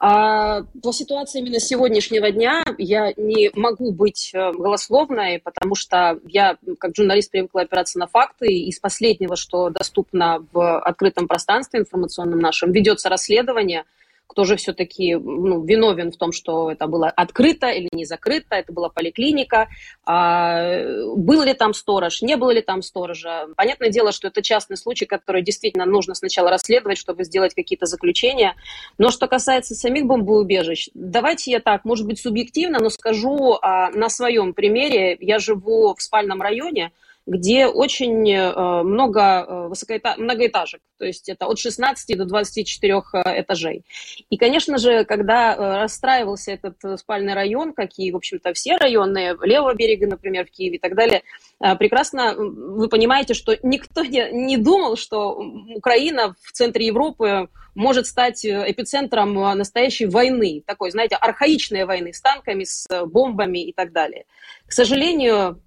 А 0.00 0.62
по 0.80 0.92
ситуации 0.92 1.40
именно 1.40 1.58
сегодняшнего 1.58 2.30
дня 2.30 2.62
я 2.78 3.12
не 3.16 3.50
могу 3.54 3.90
быть 3.90 4.30
э, 4.32 4.52
голословной, 4.52 5.40
потому 5.40 5.74
что 5.74 6.20
я, 6.28 6.56
как 6.78 6.94
журналист, 6.94 7.32
привыкла 7.32 7.62
опираться 7.62 7.98
на 7.98 8.06
факты. 8.06 8.46
Из 8.46 8.78
последнего, 8.78 9.34
что 9.34 9.70
доступно 9.70 10.46
в 10.52 10.78
открытом 10.78 11.26
пространстве 11.26 11.80
информационном 11.80 12.38
нашем, 12.38 12.70
ведется 12.70 13.08
расследование– 13.08 13.84
кто 14.28 14.44
же 14.44 14.56
все-таки 14.56 15.16
ну, 15.16 15.64
виновен 15.64 16.12
в 16.12 16.16
том, 16.16 16.32
что 16.32 16.70
это 16.70 16.86
было 16.86 17.08
открыто 17.08 17.70
или 17.70 17.88
не 17.92 18.04
закрыто, 18.04 18.54
это 18.54 18.72
была 18.72 18.90
поликлиника, 18.90 19.68
а, 20.04 20.84
был 21.16 21.42
ли 21.42 21.54
там 21.54 21.72
сторож, 21.74 22.22
не 22.22 22.36
было 22.36 22.50
ли 22.50 22.60
там 22.60 22.82
сторожа. 22.82 23.48
Понятное 23.56 23.88
дело, 23.88 24.12
что 24.12 24.28
это 24.28 24.42
частный 24.42 24.76
случай, 24.76 25.06
который 25.06 25.42
действительно 25.42 25.86
нужно 25.86 26.14
сначала 26.14 26.50
расследовать, 26.50 26.98
чтобы 26.98 27.24
сделать 27.24 27.54
какие-то 27.54 27.86
заключения. 27.86 28.54
Но 28.98 29.10
что 29.10 29.26
касается 29.26 29.74
самих 29.74 30.04
бомбоубежищ, 30.04 30.90
давайте 30.94 31.50
я 31.50 31.60
так, 31.60 31.84
может 31.84 32.06
быть, 32.06 32.20
субъективно, 32.20 32.78
но 32.80 32.90
скажу 32.90 33.58
а, 33.62 33.90
на 33.90 34.10
своем 34.10 34.52
примере. 34.52 35.16
Я 35.20 35.38
живу 35.38 35.94
в 35.94 36.02
спальном 36.02 36.42
районе, 36.42 36.92
где 37.28 37.66
очень 37.66 38.28
э, 38.32 38.82
много 38.82 39.70
э, 39.70 40.14
многоэтажек, 40.16 40.80
то 40.98 41.04
есть 41.04 41.28
это 41.28 41.46
от 41.46 41.58
16 41.58 42.16
до 42.16 42.24
24 42.24 42.94
э, 42.94 43.40
этажей. 43.42 43.84
И, 44.30 44.38
конечно 44.38 44.78
же, 44.78 45.04
когда 45.04 45.82
расстраивался 45.82 46.52
этот 46.52 46.98
спальный 46.98 47.34
район, 47.34 47.74
как 47.74 47.90
и, 47.98 48.10
в 48.10 48.16
общем-то, 48.16 48.54
все 48.54 48.78
районы 48.78 49.36
левого 49.42 49.74
берега, 49.74 50.06
например, 50.06 50.46
в 50.46 50.50
Киеве 50.50 50.76
и 50.76 50.78
так 50.78 50.94
далее, 50.94 51.22
прекрасно 51.78 52.34
вы 52.34 52.88
понимаете, 52.88 53.34
что 53.34 53.56
никто 53.62 54.04
не, 54.04 54.30
не 54.32 54.56
думал, 54.56 54.96
что 54.96 55.32
Украина 55.74 56.34
в 56.42 56.52
центре 56.52 56.86
Европы 56.86 57.48
может 57.74 58.06
стать 58.06 58.44
эпицентром 58.44 59.34
настоящей 59.56 60.06
войны, 60.06 60.62
такой, 60.66 60.90
знаете, 60.90 61.16
архаичной 61.16 61.84
войны 61.84 62.12
с 62.14 62.20
танками, 62.20 62.64
с 62.64 62.86
бомбами 63.06 63.64
и 63.64 63.72
так 63.72 63.92
далее. 63.92 64.24
К 64.66 64.72
сожалению, 64.72 65.60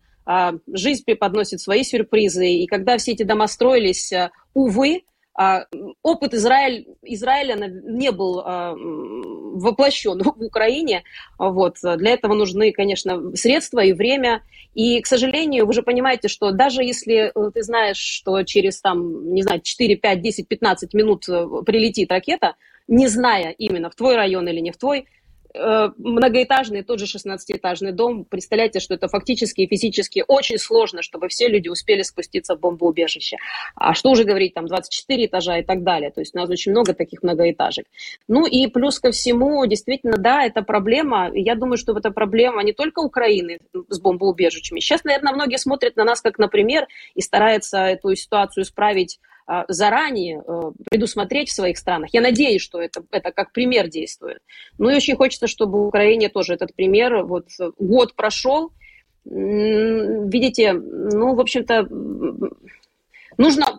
жизнь 0.71 1.03
преподносит 1.05 1.61
свои 1.61 1.83
сюрпризы, 1.83 2.47
и 2.47 2.67
когда 2.67 2.97
все 2.97 3.13
эти 3.13 3.23
дома 3.23 3.47
строились, 3.47 4.11
э, 4.11 4.29
увы, 4.53 5.03
а, 5.33 5.65
опыт 6.03 6.33
Израиль, 6.33 6.87
Израиля 7.03 7.55
не 7.55 8.11
был 8.11 8.41
а, 8.41 8.75
воплощен 8.75 10.21
в 10.23 10.43
Украине. 10.43 11.03
Вот. 11.37 11.77
Для 11.81 12.11
этого 12.11 12.33
нужны, 12.33 12.71
конечно, 12.71 13.35
средства 13.35 13.79
и 13.79 13.93
время. 13.93 14.43
И, 14.73 15.01
к 15.01 15.07
сожалению, 15.07 15.65
вы 15.65 15.73
же 15.73 15.83
понимаете, 15.83 16.27
что 16.27 16.51
даже 16.51 16.83
если 16.83 17.31
э, 17.33 17.51
ты 17.51 17.63
знаешь, 17.63 17.97
что 17.97 18.43
через, 18.43 18.81
там, 18.81 19.33
не 19.33 19.41
знаю, 19.41 19.61
4, 19.61 19.95
5, 19.95 20.21
10, 20.21 20.47
15 20.47 20.93
минут 20.93 21.27
э, 21.27 21.45
прилетит 21.65 22.11
ракета, 22.11 22.55
не 22.87 23.07
зная 23.07 23.51
именно 23.51 23.89
в 23.89 23.95
твой 23.95 24.15
район 24.15 24.47
или 24.47 24.59
не 24.59 24.71
в 24.71 24.77
твой, 24.77 25.07
многоэтажный, 25.53 26.83
тот 26.83 26.99
же 26.99 27.05
16-этажный 27.05 27.91
дом, 27.91 28.25
представляете, 28.25 28.79
что 28.79 28.93
это 28.93 29.07
фактически 29.07 29.61
и 29.61 29.67
физически 29.67 30.23
очень 30.27 30.57
сложно, 30.57 31.01
чтобы 31.01 31.27
все 31.27 31.47
люди 31.47 31.67
успели 31.67 32.01
спуститься 32.03 32.55
в 32.55 32.59
бомбоубежище. 32.59 33.37
А 33.75 33.93
что 33.93 34.11
уже 34.11 34.23
говорить, 34.23 34.53
там 34.53 34.67
24 34.67 35.25
этажа 35.25 35.57
и 35.57 35.63
так 35.63 35.83
далее. 35.83 36.11
То 36.11 36.21
есть 36.21 36.35
у 36.35 36.37
нас 36.37 36.49
очень 36.49 36.71
много 36.71 36.93
таких 36.93 37.23
многоэтажек. 37.23 37.85
Ну 38.27 38.45
и 38.45 38.67
плюс 38.67 38.99
ко 38.99 39.11
всему, 39.11 39.65
действительно, 39.65 40.17
да, 40.17 40.45
это 40.45 40.61
проблема. 40.61 41.31
Я 41.33 41.55
думаю, 41.55 41.77
что 41.77 41.97
это 41.97 42.11
проблема 42.11 42.63
не 42.63 42.73
только 42.73 42.99
Украины 42.99 43.59
с 43.89 43.99
бомбоубежищами. 43.99 44.79
Сейчас, 44.79 45.03
наверное, 45.03 45.33
многие 45.33 45.57
смотрят 45.57 45.95
на 45.95 46.03
нас 46.03 46.21
как 46.21 46.37
на 46.37 46.47
пример 46.47 46.87
и 47.15 47.21
стараются 47.21 47.79
эту 47.79 48.15
ситуацию 48.15 48.63
исправить 48.63 49.19
заранее 49.67 50.43
э, 50.45 50.61
предусмотреть 50.89 51.49
в 51.49 51.53
своих 51.53 51.77
странах. 51.77 52.09
Я 52.13 52.21
надеюсь, 52.21 52.61
что 52.61 52.81
это, 52.81 53.03
это 53.11 53.31
как 53.31 53.51
пример 53.51 53.87
действует. 53.89 54.41
Ну 54.77 54.89
и 54.89 54.95
очень 54.95 55.15
хочется, 55.15 55.47
чтобы 55.47 55.79
в 55.79 55.87
Украине 55.87 56.29
тоже 56.29 56.53
этот 56.53 56.75
пример, 56.75 57.23
вот 57.25 57.47
год 57.77 58.15
прошел, 58.15 58.71
видите, 59.25 60.73
ну, 60.73 61.35
в 61.35 61.39
общем-то, 61.39 61.87
Нужно 63.37 63.77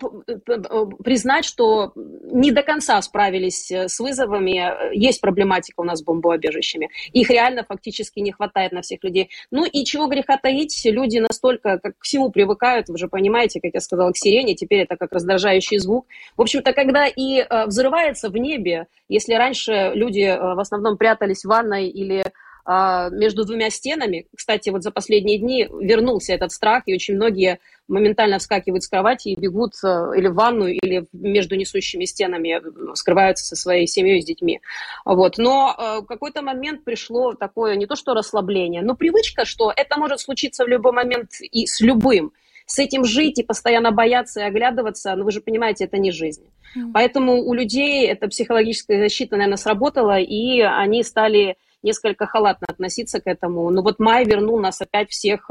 признать, 1.05 1.45
что 1.45 1.93
не 1.95 2.51
до 2.51 2.63
конца 2.63 3.01
справились 3.03 3.71
э, 3.71 3.89
с 3.89 3.99
вызовами. 4.01 4.95
Есть 4.97 5.21
проблематика 5.21 5.81
у 5.81 5.85
нас 5.85 6.01
с 6.01 6.03
бомбоубежищами. 6.03 6.91
Их 7.13 7.31
реально 7.31 7.65
фактически 7.69 8.21
не 8.21 8.33
хватает 8.33 8.73
на 8.73 8.83
всех 8.83 9.05
людей. 9.05 9.31
Ну 9.51 9.65
и 9.65 9.85
чего 9.85 10.07
греха 10.07 10.37
таить, 10.37 10.81
люди 10.85 11.19
настолько 11.19 11.79
как 11.79 11.99
к 11.99 12.03
всему 12.03 12.31
привыкают, 12.31 12.89
вы 12.89 12.99
же 12.99 13.09
понимаете, 13.09 13.61
как 13.61 13.73
я 13.75 13.81
сказала, 13.81 14.13
к 14.13 14.17
сирене, 14.17 14.55
теперь 14.55 14.81
это 14.81 14.97
как 14.97 15.13
раздражающий 15.13 15.79
звук. 15.79 16.07
В 16.37 16.43
общем-то, 16.43 16.73
когда 16.73 17.07
и 17.07 17.41
э, 17.41 17.67
взрывается 17.67 18.31
в 18.31 18.37
небе, 18.37 18.87
если 19.09 19.35
раньше 19.35 19.93
люди 19.95 20.21
э, 20.21 20.39
в 20.39 20.59
основном 20.59 20.97
прятались 20.97 21.45
в 21.45 21.49
ванной 21.49 21.89
или 21.89 22.25
а, 22.65 23.11
между 23.11 23.45
двумя 23.45 23.71
стенами. 23.71 24.27
Кстати, 24.37 24.71
вот 24.71 24.85
за 24.85 24.93
последние 24.93 25.39
дни 25.39 25.69
вернулся 25.81 26.33
этот 26.33 26.53
страх, 26.53 26.85
и 26.87 26.95
очень 26.95 27.17
многие 27.17 27.59
моментально 27.89 28.39
вскакивают 28.39 28.83
с 28.83 28.89
кровати 28.89 29.29
и 29.29 29.37
бегут 29.37 29.75
э, 29.85 30.13
или 30.17 30.29
в 30.29 30.35
ванну, 30.35 30.67
или 30.67 31.07
между 31.13 31.57
несущими 31.57 32.05
стенами 32.05 32.59
э, 32.59 32.95
скрываются 32.95 33.45
со 33.45 33.57
своей 33.57 33.87
семьей, 33.87 34.23
с 34.23 34.25
детьми. 34.25 34.61
Вот. 35.05 35.39
Но 35.39 35.75
э, 35.77 36.01
в 36.01 36.07
какой-то 36.07 36.43
момент 36.43 36.85
пришло 36.85 37.35
такое 37.35 37.77
не 37.77 37.87
то 37.87 37.97
что 37.97 38.15
расслабление, 38.15 38.83
но 38.83 38.95
привычка, 38.95 39.45
что 39.45 39.73
это 39.75 39.99
может 39.99 40.21
случиться 40.21 40.65
в 40.65 40.69
любой 40.69 40.93
момент 40.93 41.31
и 41.41 41.67
с 41.67 41.81
любым. 41.81 42.33
с 42.65 42.79
этим 42.79 43.05
жить 43.05 43.41
и 43.41 43.43
постоянно 43.43 43.91
бояться 43.91 44.41
и 44.41 44.45
оглядываться, 44.45 45.15
ну 45.17 45.25
вы 45.25 45.33
же 45.33 45.41
понимаете, 45.41 45.85
это 45.85 45.99
не 45.99 46.13
жизнь. 46.13 46.47
Mm. 46.77 46.93
Поэтому 46.95 47.43
у 47.43 47.53
людей 47.55 48.07
эта 48.07 48.29
психологическая 48.29 48.99
защита, 48.99 49.37
наверное, 49.37 49.57
сработала, 49.57 50.19
и 50.19 50.61
они 50.61 51.03
стали 51.03 51.57
несколько 51.83 52.27
халатно 52.27 52.67
относиться 52.71 53.21
к 53.21 53.27
этому. 53.27 53.69
Но 53.71 53.83
вот 53.83 53.99
май 53.99 54.25
вернул 54.25 54.61
нас 54.61 54.81
опять 54.81 55.11
всех 55.11 55.51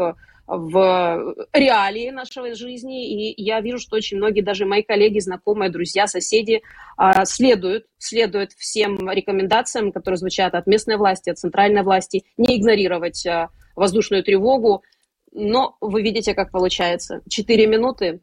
в 0.57 1.35
реалии 1.53 2.09
нашей 2.09 2.53
жизни, 2.55 3.29
и 3.29 3.41
я 3.41 3.61
вижу, 3.61 3.79
что 3.79 3.95
очень 3.95 4.17
многие, 4.17 4.41
даже 4.41 4.65
мои 4.65 4.83
коллеги, 4.83 5.19
знакомые, 5.19 5.71
друзья, 5.71 6.07
соседи, 6.07 6.61
а, 6.97 7.23
следуют, 7.23 7.85
следуют 7.97 8.51
всем 8.51 9.09
рекомендациям, 9.09 9.93
которые 9.93 10.17
звучат 10.17 10.53
от 10.53 10.67
местной 10.67 10.97
власти, 10.97 11.29
от 11.29 11.37
центральной 11.37 11.83
власти, 11.83 12.25
не 12.35 12.59
игнорировать 12.59 13.25
а, 13.25 13.49
воздушную 13.77 14.23
тревогу, 14.23 14.83
но 15.31 15.77
вы 15.79 16.01
видите, 16.01 16.33
как 16.33 16.51
получается. 16.51 17.21
Четыре 17.29 17.65
минуты. 17.65 18.19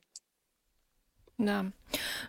Да. 1.38 1.66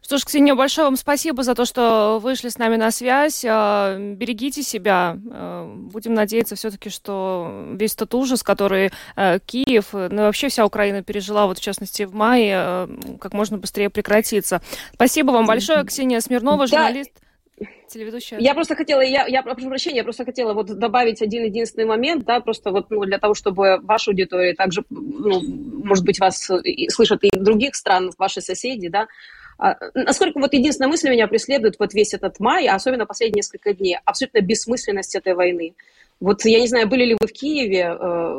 Что 0.04 0.18
ж, 0.20 0.24
Ксения, 0.24 0.54
большое 0.56 0.86
вам 0.86 0.96
спасибо 0.96 1.44
за 1.44 1.56
то, 1.56 1.66
что 1.66 2.20
вышли 2.22 2.50
с 2.50 2.58
нами 2.60 2.76
на 2.76 2.92
связь. 2.92 3.44
А, 3.46 3.98
берегите 3.98 4.62
себя. 4.62 5.18
А, 5.32 5.66
будем 5.66 6.14
надеяться 6.14 6.56
все-таки, 6.56 6.90
что 6.90 7.66
весь 7.74 7.96
тот 7.96 8.14
ужас, 8.14 8.44
который 8.44 8.92
а, 9.16 9.40
Киев, 9.40 9.94
ну 9.94 10.08
и 10.08 10.26
вообще 10.26 10.50
вся 10.50 10.66
Украина 10.66 11.04
пережила, 11.04 11.48
вот 11.48 11.58
в 11.58 11.62
частности 11.62 12.04
в 12.04 12.14
мае, 12.14 12.88
как 13.20 13.34
можно 13.34 13.58
быстрее 13.58 13.90
прекратится. 13.90 14.62
Спасибо 14.94 15.32
вам 15.32 15.48
большое, 15.48 15.84
Ксения 15.86 16.20
Смирнова, 16.20 16.68
журналист. 16.68 17.12
Да 17.16 17.29
телеведущая. 17.88 18.40
Я 18.40 18.54
просто 18.54 18.76
хотела, 18.76 19.02
я, 19.02 19.28
я 19.28 19.44
прошу 19.44 19.68
прощения, 19.68 19.98
я 19.98 20.04
просто 20.04 20.26
хотела 20.26 20.54
вот 20.54 20.68
добавить 20.68 21.22
один 21.22 21.46
единственный 21.46 21.86
момент, 21.86 22.26
да, 22.26 22.40
просто 22.40 22.72
вот 22.72 22.90
ну, 22.90 23.06
для 23.06 23.18
того, 23.18 23.34
чтобы 23.34 23.80
ваша 23.82 24.12
аудитория 24.12 24.54
также, 24.54 24.84
ну, 24.90 25.42
может 25.84 26.06
быть, 26.06 26.20
вас 26.20 26.50
слышат 26.90 27.24
и 27.24 27.32
других 27.38 27.76
стран, 27.76 28.12
ваши 28.18 28.42
соседи, 28.42 28.90
да, 28.90 29.08
а, 29.60 29.76
насколько 29.94 30.40
вот 30.40 30.54
единственная 30.54 30.90
мысль 30.90 31.10
меня 31.10 31.28
преследует 31.28 31.76
вот 31.80 31.94
весь 31.94 32.14
этот 32.14 32.40
май, 32.40 32.68
а 32.68 32.76
особенно 32.76 33.06
последние 33.06 33.40
несколько 33.40 33.74
дней, 33.74 33.98
абсолютно 34.06 34.40
бессмысленность 34.40 35.16
этой 35.16 35.34
войны. 35.34 35.74
Вот 36.22 36.46
я 36.46 36.62
не 36.62 36.68
знаю, 36.68 36.88
были 36.88 37.04
ли 37.04 37.18
вы 37.20 37.28
в 37.28 37.34
Киеве 37.34 37.82
э, 37.82 38.34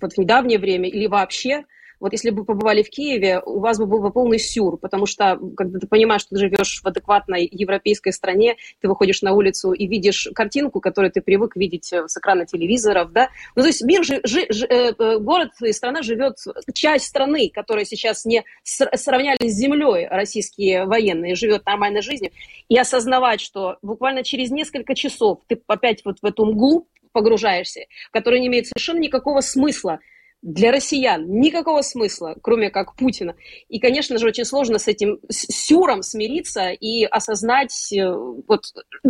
вот 0.00 0.12
в 0.12 0.18
недавнее 0.18 0.58
время 0.58 0.88
или 0.88 1.06
вообще, 1.06 1.64
вот 2.00 2.12
если 2.12 2.30
бы 2.30 2.44
побывали 2.44 2.82
в 2.82 2.90
Киеве, 2.90 3.40
у 3.44 3.60
вас 3.60 3.78
бы 3.78 3.86
был 3.86 4.00
бы 4.00 4.10
полный 4.10 4.38
сюр, 4.38 4.78
потому 4.78 5.06
что, 5.06 5.38
когда 5.56 5.78
ты 5.78 5.86
понимаешь, 5.86 6.22
что 6.22 6.30
ты 6.34 6.40
живешь 6.40 6.80
в 6.82 6.86
адекватной 6.86 7.48
европейской 7.50 8.10
стране, 8.10 8.56
ты 8.80 8.88
выходишь 8.88 9.22
на 9.22 9.32
улицу 9.32 9.72
и 9.72 9.86
видишь 9.86 10.28
картинку, 10.34 10.80
которую 10.80 11.10
ты 11.10 11.20
привык 11.20 11.56
видеть 11.56 11.92
э, 11.92 12.06
с 12.06 12.16
экрана 12.16 12.46
телевизоров, 12.46 13.12
да, 13.12 13.30
ну, 13.54 13.62
то 13.62 13.68
есть 13.68 13.82
мир, 13.82 14.04
жи, 14.04 14.20
жи, 14.24 14.46
жи, 14.50 14.66
э, 14.66 14.92
э, 14.98 15.18
город 15.18 15.50
и 15.62 15.72
страна 15.72 16.02
живет, 16.02 16.36
часть 16.74 17.06
страны, 17.06 17.50
которая 17.52 17.84
сейчас 17.84 18.24
не 18.24 18.44
сравняли 18.62 19.48
с 19.48 19.54
землей 19.54 20.06
российские 20.08 20.84
военные, 20.84 21.34
живет 21.34 21.64
нормальной 21.66 22.02
жизнью, 22.02 22.32
и 22.68 22.76
осознавать, 22.76 23.40
что 23.40 23.78
буквально 23.82 24.22
через 24.22 24.50
несколько 24.50 24.94
часов 24.94 25.40
ты 25.46 25.60
опять 25.66 26.04
вот 26.04 26.18
в 26.20 26.24
эту 26.24 26.44
мглу 26.44 26.88
погружаешься, 27.12 27.86
которая 28.10 28.40
не 28.40 28.48
имеет 28.48 28.66
совершенно 28.66 28.98
никакого 28.98 29.40
смысла, 29.40 30.00
для 30.42 30.70
россиян 30.70 31.26
никакого 31.28 31.82
смысла, 31.82 32.36
кроме 32.42 32.70
как 32.70 32.94
Путина. 32.96 33.36
И, 33.68 33.78
конечно 33.78 34.18
же, 34.18 34.26
очень 34.26 34.44
сложно 34.44 34.78
с 34.78 34.88
этим 34.88 35.18
сюром 35.30 36.02
смириться 36.02 36.70
и 36.70 37.04
осознать, 37.04 37.92
э, 37.92 38.10
вот, 38.46 38.64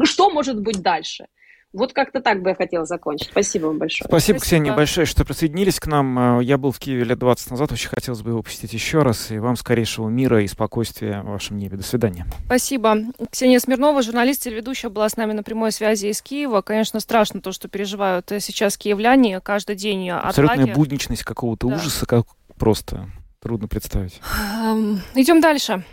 что 0.05 0.31
может 0.31 0.61
быть 0.61 0.81
дальше. 0.81 1.27
Вот 1.73 1.93
как-то 1.93 2.21
так 2.21 2.43
бы 2.43 2.51
я 2.51 2.55
хотела 2.55 2.87
закончить. 2.87 3.29
Спасибо 3.29 3.67
вам 3.67 3.79
большое. 3.79 4.09
Спасибо, 4.09 4.39
Спасибо, 4.39 4.41
Ксения, 4.41 4.75
большое, 4.75 5.07
что 5.07 5.25
присоединились 5.25 5.79
к 5.79 5.87
нам. 5.87 6.39
Э, 6.39 6.45
я 6.45 6.59
был 6.59 6.73
в 6.73 6.79
Киеве 6.79 7.05
лет 7.05 7.19
20 7.19 7.51
назад, 7.51 7.73
очень 7.73 7.89
хотелось 7.89 8.23
бы 8.23 8.31
его 8.31 8.43
посетить 8.43 8.73
еще 8.73 9.03
раз. 9.03 9.31
И 9.31 9.39
вам 9.39 9.57
скорейшего 9.57 10.09
мира 10.09 10.43
и 10.43 10.47
спокойствия 10.47 11.23
в 11.23 11.27
вашем 11.27 11.59
небе. 11.59 11.77
До 11.77 11.83
свидания. 11.83 12.27
Спасибо. 12.47 12.97
Ксения 13.31 13.59
Смирнова, 13.59 14.03
журналист, 14.03 14.43
телеведущая, 14.43 14.91
была 14.91 15.09
с 15.09 15.17
нами 15.17 15.33
на 15.33 15.43
прямой 15.43 15.73
связи 15.73 16.07
из 16.07 16.23
Киева. 16.23 16.63
Конечно, 16.63 17.01
страшно 17.01 17.41
то, 17.43 17.53
что 17.53 17.69
переживают 17.69 18.33
э, 18.33 18.41
сейчас 18.41 18.79
киевляне 18.79 19.41
каждый 19.41 19.77
день. 19.77 20.09
Абсолютная 20.11 20.65
атаки. 20.65 20.77
будничность 20.77 21.25
какого-то 21.25 21.69
да. 21.69 21.77
ужаса, 21.77 22.07
как 22.07 22.27
просто 22.59 23.11
трудно 23.41 23.69
представить. 23.69 24.21
Эм, 24.63 25.01
идем 25.15 25.41
дальше. 25.41 25.85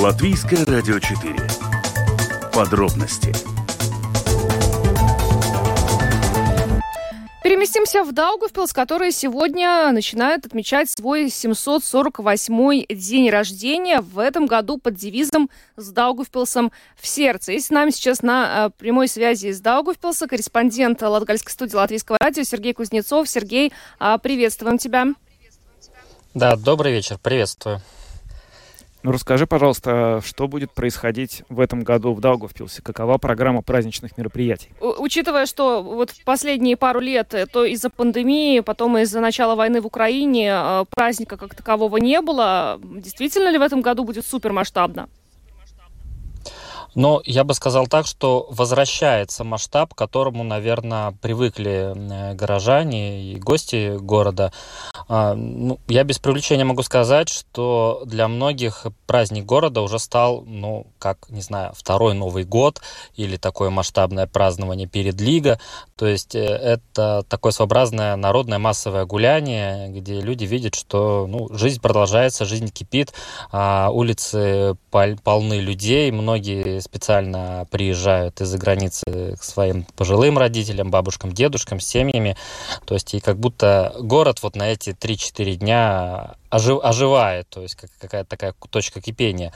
Латвийское 0.00 0.64
радио 0.64 0.98
4. 0.98 1.36
Подробности. 2.54 3.34
Переместимся 7.44 8.02
в 8.02 8.12
Даугавпилс, 8.12 8.72
который 8.72 9.12
сегодня 9.12 9.92
начинает 9.92 10.46
отмечать 10.46 10.90
свой 10.90 11.26
748-й 11.26 12.94
день 12.94 13.28
рождения. 13.28 14.00
В 14.00 14.18
этом 14.18 14.46
году 14.46 14.78
под 14.78 14.94
девизом 14.94 15.50
«С 15.76 15.90
Даугавпилсом 15.90 16.72
в 16.96 17.06
сердце». 17.06 17.52
И 17.52 17.60
с 17.60 17.68
нами 17.68 17.90
сейчас 17.90 18.22
на 18.22 18.68
э, 18.68 18.70
прямой 18.78 19.06
связи 19.06 19.48
из 19.48 19.60
Даугавпилса 19.60 20.28
корреспондент 20.28 21.02
Латгальской 21.02 21.52
студии 21.52 21.76
Латвийского 21.76 22.16
радио 22.18 22.44
Сергей 22.44 22.72
Кузнецов. 22.72 23.28
Сергей, 23.28 23.70
а, 23.98 24.16
приветствуем 24.16 24.78
тебя. 24.78 25.08
Да, 26.32 26.56
добрый 26.56 26.90
вечер, 26.90 27.18
приветствую. 27.22 27.82
Ну, 29.02 29.12
расскажи, 29.12 29.46
пожалуйста, 29.46 30.20
что 30.24 30.46
будет 30.46 30.72
происходить 30.72 31.42
в 31.48 31.60
этом 31.60 31.82
году 31.82 32.12
в 32.12 32.20
Даугавпилсе? 32.20 32.82
Какова 32.82 33.16
программа 33.16 33.62
праздничных 33.62 34.18
мероприятий? 34.18 34.68
Учитывая, 34.80 35.46
что 35.46 35.82
вот 35.82 36.12
последние 36.26 36.76
пару 36.76 37.00
лет, 37.00 37.32
э, 37.32 37.46
то 37.46 37.64
из-за 37.64 37.88
пандемии, 37.88 38.60
потом 38.60 38.98
из-за 38.98 39.20
начала 39.20 39.54
войны 39.54 39.80
в 39.80 39.86
Украине, 39.86 40.50
э, 40.52 40.84
праздника 40.90 41.38
как 41.38 41.54
такового 41.54 41.96
не 41.96 42.20
было, 42.20 42.78
действительно 42.82 43.48
ли 43.50 43.56
в 43.56 43.62
этом 43.62 43.80
году 43.80 44.04
будет 44.04 44.26
супер 44.26 44.52
масштабно? 44.52 45.08
Но 46.94 47.22
я 47.24 47.44
бы 47.44 47.54
сказал 47.54 47.86
так, 47.86 48.06
что 48.06 48.46
возвращается 48.50 49.44
масштаб, 49.44 49.94
к 49.94 49.98
которому, 49.98 50.42
наверное, 50.44 51.12
привыкли 51.20 51.92
э, 51.94 52.34
горожане 52.34 53.22
и 53.22 53.36
гости 53.36 53.96
города. 53.98 54.52
А, 55.08 55.34
ну, 55.34 55.78
я 55.88 56.04
без 56.04 56.18
привлечения 56.18 56.64
могу 56.64 56.82
сказать, 56.82 57.28
что 57.28 58.02
для 58.04 58.28
многих 58.28 58.86
праздник 59.06 59.44
города 59.44 59.82
уже 59.82 59.98
стал, 59.98 60.42
ну, 60.46 60.86
как, 60.98 61.28
не 61.30 61.40
знаю, 61.40 61.72
второй 61.74 62.14
Новый 62.14 62.44
год 62.44 62.80
или 63.14 63.36
такое 63.36 63.70
масштабное 63.70 64.26
празднование 64.26 64.88
перед 64.88 65.20
Лига. 65.20 65.60
То 65.96 66.06
есть 66.06 66.34
э, 66.34 66.40
это 66.40 67.24
такое 67.28 67.52
своеобразное 67.52 68.16
народное 68.16 68.58
массовое 68.58 69.04
гуляние, 69.04 69.88
где 69.88 70.20
люди 70.20 70.44
видят, 70.44 70.74
что 70.74 71.26
ну, 71.28 71.48
жизнь 71.56 71.80
продолжается, 71.80 72.44
жизнь 72.44 72.68
кипит, 72.68 73.12
а 73.52 73.90
улицы 73.90 74.76
полны 74.90 75.60
людей, 75.60 76.10
многие 76.10 76.79
специально 76.80 77.66
приезжают 77.70 78.40
из-за 78.40 78.58
границы 78.58 79.36
к 79.38 79.42
своим 79.42 79.84
пожилым 79.96 80.38
родителям, 80.38 80.90
бабушкам, 80.90 81.32
дедушкам, 81.32 81.80
семьями. 81.80 82.36
То 82.84 82.94
есть 82.94 83.14
и 83.14 83.20
как 83.20 83.38
будто 83.38 83.94
город 83.98 84.42
вот 84.42 84.56
на 84.56 84.70
эти 84.70 84.90
3-4 84.90 85.54
дня 85.56 86.34
ожив, 86.50 86.80
оживает, 86.82 87.48
то 87.48 87.62
есть 87.62 87.76
как, 87.76 87.90
какая-то 87.98 88.28
такая 88.28 88.54
точка 88.70 89.00
кипения. 89.00 89.52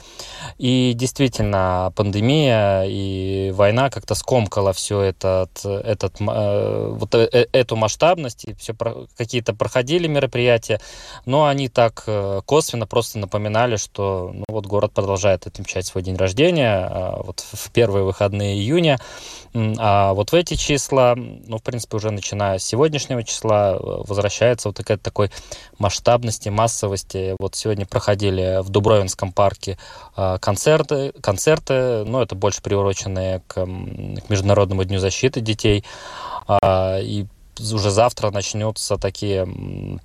И 0.57 0.93
действительно, 0.95 1.91
пандемия 1.95 2.83
и 2.83 3.51
война 3.51 3.89
как-то 3.89 4.15
скомкала 4.15 4.73
все 4.73 5.01
этот, 5.01 5.65
этот, 5.65 6.19
э, 6.19 6.95
вот 6.97 7.13
э, 7.15 7.29
э, 7.31 7.45
эту 7.51 7.75
масштабность, 7.75 8.45
и 8.45 8.53
все 8.53 8.73
какие-то 9.17 9.53
проходили 9.53 10.07
мероприятия, 10.07 10.79
но 11.25 11.45
они 11.45 11.69
так 11.69 12.03
э, 12.07 12.41
косвенно 12.45 12.87
просто 12.87 13.19
напоминали, 13.19 13.75
что 13.75 14.31
ну, 14.33 14.45
вот 14.47 14.65
город 14.65 14.93
продолжает 14.93 15.47
отмечать 15.47 15.85
свой 15.85 16.03
день 16.03 16.15
рождения 16.15 16.89
э, 16.89 17.21
вот 17.23 17.41
в 17.51 17.71
первые 17.71 18.03
выходные 18.05 18.55
июня, 18.55 18.99
а 19.77 20.13
вот 20.13 20.31
в 20.31 20.35
эти 20.35 20.55
числа, 20.55 21.15
ну, 21.15 21.57
в 21.57 21.63
принципе, 21.63 21.95
уже 21.95 22.11
начиная 22.11 22.59
с 22.59 22.63
сегодняшнего 22.63 23.23
числа 23.23 23.75
э, 23.75 23.77
возвращается 23.79 24.69
вот 24.69 24.75
такая 24.75 24.97
такой 24.97 25.31
масштабности, 25.77 26.49
массовости. 26.85 27.35
Вот 27.39 27.55
сегодня 27.55 27.85
проходили 27.85 28.61
в 28.61 28.69
Дубровинском 28.69 29.31
парке 29.31 29.77
э, 30.15 30.37
концерты, 30.39 31.11
концерты, 31.21 32.03
ну, 32.05 32.21
это 32.21 32.35
больше 32.35 32.61
приуроченные 32.61 33.41
к, 33.47 33.53
к 33.55 34.29
Международному 34.29 34.83
дню 34.83 34.99
защиты 34.99 35.41
детей. 35.41 35.83
А, 36.47 36.99
и 36.99 37.25
уже 37.59 37.89
завтра 37.89 38.31
начнутся 38.31 38.97
такие 38.97 39.47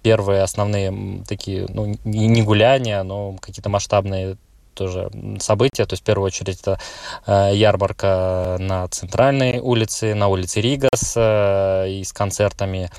первые 0.03 0.43
основные 0.43 1.23
такие, 1.27 1.67
ну, 1.69 1.97
не 2.05 2.43
гуляния, 2.43 3.03
но 3.03 3.37
какие-то 3.41 3.69
масштабные 3.69 4.37
тоже 4.75 5.11
события. 5.41 5.87
То 5.87 5.95
есть, 5.95 6.03
в 6.03 6.07
первую 6.07 6.27
очередь, 6.27 6.61
это 6.61 6.79
э, 7.27 7.51
ярмарка 7.55 8.57
на 8.59 8.89
центральной 8.89 9.59
улице, 9.59 10.15
на 10.15 10.29
улице 10.29 10.61
Ригас 10.61 11.15
э, 11.17 11.89
и 11.91 12.05
с 12.05 12.13
концертами. 12.13 12.91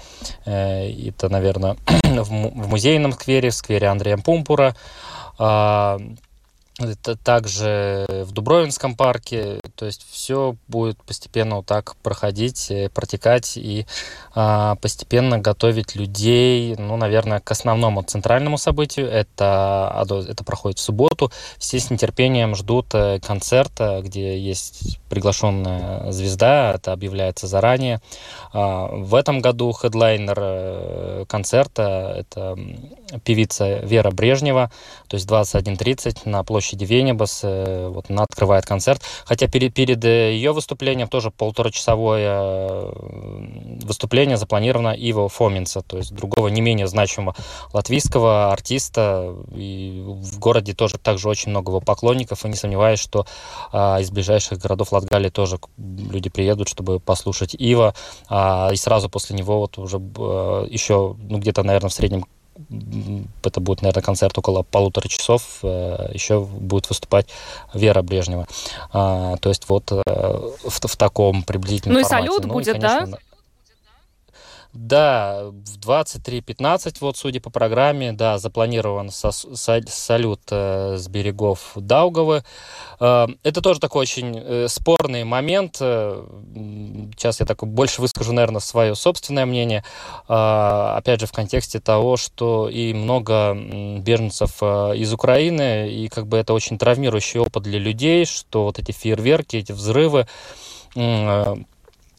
Э, 0.45 0.89
это, 0.89 1.29
наверное, 1.29 1.77
в, 2.03 2.31
музейном 2.31 3.13
сквере, 3.13 3.49
в 3.49 3.55
сквере 3.55 3.87
Андрея 3.87 4.17
Пумпура. 4.17 4.75
Э, 5.39 5.99
это 6.89 7.15
также 7.15 8.05
в 8.09 8.31
Дубровинском 8.31 8.95
парке. 8.95 9.59
То 9.75 9.85
есть 9.85 10.05
все 10.09 10.55
будет 10.67 11.01
постепенно 11.03 11.57
вот 11.57 11.65
так 11.65 11.95
проходить, 11.97 12.69
э, 12.71 12.89
протекать 12.89 13.57
и 13.57 13.85
а, 14.33 14.75
постепенно 14.75 15.39
готовить 15.39 15.95
людей, 15.95 16.75
ну, 16.77 16.97
наверное, 16.97 17.39
к 17.39 17.51
основному 17.51 18.03
центральному 18.03 18.57
событию. 18.57 19.07
Это, 19.09 20.05
это 20.27 20.43
проходит 20.43 20.79
в 20.79 20.81
субботу. 20.81 21.31
Все 21.57 21.79
с 21.79 21.89
нетерпением 21.89 22.55
ждут 22.55 22.87
э, 22.93 23.19
концерта, 23.19 24.01
где 24.03 24.39
есть 24.39 24.99
приглашенная 25.09 26.11
звезда. 26.11 26.73
Это 26.75 26.93
объявляется 26.93 27.47
заранее. 27.47 28.01
А, 28.53 28.87
в 28.87 29.15
этом 29.15 29.39
году 29.39 29.71
хедлайнер 29.71 30.37
э, 30.37 31.25
концерта– 31.27 32.15
это 32.17 32.57
певица 33.23 33.79
Вера 33.79 34.11
Брежнева, 34.11 34.71
то 35.07 35.15
есть 35.15 35.29
21.30 35.29 36.21
на 36.25 36.43
площади 36.43 36.85
Венебас. 36.85 37.41
Э, 37.43 37.87
вот 37.87 38.09
она 38.09 38.23
открывает 38.23 38.65
концерт. 38.65 39.01
Хотя 39.25 39.47
перед, 39.47 39.73
перед 39.73 40.03
э, 40.05 40.33
ее 40.33 40.51
выступлением 40.51 41.07
тоже 41.07 41.31
полуторачасовое 41.31 42.29
э, 42.29 42.91
выступление 43.83 44.37
запланировано 44.37 44.89
Иво 44.89 45.29
Фоминца, 45.29 45.81
то 45.81 45.97
есть 45.97 46.13
другого 46.13 46.47
не 46.47 46.61
менее 46.61 46.87
значимого 46.87 47.35
латвийского 47.73 48.51
артиста. 48.51 49.35
И 49.53 50.03
в 50.05 50.39
городе 50.39 50.73
тоже 50.73 50.97
также 50.97 51.29
очень 51.29 51.49
много 51.51 51.71
его 51.71 51.81
поклонников. 51.81 52.45
И 52.45 52.49
не 52.49 52.55
сомневаюсь, 52.55 52.99
что 52.99 53.25
а, 53.71 53.99
из 53.99 54.11
ближайших 54.11 54.59
городов 54.59 54.91
Латгалии 54.91 55.29
тоже 55.29 55.59
люди 55.77 56.29
приедут, 56.29 56.67
чтобы 56.67 56.99
послушать 56.99 57.55
Ива. 57.55 57.93
А, 58.29 58.69
и 58.71 58.75
сразу 58.75 59.09
после 59.09 59.35
него 59.35 59.59
вот 59.59 59.77
уже 59.77 59.99
а, 60.17 60.65
еще, 60.65 61.15
ну 61.29 61.39
где-то, 61.39 61.63
наверное, 61.63 61.89
в 61.89 61.93
среднем 61.93 62.25
это 63.43 63.59
будет, 63.59 63.81
наверное, 63.81 64.03
концерт 64.03 64.37
около 64.37 64.63
полутора 64.63 65.07
часов. 65.07 65.59
Э, 65.63 66.09
Еще 66.13 66.41
будет 66.41 66.89
выступать 66.89 67.27
Вера 67.73 68.01
Брежнева. 68.01 68.47
А, 68.91 69.37
то 69.37 69.49
есть 69.49 69.67
вот 69.69 69.91
э, 69.91 70.01
в, 70.05 70.87
в 70.87 70.97
таком 70.97 71.43
приблизительном 71.43 71.97
Ну 71.97 72.03
формате. 72.03 72.25
и 72.25 72.27
салют 72.29 72.45
ну, 72.45 72.53
будет, 72.53 72.67
и, 72.67 72.79
конечно, 72.79 73.07
да? 73.07 73.17
Да, 74.73 75.47
в 75.47 75.79
23.15, 75.79 76.97
вот 77.01 77.17
судя 77.17 77.41
по 77.41 77.49
программе, 77.49 78.13
да, 78.13 78.37
запланирован 78.37 79.09
салют 79.11 80.41
э, 80.49 80.95
с 80.97 81.09
берегов 81.09 81.71
Даугавы. 81.75 82.45
Э, 83.01 83.27
это 83.43 83.61
тоже 83.61 83.81
такой 83.81 84.03
очень 84.03 84.37
э, 84.37 84.67
спорный 84.69 85.25
момент. 85.25 85.75
Сейчас 85.75 87.41
я 87.41 87.45
так 87.45 87.67
больше 87.67 88.01
выскажу, 88.01 88.31
наверное, 88.31 88.61
свое 88.61 88.95
собственное 88.95 89.45
мнение. 89.45 89.83
Опять 90.27 91.19
же, 91.19 91.27
в 91.27 91.33
контексте 91.33 91.81
того, 91.81 92.15
что 92.15 92.69
и 92.69 92.93
много 92.93 93.53
беженцев 93.53 94.63
из 94.63 95.13
Украины, 95.13 95.91
и 95.91 96.07
как 96.07 96.27
бы 96.27 96.37
это 96.37 96.53
очень 96.53 96.77
травмирующий 96.77 97.41
опыт 97.41 97.63
для 97.63 97.79
людей, 97.79 98.25
что 98.25 98.63
вот 98.63 98.79
эти 98.79 98.91
фейерверки, 98.91 99.57
эти 99.57 99.71
взрывы, 99.73 100.27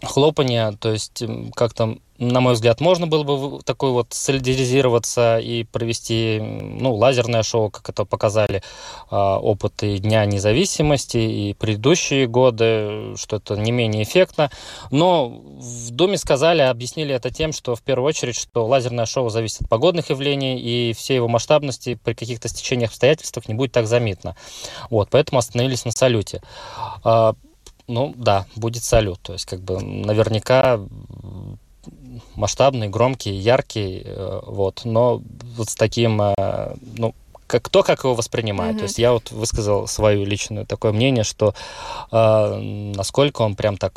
хлопания, 0.04 0.72
то 0.72 0.90
есть 0.92 1.22
как-то 1.54 1.98
на 2.22 2.40
мой 2.40 2.54
взгляд, 2.54 2.80
можно 2.80 3.08
было 3.08 3.24
бы 3.24 3.62
такой 3.62 3.90
вот 3.90 4.12
солидаризироваться 4.12 5.38
и 5.38 5.64
провести, 5.64 6.38
ну, 6.40 6.94
лазерное 6.94 7.42
шоу, 7.42 7.68
как 7.70 7.88
это 7.88 8.04
показали 8.04 8.62
а, 9.10 9.38
опыты 9.38 9.98
Дня 9.98 10.24
независимости 10.24 11.16
и 11.16 11.54
предыдущие 11.54 12.28
годы, 12.28 13.16
что 13.16 13.36
это 13.36 13.56
не 13.56 13.72
менее 13.72 14.04
эффектно. 14.04 14.50
Но 14.92 15.28
в 15.28 15.90
Думе 15.90 16.16
сказали, 16.16 16.62
объяснили 16.62 17.12
это 17.12 17.30
тем, 17.30 17.52
что 17.52 17.74
в 17.74 17.82
первую 17.82 18.08
очередь, 18.08 18.36
что 18.36 18.66
лазерное 18.66 19.06
шоу 19.06 19.28
зависит 19.28 19.62
от 19.62 19.68
погодных 19.68 20.10
явлений, 20.10 20.60
и 20.60 20.92
все 20.92 21.16
его 21.16 21.26
масштабности 21.26 21.98
при 22.02 22.14
каких-то 22.14 22.48
стечениях 22.48 22.90
обстоятельствах 22.90 23.48
не 23.48 23.54
будет 23.54 23.72
так 23.72 23.88
заметно. 23.88 24.36
Вот, 24.90 25.08
поэтому 25.10 25.40
остановились 25.40 25.84
на 25.84 25.90
салюте. 25.90 26.40
А, 27.02 27.34
ну, 27.88 28.14
да, 28.16 28.46
будет 28.54 28.84
салют. 28.84 29.20
То 29.22 29.32
есть, 29.32 29.46
как 29.46 29.60
бы, 29.60 29.80
наверняка 29.80 30.78
масштабный, 32.34 32.88
громкий, 32.88 33.32
яркий, 33.32 34.02
э, 34.04 34.40
вот, 34.46 34.82
но 34.84 35.22
вот 35.56 35.68
с 35.70 35.74
таким, 35.74 36.20
э, 36.20 36.74
ну, 36.96 37.14
как, 37.46 37.62
кто 37.62 37.82
как 37.82 38.04
его 38.04 38.14
воспринимает. 38.14 38.76
Mm-hmm. 38.76 38.78
То 38.78 38.84
есть 38.84 38.98
я 38.98 39.12
вот 39.12 39.30
высказал 39.30 39.86
свое 39.86 40.24
личное 40.24 40.64
такое 40.64 40.92
мнение, 40.92 41.24
что 41.24 41.54
э, 42.10 42.56
насколько 42.96 43.42
он 43.42 43.56
прям 43.56 43.76
так 43.76 43.92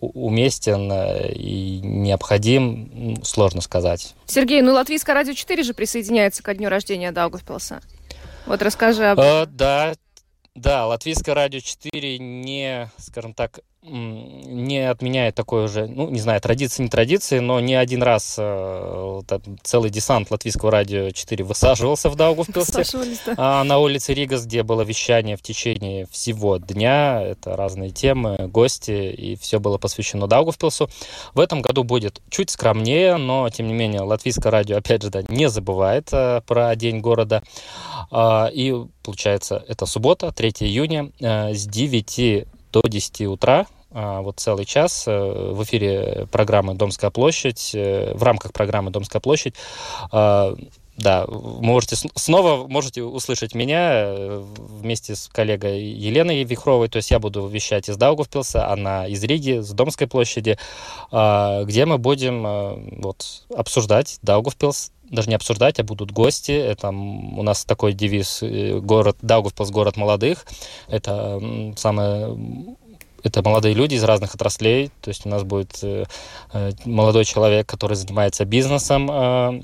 уместен 0.00 0.90
э, 0.92 1.32
и 1.32 1.80
необходим, 1.82 3.18
сложно 3.24 3.60
сказать. 3.60 4.14
Сергей, 4.26 4.62
ну 4.62 4.72
Латвийское 4.72 5.14
радио 5.14 5.32
4 5.32 5.62
же 5.62 5.74
присоединяется 5.74 6.42
ко 6.42 6.54
дню 6.54 6.68
рождения 6.68 7.10
Даугавпилса. 7.10 7.80
Вот 8.46 8.62
расскажи 8.62 9.04
об 9.06 9.18
этом. 9.18 9.42
Э, 9.42 9.46
да, 9.46 9.94
да, 10.54 10.86
Латвийское 10.86 11.34
радио 11.34 11.60
4 11.60 12.18
не, 12.18 12.90
скажем 12.98 13.32
так, 13.32 13.60
не 13.88 14.88
отменяет 14.88 15.34
такой 15.34 15.64
уже, 15.64 15.86
ну, 15.86 16.08
не 16.10 16.20
знаю, 16.20 16.40
традиции, 16.40 16.82
не 16.82 16.88
традиции, 16.88 17.38
но 17.38 17.60
не 17.60 17.74
один 17.74 18.02
раз 18.02 18.36
э, 18.38 19.20
целый 19.62 19.90
десант 19.90 20.30
Латвийского 20.30 20.70
радио 20.70 21.10
4 21.10 21.44
высаживался 21.44 22.10
в 22.10 22.16
Даугавпилсе 22.16 22.84
да. 23.26 23.34
а, 23.36 23.64
на 23.64 23.78
улице 23.78 24.14
Ригас, 24.14 24.46
где 24.46 24.62
было 24.62 24.82
вещание 24.82 25.36
в 25.36 25.42
течение 25.42 26.06
всего 26.10 26.58
дня. 26.58 27.22
Это 27.22 27.56
разные 27.56 27.90
темы, 27.90 28.48
гости, 28.48 29.12
и 29.12 29.36
все 29.36 29.60
было 29.60 29.78
посвящено 29.78 30.26
Даугавпилсу. 30.26 30.88
В 31.34 31.40
этом 31.40 31.62
году 31.62 31.84
будет 31.84 32.20
чуть 32.30 32.50
скромнее, 32.50 33.16
но, 33.16 33.48
тем 33.50 33.66
не 33.66 33.74
менее, 33.74 34.02
Латвийское 34.02 34.50
радио, 34.50 34.76
опять 34.76 35.02
же, 35.02 35.10
да, 35.10 35.22
не 35.28 35.48
забывает 35.48 36.08
а, 36.12 36.40
про 36.42 36.74
День 36.76 37.00
города. 37.00 37.42
А, 38.10 38.48
и, 38.52 38.74
получается, 39.02 39.64
это 39.68 39.86
суббота, 39.86 40.32
3 40.32 40.50
июня, 40.60 41.10
а, 41.22 41.52
с 41.52 41.66
9 41.66 42.46
до 42.72 42.82
10 42.82 43.22
утра 43.22 43.66
вот 43.90 44.38
целый 44.38 44.66
час 44.66 45.04
э, 45.06 45.52
в 45.52 45.62
эфире 45.64 46.28
программы 46.30 46.74
«Домская 46.74 47.10
площадь», 47.10 47.70
э, 47.74 48.12
в 48.14 48.22
рамках 48.22 48.52
программы 48.52 48.90
«Домская 48.90 49.20
площадь». 49.20 49.54
А, 50.12 50.54
да, 50.98 51.26
можете 51.28 51.96
снова 52.16 52.66
можете 52.66 53.02
услышать 53.02 53.54
меня 53.54 53.90
э, 53.92 54.44
вместе 54.58 55.14
с 55.14 55.28
коллегой 55.28 55.82
Еленой 55.82 56.42
Вихровой. 56.44 56.88
То 56.88 56.96
есть 56.96 57.10
я 57.10 57.18
буду 57.18 57.46
вещать 57.46 57.88
из 57.88 57.96
Даугавпилса, 57.96 58.70
она 58.70 59.06
из 59.06 59.24
Риги, 59.24 59.60
с 59.60 59.70
Домской 59.70 60.06
площади, 60.06 60.58
а, 61.10 61.64
где 61.64 61.86
мы 61.86 61.96
будем 61.96 63.00
вот, 63.00 63.46
обсуждать 63.56 64.18
Даугавпилс, 64.22 64.92
даже 65.10 65.30
не 65.30 65.36
обсуждать, 65.36 65.80
а 65.80 65.84
будут 65.84 66.10
гости. 66.10 66.52
Это 66.52 66.90
у 66.90 67.42
нас 67.42 67.64
такой 67.64 67.94
девиз 67.94 68.42
город 68.82 69.16
Даугавпилс 69.22 69.70
город 69.70 69.96
молодых. 69.96 70.44
Это 70.88 71.40
самое 71.76 72.36
это 73.22 73.42
молодые 73.42 73.74
люди 73.74 73.94
из 73.94 74.04
разных 74.04 74.34
отраслей. 74.34 74.90
То 75.00 75.08
есть 75.08 75.26
у 75.26 75.28
нас 75.28 75.42
будет 75.42 75.78
э, 75.82 76.04
э, 76.52 76.72
молодой 76.84 77.24
человек, 77.24 77.66
который 77.66 77.94
занимается 77.94 78.44
бизнесом 78.44 79.10
э, 79.10 79.62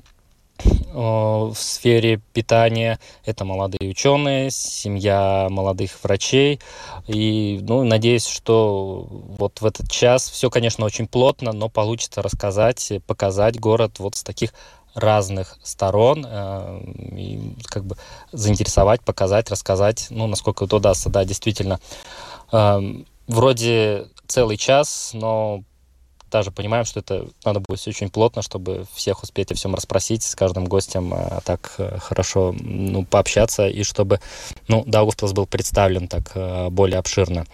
в 0.92 1.54
сфере 1.56 2.20
питания. 2.32 3.00
Это 3.24 3.44
молодые 3.44 3.90
ученые, 3.90 4.50
семья 4.50 5.48
молодых 5.50 5.92
врачей. 6.02 6.60
И 7.08 7.58
ну, 7.62 7.82
надеюсь, 7.82 8.26
что 8.26 9.06
вот 9.10 9.60
в 9.60 9.66
этот 9.66 9.90
час 9.90 10.30
все, 10.30 10.50
конечно, 10.50 10.84
очень 10.84 11.08
плотно, 11.08 11.52
но 11.52 11.68
получится 11.68 12.22
рассказать, 12.22 12.92
показать 13.06 13.58
город 13.58 13.98
вот 13.98 14.14
с 14.14 14.22
таких 14.22 14.54
разных 14.94 15.58
сторон 15.64 16.24
и 17.16 17.40
как 17.64 17.84
бы 17.84 17.96
заинтересовать, 18.30 19.00
показать, 19.00 19.50
рассказать, 19.50 20.06
ну, 20.10 20.28
насколько 20.28 20.66
это 20.66 20.76
удастся, 20.76 21.10
да, 21.10 21.24
действительно. 21.24 21.80
Э, 23.26 23.32
вроде 23.32 24.06
целый 24.26 24.56
час, 24.56 25.10
но 25.12 25.62
даже 26.30 26.50
понимаем, 26.50 26.84
что 26.84 26.98
это 26.98 27.28
надо 27.44 27.60
будет 27.60 27.78
все 27.78 27.90
очень 27.90 28.10
плотно, 28.10 28.42
чтобы 28.42 28.86
всех 28.92 29.22
успеть 29.22 29.52
о 29.52 29.54
всем 29.54 29.74
расспросить, 29.74 30.24
с 30.24 30.34
каждым 30.34 30.64
гостем 30.64 31.14
а, 31.14 31.40
так 31.44 31.74
э, 31.78 31.98
хорошо 31.98 32.52
ну, 32.58 33.04
пообщаться, 33.04 33.68
и 33.68 33.84
чтобы 33.84 34.20
ну, 34.66 34.82
Даугавпилс 34.84 35.32
был 35.32 35.46
представлен 35.46 36.08
так 36.08 36.32
э, 36.34 36.70
более 36.70 36.98
обширно. 36.98 37.46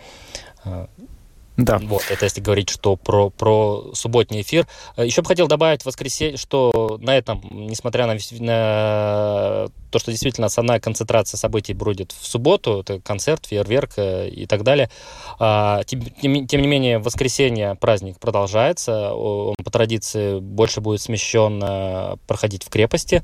Да. 1.60 1.78
Вот, 1.82 2.02
это 2.10 2.24
если 2.24 2.40
говорить, 2.40 2.70
что 2.70 2.96
про, 2.96 3.28
про 3.30 3.90
субботний 3.92 4.40
эфир. 4.40 4.66
Э, 4.96 5.04
Еще 5.04 5.20
бы 5.20 5.28
хотел 5.28 5.46
добавить 5.46 5.82
в 5.82 5.86
воскресенье, 5.86 6.36
что 6.36 6.98
на 7.00 7.16
этом, 7.16 7.42
несмотря 7.50 8.06
на, 8.06 8.16
на 8.38 9.68
то, 9.90 9.98
что 9.98 10.10
действительно 10.10 10.46
основная 10.46 10.80
концентрация 10.80 11.36
событий 11.36 11.74
будет 11.74 12.12
в 12.12 12.26
субботу, 12.26 12.80
это 12.80 13.00
концерт, 13.00 13.46
фейерверк 13.46 13.92
э, 13.96 14.28
и 14.28 14.46
так 14.46 14.62
далее, 14.62 14.90
а, 15.38 15.82
тем, 15.84 16.02
тем, 16.22 16.46
тем 16.46 16.62
не 16.62 16.68
менее, 16.68 16.98
в 16.98 17.02
воскресенье 17.02 17.74
праздник 17.74 18.18
продолжается, 18.18 19.12
он 19.12 19.54
по 19.62 19.70
традиции 19.70 20.38
больше 20.38 20.80
будет 20.80 21.02
смещен 21.02 21.62
э, 21.62 22.16
проходить 22.26 22.64
в 22.64 22.70
крепости. 22.70 23.22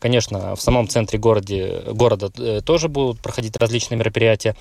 Конечно, 0.00 0.56
в 0.56 0.60
самом 0.60 0.88
центре 0.88 1.18
городе, 1.18 1.82
города 1.92 2.30
тоже 2.62 2.88
будут 2.88 3.20
проходить 3.20 3.56
различные 3.56 3.96
мероприятия. 3.96 4.56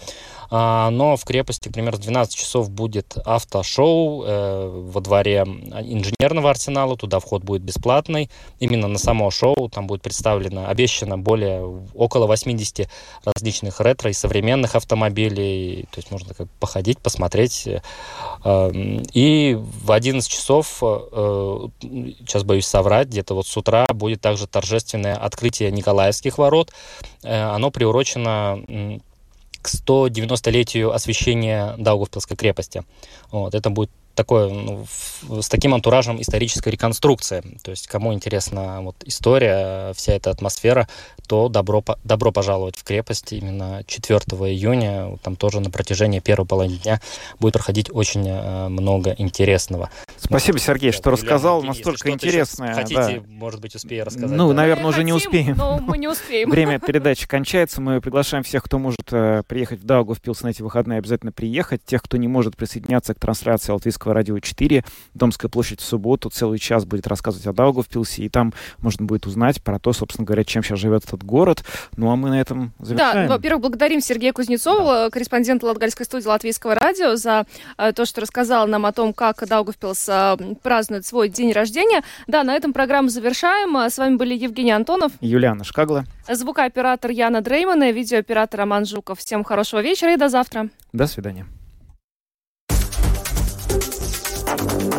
А, 0.50 0.90
но 0.90 1.16
в 1.16 1.24
крепости, 1.24 1.70
примерно 1.70 1.98
в 1.98 2.02
12 2.02 2.36
часов 2.36 2.70
будет 2.70 3.18
автошоу 3.26 4.24
э, 4.24 4.90
во 4.92 5.02
дворе 5.02 5.40
инженерного 5.40 6.50
арсенала. 6.50 6.98
Туда 6.98 7.20
вход 7.20 7.44
будет 7.44 7.62
бесплатный. 7.62 8.30
Именно 8.60 8.88
на 8.88 8.98
само 8.98 9.32
шоу 9.32 9.70
там 9.70 9.88
будет 9.88 10.02
представлено, 10.02 10.68
обещано 10.68 11.18
более 11.18 11.64
около 11.94 12.28
80 12.28 12.90
различных 13.24 13.80
ретро 13.80 14.10
и 14.10 14.14
современных 14.14 14.76
автомобилей. 14.76 15.86
То 15.92 16.00
есть 16.00 16.12
можно 16.12 16.34
как 16.34 16.48
походить, 16.60 17.00
посмотреть. 17.00 17.68
Э, 18.44 18.72
и 19.14 19.58
в 19.60 19.92
11 19.92 20.30
часов, 20.30 20.80
э, 20.82 21.68
сейчас 21.82 22.44
боюсь 22.44 22.66
соврать, 22.66 23.08
где-то 23.08 23.34
вот 23.34 23.48
с 23.48 23.58
утра 23.58 23.86
будет 23.94 24.22
также 24.22 24.48
торжественное 24.48 25.16
открытие 25.16 25.72
Николаевских 25.72 26.38
ворот. 26.38 26.72
Оно 27.24 27.72
приурочено 27.72 29.00
к 29.66 29.68
190-летию 29.68 30.94
освящения 30.94 31.76
Даугавпилской 31.78 32.38
крепости. 32.38 32.84
Вот, 33.32 33.56
это 33.56 33.72
будет 33.72 33.90
такое, 34.16 34.50
ну, 34.50 34.86
с 35.42 35.50
таким 35.50 35.74
антуражем 35.74 36.22
исторической 36.22 36.70
реконструкции. 36.70 37.44
То 37.64 37.72
есть, 37.72 37.88
кому 37.88 38.14
интересна 38.14 38.82
вот 38.82 38.96
история, 39.06 39.94
вся 39.94 40.14
эта 40.14 40.32
атмосфера, 40.32 40.88
то 41.28 41.50
добро, 41.50 41.84
добро 42.04 42.32
пожаловать 42.32 42.78
в 42.78 42.84
крепость 42.84 43.34
именно 43.34 43.84
4 43.88 44.20
июня. 44.50 45.18
Там 45.24 45.36
тоже 45.36 45.60
на 45.60 45.70
протяжении 45.70 46.20
первой 46.20 46.46
половины 46.46 46.78
дня 46.78 47.02
будет 47.40 47.54
проходить 47.54 47.90
очень 47.92 48.28
э, 48.28 48.68
много 48.70 49.16
интересного. 49.18 49.90
Спасибо, 50.18 50.60
Сергей, 50.60 50.92
что 50.92 51.12
рассказал. 51.12 51.64
Настолько 51.64 52.10
интересно. 52.10 52.74
Хотите, 52.74 52.96
да. 52.96 53.24
может 53.28 53.62
быть, 53.62 53.76
успею 53.76 54.06
рассказать? 54.06 54.32
Ну, 54.32 54.50
да? 54.50 54.54
наверное, 54.56 54.84
мы 54.84 54.90
уже 54.90 54.98
хотим, 54.98 55.08
не 55.08 55.14
успеем. 55.14 55.58
Но 55.58 55.80
мы 55.80 55.98
не 55.98 56.08
успеем. 56.08 56.50
Время 56.50 56.80
передачи 56.80 57.28
кончается. 57.28 57.82
Мы 57.82 58.02
приглашаем 58.02 58.44
всех, 58.44 58.64
кто 58.64 58.80
может 58.80 59.12
э, 59.12 59.44
приехать 59.48 59.82
в 59.82 59.86
Даугавпилс 59.86 60.42
на 60.42 60.50
эти 60.50 60.62
выходные, 60.62 61.00
обязательно 61.00 61.32
приехать. 61.32 61.84
Тех, 61.86 62.02
кто 62.02 62.18
не 62.18 62.28
может 62.28 62.56
присоединяться 62.56 63.14
к 63.14 63.20
трансляции 63.20 63.72
Латвийского 64.06 64.14
радио 64.14 64.40
4, 64.40 64.84
Домская 65.14 65.50
площадь 65.50 65.82
в 65.82 65.84
субботу, 65.84 66.30
целый 66.30 66.60
час 66.60 66.86
будет 66.86 67.08
рассказывать 67.08 67.48
о 67.48 67.54
Даугавпилсе, 67.54 68.24
и 68.24 68.30
там 68.30 68.54
можно 68.80 69.06
будет 69.06 69.26
узнать 69.26 69.62
про 69.62 69.80
то, 69.80 69.94
собственно 69.94 70.26
говоря, 70.26 70.44
чем 70.44 70.64
сейчас 70.64 70.80
живет 70.80 71.04
этот 71.06 71.24
город. 71.24 71.64
Ну, 71.98 72.12
а 72.12 72.16
мы 72.16 72.30
на 72.30 72.40
этом 72.40 72.74
завершаем. 72.80 73.28
Да, 73.28 73.34
во-первых, 73.36 73.62
благодарим 73.62 74.02
Сергея 74.02 74.34
Кузнецова, 74.34 75.06
да. 75.06 75.10
корреспондента 75.10 75.66
Латгальской 75.66 76.06
студии 76.06 76.28
Латвийского 76.28 76.76
радио, 76.76 77.16
за 77.16 77.46
э, 77.78 77.94
то, 77.94 78.06
что 78.06 78.22
рассказал 78.22 78.68
нам 78.68 78.86
о 78.86 78.92
том, 78.92 79.14
как 79.14 79.46
Даугавпилс 79.48 80.10
э, 80.10 80.38
празднует 80.62 81.06
свой 81.06 81.30
день 81.30 81.52
рождения. 81.52 82.04
Да, 82.28 82.44
на 82.44 82.54
этом 82.56 82.74
программу 82.74 83.10
завершаем. 83.10 83.76
С 83.76 83.98
вами 83.98 84.16
были 84.16 84.36
Евгений 84.36 84.72
Антонов. 84.72 85.12
Юлиана 85.22 85.64
Шкагла. 85.64 86.06
Звукооператор 86.30 87.12
Яна 87.12 87.42
Дреймана, 87.42 87.92
видеооператор 87.92 88.60
Роман 88.60 88.86
Жуков. 88.86 89.20
Всем 89.20 89.44
хорошего 89.44 89.82
вечера 89.82 90.14
и 90.14 90.18
до 90.18 90.30
завтра. 90.30 90.70
До 90.94 91.08
свидания. 91.08 91.46